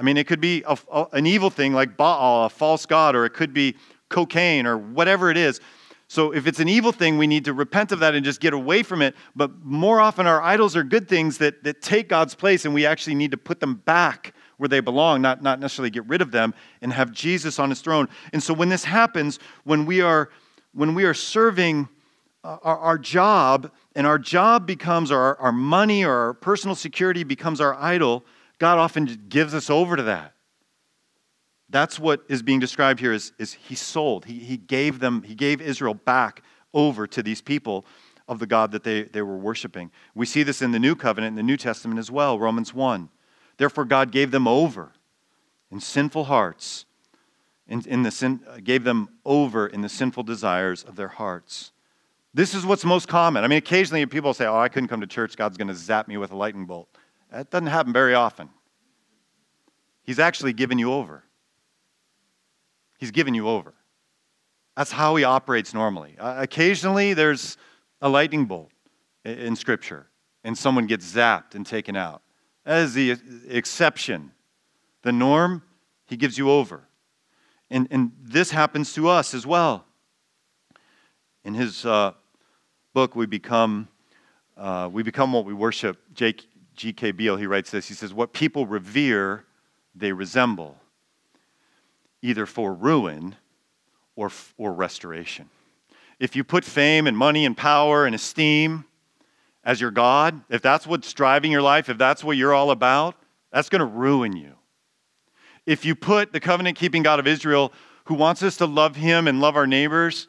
I 0.00 0.02
mean, 0.02 0.16
it 0.16 0.26
could 0.26 0.40
be 0.40 0.64
a, 0.66 0.78
a, 0.90 1.06
an 1.12 1.26
evil 1.26 1.50
thing 1.50 1.74
like 1.74 1.98
Baal, 1.98 2.46
a 2.46 2.48
false 2.48 2.86
god, 2.86 3.14
or 3.14 3.26
it 3.26 3.34
could 3.34 3.52
be 3.52 3.76
cocaine 4.08 4.66
or 4.66 4.78
whatever 4.78 5.30
it 5.30 5.36
is. 5.36 5.60
So 6.08 6.32
if 6.32 6.46
it's 6.46 6.58
an 6.58 6.70
evil 6.70 6.90
thing, 6.90 7.18
we 7.18 7.26
need 7.26 7.44
to 7.44 7.52
repent 7.52 7.92
of 7.92 8.00
that 8.00 8.14
and 8.14 8.24
just 8.24 8.40
get 8.40 8.54
away 8.54 8.82
from 8.82 9.02
it. 9.02 9.14
But 9.36 9.62
more 9.62 10.00
often, 10.00 10.26
our 10.26 10.40
idols 10.40 10.74
are 10.74 10.82
good 10.82 11.06
things 11.06 11.36
that, 11.38 11.62
that 11.64 11.82
take 11.82 12.08
God's 12.08 12.34
place, 12.34 12.64
and 12.64 12.72
we 12.72 12.86
actually 12.86 13.14
need 13.14 13.30
to 13.32 13.36
put 13.36 13.60
them 13.60 13.74
back 13.74 14.32
where 14.56 14.68
they 14.68 14.80
belong, 14.80 15.20
not, 15.20 15.42
not 15.42 15.60
necessarily 15.60 15.90
get 15.90 16.06
rid 16.06 16.22
of 16.22 16.30
them, 16.30 16.54
and 16.80 16.94
have 16.94 17.12
Jesus 17.12 17.58
on 17.58 17.68
his 17.68 17.82
throne. 17.82 18.08
And 18.32 18.42
so 18.42 18.54
when 18.54 18.70
this 18.70 18.84
happens, 18.84 19.38
when 19.64 19.84
we 19.84 20.00
are, 20.00 20.30
when 20.72 20.94
we 20.94 21.04
are 21.04 21.14
serving 21.14 21.88
uh, 22.42 22.56
our, 22.62 22.78
our 22.78 22.98
job, 22.98 23.70
and 23.94 24.06
our 24.06 24.18
job 24.18 24.66
becomes 24.66 25.10
our, 25.10 25.36
our 25.36 25.52
money 25.52 26.04
or 26.04 26.12
our 26.12 26.34
personal 26.34 26.74
security 26.74 27.22
becomes 27.22 27.60
our 27.60 27.74
idol, 27.74 28.24
God 28.60 28.78
often 28.78 29.24
gives 29.28 29.54
us 29.54 29.70
over 29.70 29.96
to 29.96 30.02
that. 30.04 30.34
That's 31.70 31.98
what 31.98 32.22
is 32.28 32.42
being 32.42 32.60
described 32.60 33.00
here 33.00 33.12
is, 33.12 33.32
is 33.38 33.54
he 33.54 33.74
sold. 33.74 34.26
He, 34.26 34.38
he 34.40 34.56
gave 34.56 35.00
them, 35.00 35.22
he 35.22 35.34
gave 35.34 35.60
Israel 35.60 35.94
back 35.94 36.42
over 36.74 37.06
to 37.06 37.22
these 37.22 37.40
people 37.40 37.86
of 38.28 38.38
the 38.38 38.46
God 38.46 38.72
that 38.72 38.84
they, 38.84 39.04
they 39.04 39.22
were 39.22 39.36
worshiping. 39.36 39.90
We 40.14 40.26
see 40.26 40.42
this 40.42 40.62
in 40.62 40.72
the 40.72 40.78
New 40.78 40.94
Covenant, 40.94 41.32
in 41.32 41.36
the 41.36 41.42
New 41.42 41.56
Testament 41.56 41.98
as 41.98 42.10
well, 42.10 42.38
Romans 42.38 42.74
1. 42.74 43.08
Therefore, 43.56 43.84
God 43.84 44.12
gave 44.12 44.30
them 44.30 44.46
over 44.46 44.92
in 45.70 45.80
sinful 45.80 46.24
hearts, 46.24 46.84
in, 47.66 47.82
in 47.86 48.02
the 48.02 48.10
sin, 48.10 48.40
uh, 48.48 48.58
gave 48.62 48.84
them 48.84 49.08
over 49.24 49.66
in 49.66 49.80
the 49.80 49.88
sinful 49.88 50.24
desires 50.24 50.82
of 50.82 50.96
their 50.96 51.08
hearts. 51.08 51.72
This 52.34 52.54
is 52.54 52.66
what's 52.66 52.84
most 52.84 53.08
common. 53.08 53.42
I 53.42 53.48
mean, 53.48 53.58
occasionally 53.58 54.04
people 54.06 54.34
say, 54.34 54.46
Oh, 54.46 54.58
I 54.58 54.68
couldn't 54.68 54.88
come 54.88 55.00
to 55.00 55.06
church. 55.06 55.36
God's 55.36 55.56
going 55.56 55.68
to 55.68 55.74
zap 55.74 56.08
me 56.08 56.16
with 56.16 56.30
a 56.30 56.36
lightning 56.36 56.66
bolt. 56.66 56.88
That 57.30 57.50
doesn't 57.50 57.68
happen 57.68 57.92
very 57.92 58.14
often. 58.14 58.50
He's 60.02 60.18
actually 60.18 60.52
given 60.52 60.78
you 60.78 60.92
over. 60.92 61.24
He's 62.98 63.10
given 63.10 63.34
you 63.34 63.48
over. 63.48 63.74
That's 64.76 64.92
how 64.92 65.16
he 65.16 65.24
operates 65.24 65.72
normally. 65.74 66.16
Uh, 66.18 66.42
occasionally, 66.42 67.14
there's 67.14 67.56
a 68.00 68.08
lightning 68.08 68.46
bolt 68.46 68.70
in 69.24 69.54
Scripture, 69.56 70.06
and 70.42 70.56
someone 70.56 70.86
gets 70.86 71.12
zapped 71.12 71.54
and 71.54 71.66
taken 71.66 71.96
out. 71.96 72.22
That 72.64 72.78
is 72.78 72.94
the 72.94 73.16
exception. 73.48 74.32
The 75.02 75.12
norm, 75.12 75.62
he 76.06 76.16
gives 76.16 76.36
you 76.36 76.50
over. 76.50 76.88
And, 77.70 77.88
and 77.90 78.12
this 78.20 78.50
happens 78.50 78.92
to 78.94 79.08
us 79.08 79.32
as 79.32 79.46
well. 79.46 79.84
In 81.44 81.54
his 81.54 81.86
uh, 81.86 82.12
book, 82.92 83.14
we 83.14 83.26
become, 83.26 83.88
uh, 84.56 84.90
we 84.92 85.02
become 85.02 85.32
what 85.32 85.44
we 85.44 85.54
worship. 85.54 85.98
Jake, 86.12 86.48
G.K. 86.74 87.12
Beale, 87.12 87.36
he 87.36 87.46
writes 87.46 87.70
this. 87.70 87.88
He 87.88 87.94
says, 87.94 88.14
What 88.14 88.32
people 88.32 88.66
revere, 88.66 89.44
they 89.94 90.12
resemble, 90.12 90.76
either 92.22 92.46
for 92.46 92.72
ruin 92.72 93.36
or, 94.16 94.30
or 94.58 94.72
restoration. 94.72 95.48
if 96.18 96.36
you 96.36 96.44
put 96.44 96.64
fame 96.64 97.06
and 97.06 97.16
money 97.16 97.46
and 97.46 97.56
power 97.56 98.04
and 98.04 98.14
esteem 98.14 98.84
as 99.64 99.80
your 99.80 99.90
God, 99.90 100.42
if 100.50 100.62
that's 100.62 100.86
what's 100.86 101.12
driving 101.12 101.50
your 101.50 101.62
life, 101.62 101.88
if 101.88 101.98
that's 101.98 102.22
what 102.22 102.36
you're 102.36 102.54
all 102.54 102.70
about, 102.70 103.14
that's 103.52 103.68
going 103.68 103.80
to 103.80 103.86
ruin 103.86 104.36
you. 104.36 104.52
If 105.66 105.84
you 105.84 105.94
put 105.94 106.32
the 106.32 106.40
covenant 106.40 106.76
keeping 106.76 107.02
God 107.02 107.18
of 107.18 107.26
Israel, 107.26 107.72
who 108.04 108.14
wants 108.14 108.42
us 108.42 108.56
to 108.58 108.66
love 108.66 108.96
him 108.96 109.28
and 109.28 109.40
love 109.40 109.56
our 109.56 109.66
neighbors, 109.66 110.28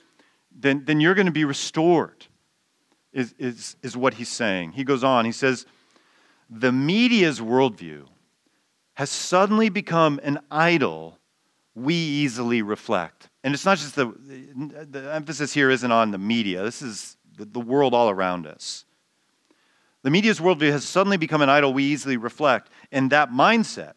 then, 0.56 0.84
then 0.86 1.00
you're 1.00 1.16
going 1.16 1.26
to 1.26 1.32
be 1.32 1.46
restored, 1.46 2.26
is, 3.14 3.34
is, 3.40 3.76
is 3.82 3.96
what 3.98 4.16
he's 4.16 4.30
saying. 4.30 4.74
He 4.74 4.84
goes 4.84 5.04
on, 5.04 5.26
he 5.26 5.32
says, 5.32 5.66
The 6.52 6.72
media's 6.72 7.40
worldview 7.40 8.08
has 8.96 9.10
suddenly 9.10 9.70
become 9.70 10.20
an 10.22 10.40
idol 10.52 11.18
we 11.74 11.96
easily 11.96 12.62
reflect. 12.62 13.30
And 13.44 13.54
it's 13.54 13.66
not 13.66 13.78
just 13.78 13.96
the, 13.96 14.14
the 14.90 15.14
emphasis 15.14 15.54
here 15.54 15.70
isn't 15.70 15.92
on 15.92 16.12
the 16.12 16.18
media, 16.18 16.64
this 16.64 16.82
is 16.82 17.16
the, 17.38 17.46
the 17.46 17.60
world 17.60 17.94
all 17.94 18.10
around 18.10 18.46
us. 18.46 18.86
The 20.04 20.10
media's 20.10 20.40
worldview 20.40 20.72
has 20.72 20.84
suddenly 20.84 21.18
become 21.18 21.42
an 21.42 21.50
idol 21.50 21.74
we 21.74 21.84
easily 21.84 22.18
reflect. 22.18 22.70
And 22.92 23.10
that 23.12 23.32
mindset, 23.32 23.94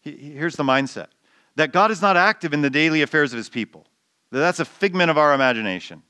here's 0.00 0.56
the 0.56 0.62
mindset 0.62 1.08
that 1.56 1.72
God 1.72 1.90
is 1.90 2.02
not 2.02 2.16
active 2.16 2.52
in 2.52 2.62
the 2.62 2.70
daily 2.70 3.02
affairs 3.02 3.32
of 3.32 3.36
his 3.36 3.48
people. 3.48 3.86
That's 4.30 4.58
a 4.58 4.64
figment 4.64 5.10
of 5.10 5.18
our 5.18 5.32
imagination. 5.34 6.02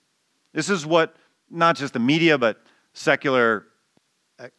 This 0.52 0.70
is 0.70 0.86
what 0.86 1.16
not 1.50 1.76
just 1.76 1.92
the 1.92 1.98
media, 1.98 2.38
but 2.38 2.62
secular 2.94 3.66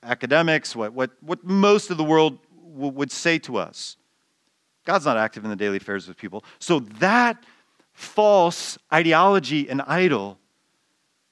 academics, 0.03 0.75
what, 0.75 0.93
what, 0.93 1.11
what 1.21 1.43
most 1.43 1.91
of 1.91 1.97
the 1.97 2.03
world 2.03 2.39
w- 2.73 2.91
would 2.91 3.11
say 3.11 3.37
to 3.39 3.57
us. 3.57 3.97
God's 4.85 5.05
not 5.05 5.17
active 5.17 5.43
in 5.43 5.49
the 5.49 5.55
daily 5.55 5.77
affairs 5.77 6.07
of 6.07 6.17
people. 6.17 6.43
So 6.59 6.79
that 6.79 7.43
false 7.93 8.77
ideology 8.93 9.69
and 9.69 9.81
idol 9.83 10.37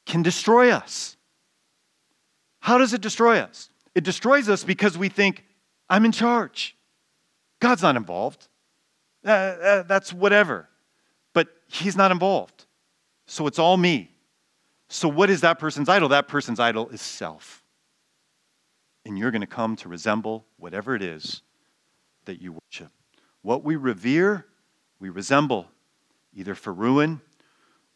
can 0.05 0.21
destroy 0.23 0.71
us. 0.71 1.17
How 2.59 2.77
does 2.77 2.93
it 2.93 3.01
destroy 3.01 3.39
us? 3.39 3.69
It 3.93 4.03
destroys 4.03 4.49
us 4.49 4.63
because 4.63 4.97
we 4.97 5.09
think, 5.09 5.43
I'm 5.89 6.05
in 6.05 6.11
charge. 6.11 6.75
God's 7.59 7.81
not 7.81 7.95
involved. 7.95 8.47
Uh, 9.25 9.29
uh, 9.29 9.83
that's 9.83 10.11
whatever. 10.11 10.67
But 11.33 11.49
He's 11.67 11.95
not 11.95 12.11
involved. 12.11 12.65
So 13.25 13.47
it's 13.47 13.59
all 13.59 13.77
me. 13.77 14.09
So, 14.89 15.07
what 15.07 15.29
is 15.29 15.41
that 15.41 15.59
person's 15.59 15.89
idol? 15.89 16.09
That 16.09 16.27
person's 16.27 16.59
idol 16.59 16.89
is 16.89 17.01
self. 17.01 17.62
And 19.05 19.17
you're 19.17 19.31
going 19.31 19.41
to 19.41 19.47
come 19.47 19.75
to 19.77 19.89
resemble 19.89 20.45
whatever 20.57 20.95
it 20.95 21.01
is 21.01 21.41
that 22.25 22.41
you 22.41 22.53
worship. 22.53 22.91
What 23.41 23.63
we 23.63 23.75
revere, 23.75 24.45
we 24.99 25.09
resemble, 25.09 25.67
either 26.33 26.55
for 26.55 26.73
ruin 26.73 27.21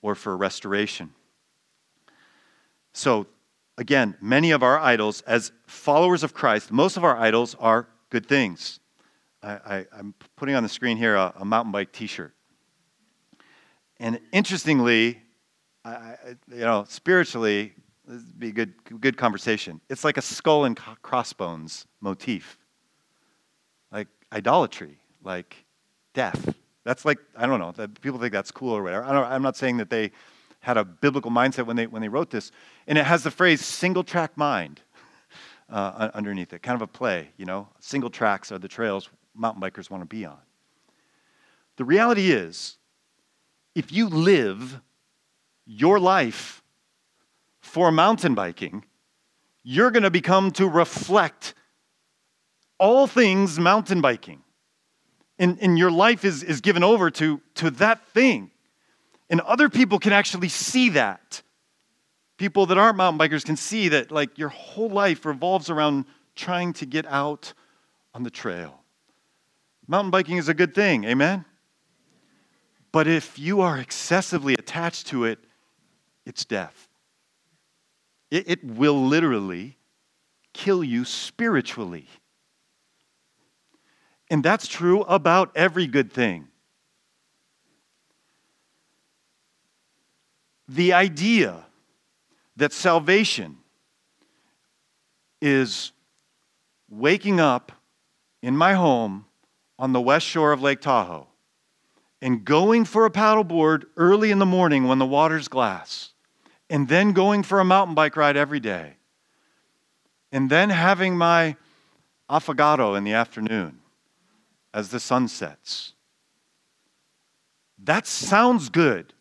or 0.01 0.15
for 0.15 0.35
restoration. 0.35 1.11
So, 2.93 3.27
again, 3.77 4.15
many 4.21 4.51
of 4.51 4.63
our 4.63 4.79
idols, 4.79 5.21
as 5.21 5.51
followers 5.65 6.23
of 6.23 6.33
Christ, 6.33 6.71
most 6.71 6.97
of 6.97 7.03
our 7.03 7.17
idols 7.17 7.55
are 7.59 7.87
good 8.09 8.25
things. 8.25 8.79
I, 9.43 9.85
am 9.97 10.13
putting 10.35 10.55
on 10.55 10.63
the 10.63 10.69
screen 10.69 10.97
here 10.97 11.15
a, 11.15 11.33
a 11.37 11.45
mountain 11.45 11.71
bike 11.71 11.93
t 11.93 12.07
shirt. 12.07 12.33
And 13.99 14.19
interestingly, 14.33 15.21
I, 15.85 16.15
you 16.49 16.59
know, 16.59 16.85
spiritually, 16.87 17.73
this 18.07 18.23
would 18.23 18.39
be 18.39 18.49
a 18.49 18.51
good, 18.51 18.73
good 19.01 19.17
conversation. 19.17 19.81
It's 19.89 20.03
like 20.03 20.17
a 20.17 20.21
skull 20.21 20.65
and 20.65 20.79
crossbones 21.01 21.85
motif, 22.01 22.57
like 23.91 24.07
idolatry 24.31 24.97
like 25.23 25.65
death. 26.13 26.55
That's 26.85 27.03
like, 27.05 27.19
I 27.35 27.45
don't 27.45 27.59
know, 27.59 27.73
that 27.73 27.99
people 28.01 28.19
think 28.19 28.31
that's 28.31 28.49
cool 28.49 28.75
or 28.75 28.81
whatever. 28.81 29.03
I 29.03 29.35
am 29.35 29.41
not 29.41 29.57
saying 29.57 29.77
that 29.77 29.89
they 29.89 30.11
had 30.61 30.77
a 30.77 30.85
biblical 30.85 31.29
mindset 31.29 31.65
when 31.65 31.75
they, 31.75 31.85
when 31.85 32.01
they 32.01 32.07
wrote 32.07 32.31
this. 32.31 32.51
And 32.87 32.97
it 32.97 33.05
has 33.05 33.23
the 33.23 33.31
phrase 33.31 33.63
single 33.63 34.03
track 34.03 34.37
mind 34.37 34.81
uh, 35.69 36.09
underneath 36.13 36.53
it, 36.53 36.63
kind 36.63 36.75
of 36.75 36.81
a 36.81 36.87
play, 36.87 37.29
you 37.37 37.45
know. 37.45 37.67
Single 37.79 38.09
tracks 38.09 38.51
are 38.51 38.57
the 38.57 38.69
trails 38.69 39.09
mountain 39.35 39.61
bikers 39.61 39.89
want 39.89 40.01
to 40.01 40.07
be 40.07 40.25
on. 40.25 40.39
The 41.75 41.85
reality 41.85 42.31
is, 42.31 42.77
if 43.75 43.91
you 43.91 44.09
live 44.09 44.81
your 45.67 45.99
life 45.99 46.63
for 47.67 47.91
mountain 47.91 48.33
biking, 48.33 48.85
you're 49.63 49.91
going 49.91 50.03
to 50.03 50.11
become 50.11 50.51
to 50.51 50.67
reflect 50.67 51.53
all 52.79 53.07
things 53.07 53.59
mountain 53.59 54.01
biking 54.01 54.41
and, 55.39 55.57
and 55.61 55.77
your 55.77 55.91
life 55.91 56.25
is, 56.25 56.43
is 56.43 56.61
given 56.61 56.83
over 56.83 57.11
to, 57.11 57.41
to 57.55 57.69
that 57.71 58.05
thing. 58.07 58.51
And 59.29 59.41
other 59.41 59.69
people 59.69 59.99
can 59.99 60.13
actually 60.13 60.49
see 60.49 60.89
that. 60.89 61.41
People 62.37 62.65
that 62.67 62.77
aren't 62.77 62.97
mountain 62.97 63.19
bikers 63.19 63.43
can 63.43 63.57
see 63.57 63.89
that 63.89 64.11
like 64.11 64.37
your 64.37 64.49
whole 64.49 64.89
life 64.89 65.25
revolves 65.25 65.69
around 65.69 66.05
trying 66.35 66.73
to 66.73 66.85
get 66.85 67.05
out 67.07 67.53
on 68.13 68.23
the 68.23 68.29
trail. 68.29 68.81
Mountain 69.87 70.11
biking 70.11 70.37
is 70.37 70.47
a 70.47 70.53
good 70.53 70.73
thing, 70.73 71.03
amen? 71.03 71.45
But 72.91 73.07
if 73.07 73.37
you 73.39 73.61
are 73.61 73.77
excessively 73.77 74.53
attached 74.53 75.07
to 75.07 75.25
it, 75.25 75.39
it's 76.25 76.45
death. 76.45 76.86
It, 78.29 78.49
it 78.49 78.63
will 78.63 79.05
literally 79.05 79.77
kill 80.53 80.83
you 80.83 81.05
spiritually. 81.05 82.07
And 84.29 84.43
that's 84.43 84.67
true 84.67 85.01
about 85.03 85.51
every 85.55 85.87
good 85.87 86.11
thing. 86.11 86.47
The 90.67 90.93
idea 90.93 91.65
that 92.57 92.73
salvation 92.73 93.57
is 95.41 95.93
waking 96.89 97.39
up 97.39 97.71
in 98.41 98.57
my 98.57 98.73
home 98.73 99.25
on 99.79 99.93
the 99.93 100.01
west 100.01 100.25
shore 100.25 100.51
of 100.51 100.61
Lake 100.61 100.81
Tahoe 100.81 101.27
and 102.21 102.43
going 102.43 102.83
for 102.83 103.05
a 103.05 103.11
paddleboard 103.11 103.85
early 103.95 104.31
in 104.31 104.39
the 104.39 104.45
morning 104.45 104.87
when 104.87 104.97
the 104.97 105.05
water's 105.05 105.47
glass, 105.47 106.11
and 106.69 106.87
then 106.87 107.13
going 107.13 107.43
for 107.43 107.59
a 107.59 107.65
mountain 107.65 107.95
bike 107.95 108.15
ride 108.15 108.37
every 108.37 108.59
day, 108.59 108.97
and 110.31 110.49
then 110.49 110.69
having 110.69 111.17
my 111.17 111.55
affogato 112.29 112.97
in 112.97 113.03
the 113.03 113.13
afternoon 113.13 113.79
as 114.73 114.89
the 114.89 114.99
sun 114.99 115.27
sets. 115.27 115.93
That 117.83 118.05
sounds 118.05 118.69
good. 118.69 119.13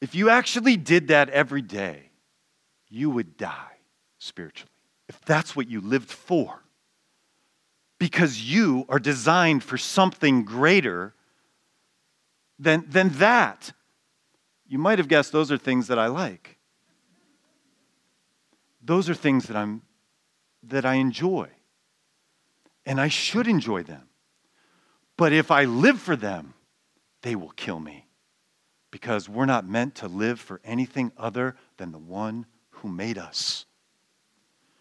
If 0.00 0.14
you 0.14 0.28
actually 0.28 0.76
did 0.76 1.08
that 1.08 1.30
every 1.30 1.62
day, 1.62 2.10
you 2.88 3.10
would 3.10 3.36
die 3.36 3.78
spiritually. 4.18 4.70
If 5.08 5.20
that's 5.22 5.56
what 5.56 5.68
you 5.68 5.80
lived 5.80 6.10
for. 6.10 6.62
Because 7.98 8.42
you 8.42 8.84
are 8.88 8.98
designed 8.98 9.64
for 9.64 9.78
something 9.78 10.44
greater 10.44 11.14
than, 12.58 12.84
than 12.88 13.08
that. 13.10 13.72
You 14.68 14.78
might 14.78 14.98
have 14.98 15.08
guessed 15.08 15.32
those 15.32 15.52
are 15.52 15.58
things 15.58 15.88
that 15.88 15.98
I 15.98 16.06
like. 16.06 16.58
Those 18.82 19.08
are 19.08 19.14
things 19.14 19.46
that 19.46 19.56
I'm 19.56 19.82
that 20.62 20.84
I 20.84 20.94
enjoy 20.94 21.48
and 22.84 23.00
I 23.00 23.08
should 23.08 23.46
enjoy 23.46 23.82
them. 23.82 24.08
But 25.16 25.32
if 25.32 25.50
I 25.50 25.64
live 25.64 26.00
for 26.00 26.16
them, 26.16 26.54
they 27.22 27.34
will 27.34 27.50
kill 27.50 27.80
me 27.80 28.06
because 28.90 29.28
we're 29.28 29.46
not 29.46 29.66
meant 29.66 29.96
to 29.96 30.08
live 30.08 30.40
for 30.40 30.60
anything 30.64 31.12
other 31.16 31.56
than 31.76 31.92
the 31.92 31.98
one 31.98 32.46
who 32.70 32.88
made 32.88 33.18
us. 33.18 33.66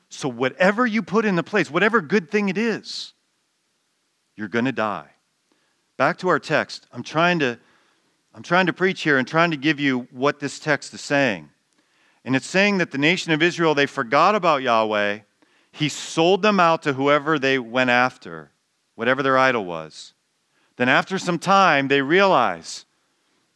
So, 0.10 0.30
whatever 0.30 0.86
you 0.86 1.02
put 1.02 1.26
in 1.26 1.36
the 1.36 1.44
place, 1.44 1.70
whatever 1.72 2.00
good 2.02 2.30
thing 2.30 2.48
it 2.48 2.58
is, 2.58 3.14
you're 4.36 4.48
going 4.48 4.66
to 4.66 4.72
die. 4.72 5.10
Back 5.98 6.18
to 6.20 6.30
our 6.30 6.40
text. 6.40 6.88
I'm 6.92 7.04
trying 7.04 7.40
to 7.40 7.60
I'm 8.36 8.44
trying 8.44 8.68
to 8.68 8.74
preach 8.74 9.02
here 9.02 9.18
and 9.18 9.28
trying 9.28 9.50
to 9.52 9.58
give 9.58 9.80
you 9.80 10.08
what 10.12 10.40
this 10.40 10.60
text 10.60 10.94
is 10.94 11.02
saying. 11.02 11.50
And 12.24 12.36
it's 12.36 12.46
saying 12.46 12.78
that 12.78 12.92
the 12.92 12.98
nation 13.00 13.32
of 13.32 13.42
Israel 13.42 13.74
they 13.74 13.88
forgot 13.88 14.36
about 14.36 14.62
Yahweh 14.62 15.22
he 15.76 15.90
sold 15.90 16.42
them 16.42 16.58
out 16.58 16.84
to 16.84 16.94
whoever 16.94 17.38
they 17.38 17.60
went 17.60 17.90
after, 17.90 18.50
whatever 18.96 19.22
their 19.22 19.38
idol 19.38 19.66
was. 19.66 20.14
Then, 20.78 20.88
after 20.88 21.18
some 21.18 21.38
time, 21.38 21.90
they 21.90 22.02
realize 22.02 22.86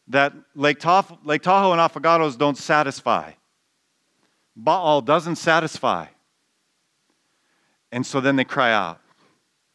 that 0.09 0.33
Lake, 0.53 0.79
Tahoe, 0.79 1.15
and 1.23 1.79
affogatos 1.79 2.37
don't 2.37 2.57
satisfy. 2.57 3.31
Baal 4.53 4.99
doesn't 4.99 5.37
satisfy. 5.37 6.07
And 7.89 8.05
so 8.05 8.19
then 8.19 8.35
they 8.35 8.43
cry 8.43 8.73
out, 8.73 8.99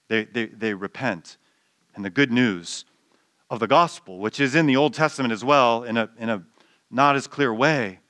they, 0.09 0.27
they, 0.27 0.47
they 0.47 0.75
repent. 0.75 1.39
And 1.95 2.05
the 2.05 2.11
good 2.11 2.31
news 2.31 2.85
of 3.51 3.61
the 3.61 3.67
gospel, 3.67 4.19
which 4.19 4.41
is 4.41 4.55
in 4.55 4.67
the 4.67 4.77
Old 4.77 4.95
Testament 4.95 5.33
as 5.33 5.45
well, 5.45 5.85
in 5.85 5.97
a, 5.97 6.09
in 6.19 6.29
a 6.29 6.43
not 6.91 7.17
as 7.17 7.27
clear 7.27 7.53
way, 7.53 8.01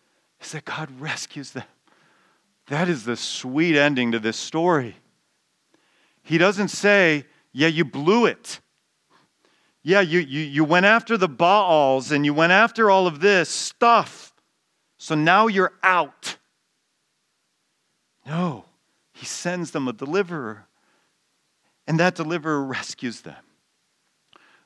is 0.40 0.52
that 0.52 0.64
God 0.64 0.90
rescues 1.00 1.52
them. 1.52 1.64
That 2.68 2.88
is 2.88 3.04
the 3.04 3.16
sweet 3.16 3.76
ending 3.76 4.12
to 4.12 4.18
this 4.18 4.36
story. 4.36 4.96
He 6.22 6.38
doesn't 6.38 6.68
say, 6.68 7.26
Yeah, 7.52 7.68
you 7.68 7.84
blew 7.84 8.26
it. 8.26 8.60
Yeah, 9.82 10.00
you, 10.00 10.20
you, 10.20 10.40
you 10.40 10.64
went 10.64 10.86
after 10.86 11.18
the 11.18 11.28
Baals 11.28 12.10
and 12.10 12.24
you 12.24 12.32
went 12.32 12.52
after 12.52 12.90
all 12.90 13.06
of 13.06 13.20
this 13.20 13.50
stuff. 13.50 14.32
So 14.96 15.14
now 15.14 15.46
you're 15.46 15.74
out. 15.82 16.38
No, 18.26 18.64
he 19.12 19.26
sends 19.26 19.72
them 19.72 19.86
a 19.86 19.92
deliverer, 19.92 20.66
and 21.86 22.00
that 22.00 22.14
deliverer 22.14 22.64
rescues 22.64 23.20
them. 23.20 23.44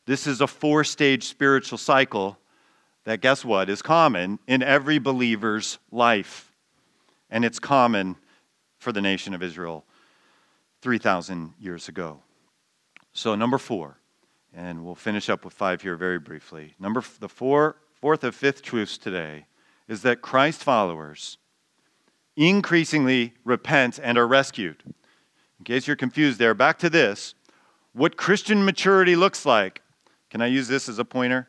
This 0.08 0.26
is 0.26 0.40
a 0.40 0.46
four 0.46 0.84
stage 0.84 1.24
spiritual 1.24 1.76
cycle 1.76 2.38
that, 3.04 3.20
guess 3.20 3.44
what, 3.44 3.68
is 3.68 3.82
common 3.82 4.38
in 4.46 4.62
every 4.62 4.98
believer's 4.98 5.78
life. 5.92 6.50
And 7.28 7.44
it's 7.44 7.58
common 7.58 8.16
for 8.78 8.90
the 8.90 9.02
nation 9.02 9.34
of 9.34 9.42
Israel 9.42 9.84
3,000 10.80 11.52
years 11.60 11.90
ago. 11.90 12.22
So, 13.12 13.34
number 13.34 13.58
four, 13.58 13.98
and 14.54 14.82
we'll 14.82 14.94
finish 14.94 15.28
up 15.28 15.44
with 15.44 15.52
five 15.52 15.82
here 15.82 15.94
very 15.94 16.18
briefly. 16.18 16.72
Number 16.80 17.04
the 17.20 17.28
four, 17.28 17.76
fourth 17.92 18.24
of 18.24 18.34
fifth 18.34 18.62
truths 18.62 18.96
today 18.96 19.44
is 19.88 20.00
that 20.04 20.22
Christ 20.22 20.64
followers 20.64 21.36
increasingly 22.34 23.34
repent 23.44 24.00
and 24.02 24.16
are 24.16 24.26
rescued. 24.26 24.82
In 25.58 25.66
case 25.66 25.86
you're 25.86 25.96
confused 25.96 26.38
there, 26.38 26.54
back 26.54 26.78
to 26.78 26.88
this. 26.88 27.34
What 27.92 28.16
Christian 28.16 28.64
maturity 28.64 29.14
looks 29.14 29.44
like. 29.44 29.82
Can 30.30 30.42
I 30.42 30.46
use 30.46 30.68
this 30.68 30.88
as 30.88 30.98
a 30.98 31.04
pointer? 31.04 31.48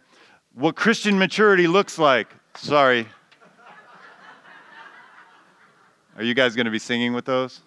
What 0.54 0.76
Christian 0.76 1.18
maturity 1.20 1.68
looks 1.68 2.00
like. 2.00 2.34
Sorry. 2.56 3.08
Are 6.16 6.24
you 6.24 6.34
guys 6.34 6.56
going 6.56 6.66
to 6.66 6.72
be 6.72 6.80
singing 6.80 7.14
with 7.14 7.26
those? 7.26 7.62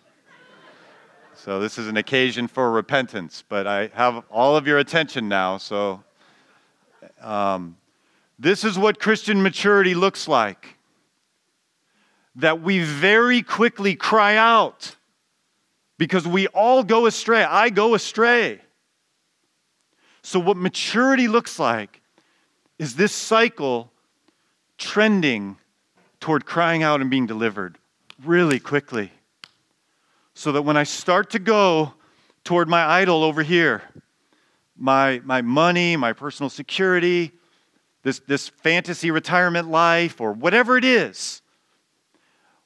So, 1.34 1.58
this 1.58 1.78
is 1.78 1.88
an 1.88 1.96
occasion 1.96 2.46
for 2.46 2.70
repentance, 2.70 3.42
but 3.48 3.66
I 3.66 3.88
have 3.94 4.24
all 4.30 4.56
of 4.56 4.66
your 4.66 4.78
attention 4.78 5.28
now. 5.28 5.58
So, 5.58 6.04
um, 7.20 7.76
this 8.38 8.64
is 8.64 8.78
what 8.78 9.00
Christian 9.00 9.42
maturity 9.42 9.94
looks 9.94 10.28
like 10.28 10.76
that 12.36 12.62
we 12.62 12.80
very 12.80 13.42
quickly 13.42 13.94
cry 13.94 14.36
out 14.36 14.96
because 15.98 16.26
we 16.26 16.46
all 16.48 16.82
go 16.82 17.06
astray. 17.06 17.44
I 17.44 17.70
go 17.70 17.94
astray. 17.94 18.60
So, 20.23 20.39
what 20.39 20.57
maturity 20.57 21.29
looks 21.29 21.59
like 21.59 22.01
is 22.79 22.95
this 22.95 23.12
cycle 23.12 23.93
trending 24.79 25.57
toward 26.20 26.47
crying 26.47 26.83
out 26.83 27.01
and 27.01 27.11
being 27.11 27.27
delivered 27.27 27.79
really 28.25 28.61
quickly. 28.61 29.11
So 30.35 30.53
that 30.53 30.62
when 30.62 30.77
I 30.77 30.85
start 30.85 31.31
to 31.31 31.39
go 31.39 31.95
toward 32.45 32.68
my 32.68 32.83
idol 32.85 33.23
over 33.23 33.43
here, 33.43 33.83
my, 34.77 35.20
my 35.25 35.43
money, 35.43 35.97
my 35.97 36.12
personal 36.12 36.49
security, 36.49 37.33
this, 38.03 38.20
this 38.27 38.49
fantasy 38.49 39.11
retirement 39.11 39.68
life, 39.68 40.20
or 40.20 40.33
whatever 40.33 40.77
it 40.77 40.85
is, 40.85 41.43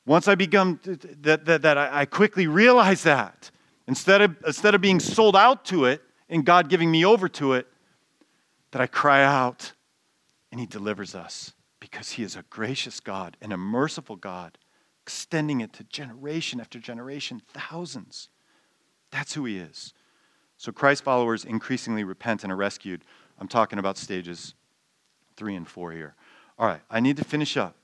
once 0.07 0.29
I 0.29 0.35
become 0.35 0.81
that, 1.23 1.45
that, 1.47 1.63
that 1.63 1.77
I 1.77 2.05
quickly 2.05 2.47
realize 2.47 3.03
that 3.03 3.51
instead 3.89 4.23
of, 4.23 4.37
instead 4.47 4.75
of 4.75 4.81
being 4.81 5.01
sold 5.01 5.35
out 5.35 5.65
to 5.67 5.87
it 5.87 6.03
and 6.29 6.45
God 6.45 6.69
giving 6.69 6.91
me 6.91 7.05
over 7.05 7.29
to 7.31 7.55
it, 7.55 7.67
that 8.71 8.83
I 8.83 8.87
cry 8.87 9.23
out 9.25 9.73
and 10.51 10.61
He 10.61 10.67
delivers 10.67 11.15
us 11.15 11.53
because 11.81 12.11
He 12.13 12.23
is 12.23 12.37
a 12.37 12.45
gracious 12.51 13.01
God 13.01 13.37
and 13.41 13.53
a 13.53 13.57
merciful 13.57 14.17
God, 14.17 14.59
extending 15.03 15.61
it 15.61 15.73
to 15.75 15.85
generation 15.85 16.61
after 16.61 16.79
generation, 16.79 17.41
thousands. 17.53 18.29
That's 19.11 19.35
who 19.35 19.45
He 19.45 19.59
is. 19.59 19.95
So 20.57 20.73
Christ 20.73 21.05
followers 21.05 21.45
increasingly 21.45 22.05
repent 22.05 22.43
and 22.43 22.53
are 22.53 22.57
rescued. 22.57 23.05
I'm 23.39 23.49
talking 23.49 23.79
about 23.79 23.99
stages 23.99 24.55
three 25.37 25.55
and 25.55 25.69
four 25.69 25.93
here. 25.93 26.15
All 26.59 26.67
right, 26.67 26.81
I 26.91 27.01
need 27.01 27.19
to 27.19 27.25
finish 27.25 27.57
up. 27.57 27.77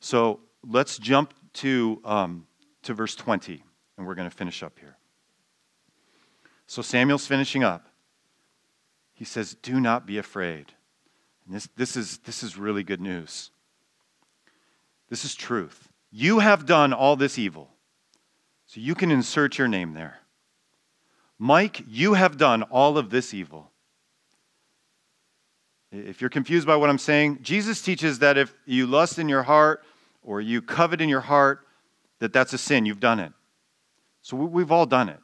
So 0.00 0.40
let's 0.66 0.98
jump 0.98 1.34
to, 1.54 2.00
um, 2.04 2.46
to 2.82 2.94
verse 2.94 3.14
20, 3.14 3.62
and 3.96 4.06
we're 4.06 4.14
going 4.14 4.28
to 4.28 4.36
finish 4.36 4.62
up 4.62 4.78
here. 4.78 4.96
So 6.70 6.82
Samuel's 6.82 7.26
finishing 7.26 7.64
up. 7.64 7.88
He 9.12 9.24
says, 9.24 9.56
Do 9.60 9.80
not 9.80 10.06
be 10.06 10.18
afraid. 10.18 10.66
And 11.44 11.56
this, 11.56 11.68
this, 11.74 11.96
is, 11.96 12.18
this 12.18 12.44
is 12.44 12.56
really 12.56 12.84
good 12.84 13.00
news. 13.00 13.50
This 15.08 15.24
is 15.24 15.34
truth. 15.34 15.88
You 16.12 16.38
have 16.38 16.66
done 16.66 16.92
all 16.92 17.16
this 17.16 17.40
evil. 17.40 17.70
So 18.66 18.80
you 18.80 18.94
can 18.94 19.10
insert 19.10 19.58
your 19.58 19.66
name 19.66 19.94
there. 19.94 20.20
Mike, 21.40 21.82
you 21.88 22.14
have 22.14 22.36
done 22.36 22.62
all 22.62 22.96
of 22.96 23.10
this 23.10 23.34
evil. 23.34 23.72
If 25.90 26.20
you're 26.20 26.30
confused 26.30 26.68
by 26.68 26.76
what 26.76 26.88
I'm 26.88 26.98
saying, 26.98 27.40
Jesus 27.42 27.82
teaches 27.82 28.20
that 28.20 28.38
if 28.38 28.54
you 28.64 28.86
lust 28.86 29.18
in 29.18 29.28
your 29.28 29.42
heart 29.42 29.82
or 30.22 30.40
you 30.40 30.62
covet 30.62 31.00
in 31.00 31.08
your 31.08 31.22
heart, 31.22 31.66
that 32.20 32.32
that's 32.32 32.52
a 32.52 32.58
sin. 32.58 32.86
You've 32.86 33.00
done 33.00 33.18
it. 33.18 33.32
So 34.22 34.36
we've 34.36 34.70
all 34.70 34.86
done 34.86 35.08
it. 35.08 35.18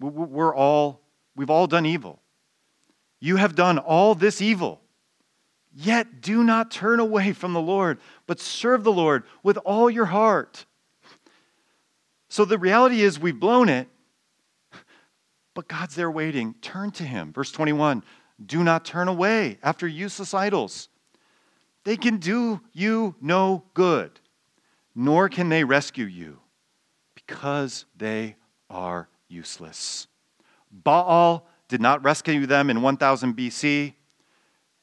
We're 0.00 0.54
all, 0.54 1.00
we've 1.34 1.50
all 1.50 1.66
done 1.66 1.86
evil. 1.86 2.20
You 3.20 3.36
have 3.36 3.54
done 3.54 3.78
all 3.78 4.14
this 4.14 4.40
evil. 4.40 4.80
Yet 5.74 6.20
do 6.20 6.42
not 6.42 6.70
turn 6.70 7.00
away 7.00 7.32
from 7.32 7.52
the 7.52 7.60
Lord, 7.60 7.98
but 8.26 8.40
serve 8.40 8.84
the 8.84 8.92
Lord 8.92 9.24
with 9.42 9.56
all 9.58 9.90
your 9.90 10.06
heart. 10.06 10.64
So 12.28 12.44
the 12.44 12.58
reality 12.58 13.02
is 13.02 13.18
we've 13.18 13.38
blown 13.38 13.68
it, 13.68 13.88
but 15.54 15.68
God's 15.68 15.94
there 15.94 16.10
waiting. 16.10 16.54
Turn 16.62 16.90
to 16.92 17.04
Him. 17.04 17.32
Verse 17.32 17.50
21 17.50 18.02
Do 18.44 18.62
not 18.62 18.84
turn 18.84 19.08
away 19.08 19.58
after 19.62 19.86
useless 19.86 20.34
idols. 20.34 20.88
They 21.84 21.96
can 21.96 22.18
do 22.18 22.60
you 22.72 23.14
no 23.20 23.64
good, 23.74 24.20
nor 24.94 25.28
can 25.28 25.48
they 25.48 25.64
rescue 25.64 26.04
you, 26.04 26.38
because 27.14 27.86
they 27.96 28.36
are 28.68 29.08
useless. 29.28 30.06
Baal 30.70 31.46
did 31.68 31.80
not 31.80 32.02
rescue 32.02 32.46
them 32.46 32.70
in 32.70 32.82
1000 32.82 33.36
BC, 33.36 33.94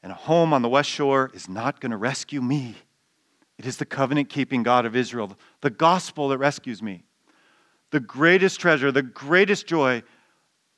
and 0.02 0.12
a 0.12 0.14
home 0.14 0.52
on 0.52 0.62
the 0.62 0.68
west 0.68 0.88
shore 0.88 1.30
is 1.34 1.48
not 1.48 1.80
going 1.80 1.90
to 1.90 1.96
rescue 1.96 2.40
me. 2.40 2.76
It 3.58 3.66
is 3.66 3.76
the 3.76 3.86
covenant 3.86 4.28
keeping 4.28 4.62
God 4.62 4.86
of 4.86 4.94
Israel, 4.94 5.36
the 5.60 5.70
gospel 5.70 6.28
that 6.28 6.38
rescues 6.38 6.82
me. 6.82 7.04
The 7.90 8.00
greatest 8.00 8.60
treasure, 8.60 8.92
the 8.92 9.02
greatest 9.02 9.66
joy 9.66 10.02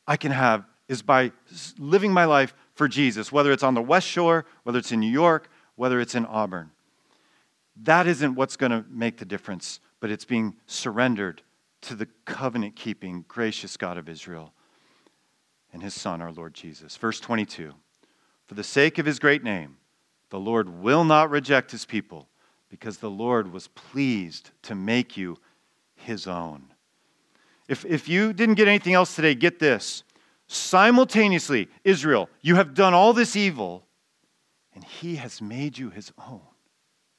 I 0.06 0.16
can 0.16 0.32
have 0.32 0.64
is 0.88 1.02
by 1.02 1.32
living 1.78 2.12
my 2.12 2.24
life 2.24 2.54
for 2.74 2.88
Jesus, 2.88 3.32
whether 3.32 3.52
it's 3.52 3.62
on 3.62 3.74
the 3.74 3.82
west 3.82 4.06
shore, 4.06 4.46
whether 4.62 4.78
it's 4.78 4.92
in 4.92 5.00
New 5.00 5.10
York, 5.10 5.50
whether 5.74 6.00
it's 6.00 6.14
in 6.14 6.24
Auburn. 6.24 6.70
That 7.82 8.06
isn't 8.06 8.34
what's 8.34 8.56
going 8.56 8.72
to 8.72 8.84
make 8.88 9.18
the 9.18 9.24
difference, 9.24 9.80
but 10.00 10.10
it's 10.10 10.24
being 10.24 10.54
surrendered 10.66 11.42
to 11.82 11.94
the 11.94 12.08
covenant 12.24 12.76
keeping, 12.76 13.24
gracious 13.28 13.76
God 13.76 13.98
of 13.98 14.08
Israel 14.08 14.52
and 15.72 15.82
his 15.82 15.94
Son, 15.94 16.20
our 16.20 16.32
Lord 16.32 16.54
Jesus. 16.54 16.96
Verse 16.96 17.20
22 17.20 17.72
For 18.46 18.54
the 18.54 18.64
sake 18.64 18.98
of 18.98 19.06
his 19.06 19.18
great 19.18 19.42
name, 19.42 19.76
the 20.30 20.40
Lord 20.40 20.68
will 20.68 21.04
not 21.04 21.30
reject 21.30 21.70
his 21.70 21.84
people, 21.84 22.28
because 22.68 22.98
the 22.98 23.10
Lord 23.10 23.52
was 23.52 23.68
pleased 23.68 24.50
to 24.62 24.74
make 24.74 25.16
you 25.16 25.38
his 25.94 26.26
own. 26.26 26.72
If, 27.68 27.84
if 27.84 28.08
you 28.08 28.32
didn't 28.32 28.54
get 28.54 28.68
anything 28.68 28.94
else 28.94 29.14
today, 29.14 29.34
get 29.34 29.58
this. 29.58 30.02
Simultaneously, 30.46 31.68
Israel, 31.84 32.30
you 32.40 32.56
have 32.56 32.72
done 32.72 32.94
all 32.94 33.12
this 33.12 33.36
evil, 33.36 33.84
and 34.74 34.82
He 34.82 35.16
has 35.16 35.42
made 35.42 35.76
you 35.76 35.90
His 35.90 36.10
own. 36.26 36.40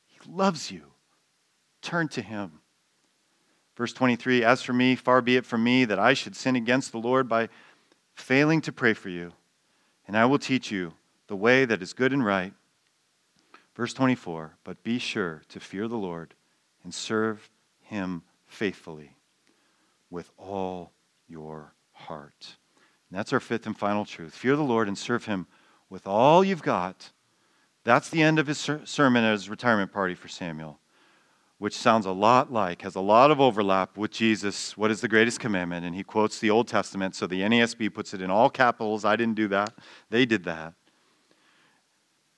He 0.07 0.17
loves 0.27 0.71
you. 0.71 0.85
Turn 1.83 2.07
to 2.09 2.21
Him. 2.23 2.58
Verse 3.79 3.93
23 3.93 4.43
As 4.43 4.61
for 4.61 4.73
me, 4.73 4.95
far 4.95 5.21
be 5.21 5.37
it 5.37 5.45
from 5.45 5.63
me 5.63 5.85
that 5.85 5.97
I 5.97 6.13
should 6.13 6.35
sin 6.35 6.57
against 6.57 6.91
the 6.91 6.99
Lord 6.99 7.29
by 7.29 7.47
failing 8.13 8.59
to 8.61 8.73
pray 8.73 8.93
for 8.93 9.07
you, 9.07 9.31
and 10.05 10.17
I 10.17 10.25
will 10.25 10.37
teach 10.37 10.69
you 10.69 10.93
the 11.27 11.37
way 11.37 11.63
that 11.63 11.81
is 11.81 11.93
good 11.93 12.11
and 12.11 12.23
right. 12.23 12.53
Verse 13.75 13.93
24 13.93 14.57
But 14.65 14.83
be 14.83 14.99
sure 14.99 15.43
to 15.47 15.61
fear 15.61 15.87
the 15.87 15.95
Lord 15.95 16.33
and 16.83 16.93
serve 16.93 17.49
Him 17.81 18.23
faithfully 18.47 19.15
with 20.09 20.29
all 20.37 20.91
your 21.29 21.73
heart. 21.93 22.57
And 23.09 23.17
that's 23.17 23.31
our 23.31 23.39
fifth 23.39 23.65
and 23.65 23.77
final 23.77 24.03
truth. 24.03 24.35
Fear 24.35 24.57
the 24.57 24.61
Lord 24.61 24.89
and 24.89 24.97
serve 24.97 25.23
Him 25.23 25.47
with 25.89 26.05
all 26.05 26.43
you've 26.43 26.61
got 26.61 27.11
that's 27.83 28.09
the 28.09 28.21
end 28.21 28.39
of 28.39 28.47
his 28.47 28.59
ser- 28.59 28.85
sermon 28.85 29.23
at 29.23 29.31
his 29.31 29.49
retirement 29.49 29.91
party 29.91 30.13
for 30.13 30.27
Samuel, 30.27 30.79
which 31.59 31.75
sounds 31.75 32.05
a 32.05 32.11
lot 32.11 32.51
like, 32.51 32.81
has 32.81 32.95
a 32.95 33.01
lot 33.01 33.31
of 33.31 33.39
overlap 33.39 33.97
with 33.97 34.11
Jesus. 34.11 34.77
What 34.77 34.91
is 34.91 35.01
the 35.01 35.09
greatest 35.09 35.39
commandment? 35.39 35.85
And 35.85 35.93
he 35.93 36.03
quotes 36.03 36.39
the 36.39 36.49
Old 36.49 36.67
Testament, 36.67 37.15
so 37.15 37.27
the 37.27 37.41
NASB 37.41 37.93
puts 37.93 38.13
it 38.13 38.21
in 38.21 38.31
all 38.31 38.49
capitals. 38.49 39.05
I 39.05 39.17
didn't 39.17 39.35
do 39.35 39.49
that, 39.49 39.73
they 40.09 40.25
did 40.25 40.45
that. 40.45 40.73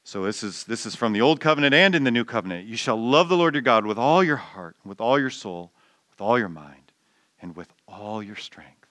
So 0.04 0.24
this 0.24 0.42
is, 0.42 0.64
this 0.64 0.88
is 0.88 0.96
from 0.96 1.14
the 1.14 1.22
Old 1.22 1.40
Covenant 1.40 1.76
and 1.76 1.94
in 1.94 2.04
the 2.04 2.12
New 2.12 2.26
Covenant. 2.26 2.68
You 2.68 2.76
shall 2.76 2.98
love 2.98 3.30
the 3.30 3.38
Lord 3.38 3.54
your 3.54 3.62
God 3.62 3.86
with 3.86 4.00
all 4.00 4.24
your 4.24 4.38
heart, 4.38 4.76
with 4.84 5.00
all 5.00 5.20
your 5.20 5.30
soul, 5.30 5.72
with 6.10 6.20
all 6.20 6.40
your 6.40 6.50
mind, 6.50 6.92
and 7.40 7.56
with 7.56 7.72
all 7.88 8.24
your 8.24 8.36
strength. 8.36 8.88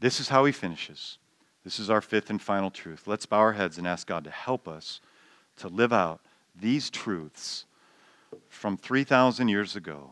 This 0.00 0.20
is 0.20 0.28
how 0.30 0.46
he 0.46 0.52
finishes. 0.52 1.18
This 1.64 1.78
is 1.78 1.90
our 1.90 2.00
fifth 2.00 2.30
and 2.30 2.40
final 2.40 2.70
truth. 2.70 3.06
Let's 3.06 3.26
bow 3.26 3.38
our 3.38 3.52
heads 3.52 3.76
and 3.76 3.86
ask 3.86 4.06
God 4.06 4.24
to 4.24 4.30
help 4.30 4.66
us 4.66 5.02
to 5.58 5.68
live 5.68 5.92
out 5.92 6.20
these 6.58 6.88
truths 6.88 7.66
from 8.48 8.76
3,000 8.76 9.48
years 9.48 9.76
ago 9.76 10.10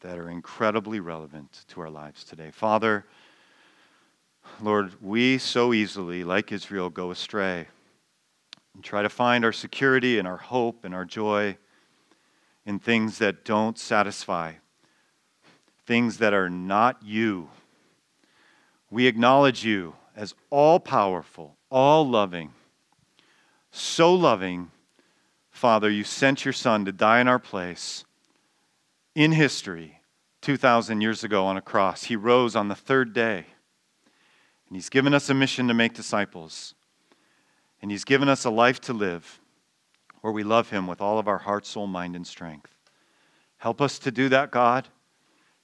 that 0.00 0.18
are 0.18 0.30
incredibly 0.30 1.00
relevant 1.00 1.64
to 1.68 1.80
our 1.80 1.90
lives 1.90 2.24
today. 2.24 2.50
Father, 2.50 3.06
Lord, 4.60 4.92
we 5.02 5.38
so 5.38 5.72
easily, 5.72 6.24
like 6.24 6.52
Israel, 6.52 6.90
go 6.90 7.10
astray 7.10 7.68
and 8.74 8.82
try 8.82 9.02
to 9.02 9.08
find 9.08 9.44
our 9.44 9.52
security 9.52 10.18
and 10.18 10.26
our 10.26 10.36
hope 10.36 10.84
and 10.84 10.94
our 10.94 11.04
joy 11.04 11.56
in 12.64 12.78
things 12.78 13.18
that 13.18 13.44
don't 13.44 13.78
satisfy, 13.78 14.52
things 15.86 16.18
that 16.18 16.32
are 16.32 16.50
not 16.50 17.02
you. 17.02 17.48
We 18.90 19.06
acknowledge 19.06 19.64
you 19.64 19.94
as 20.16 20.34
all 20.50 20.80
powerful, 20.80 21.56
all 21.70 22.08
loving, 22.08 22.52
so 23.70 24.14
loving. 24.14 24.70
Father, 25.60 25.90
you 25.90 26.04
sent 26.04 26.46
your 26.46 26.54
Son 26.54 26.86
to 26.86 26.90
die 26.90 27.20
in 27.20 27.28
our 27.28 27.38
place 27.38 28.06
in 29.14 29.32
history 29.32 30.00
2,000 30.40 31.02
years 31.02 31.22
ago 31.22 31.44
on 31.44 31.58
a 31.58 31.60
cross. 31.60 32.04
He 32.04 32.16
rose 32.16 32.56
on 32.56 32.68
the 32.68 32.74
third 32.74 33.12
day, 33.12 33.44
and 34.66 34.74
He's 34.74 34.88
given 34.88 35.12
us 35.12 35.28
a 35.28 35.34
mission 35.34 35.68
to 35.68 35.74
make 35.74 35.92
disciples. 35.92 36.74
And 37.82 37.90
He's 37.90 38.04
given 38.04 38.26
us 38.26 38.46
a 38.46 38.50
life 38.50 38.80
to 38.80 38.94
live 38.94 39.38
where 40.22 40.32
we 40.32 40.44
love 40.44 40.70
Him 40.70 40.86
with 40.86 41.02
all 41.02 41.18
of 41.18 41.28
our 41.28 41.36
heart, 41.36 41.66
soul, 41.66 41.86
mind, 41.86 42.16
and 42.16 42.26
strength. 42.26 42.74
Help 43.58 43.82
us 43.82 43.98
to 43.98 44.10
do 44.10 44.30
that, 44.30 44.50
God. 44.50 44.88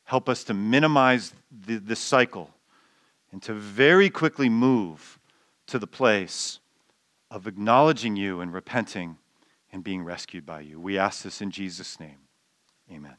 Help 0.04 0.28
us 0.28 0.44
to 0.44 0.52
minimize 0.52 1.32
the, 1.50 1.78
the 1.78 1.96
cycle 1.96 2.50
and 3.32 3.40
to 3.44 3.54
very 3.54 4.10
quickly 4.10 4.50
move 4.50 5.18
to 5.68 5.78
the 5.78 5.86
place 5.86 6.58
of 7.30 7.46
acknowledging 7.46 8.14
you 8.14 8.42
and 8.42 8.52
repenting 8.52 9.16
and 9.72 9.84
being 9.84 10.02
rescued 10.02 10.46
by 10.46 10.60
you. 10.60 10.80
We 10.80 10.98
ask 10.98 11.22
this 11.22 11.40
in 11.40 11.50
Jesus' 11.50 11.98
name. 12.00 12.18
Amen. 12.90 13.16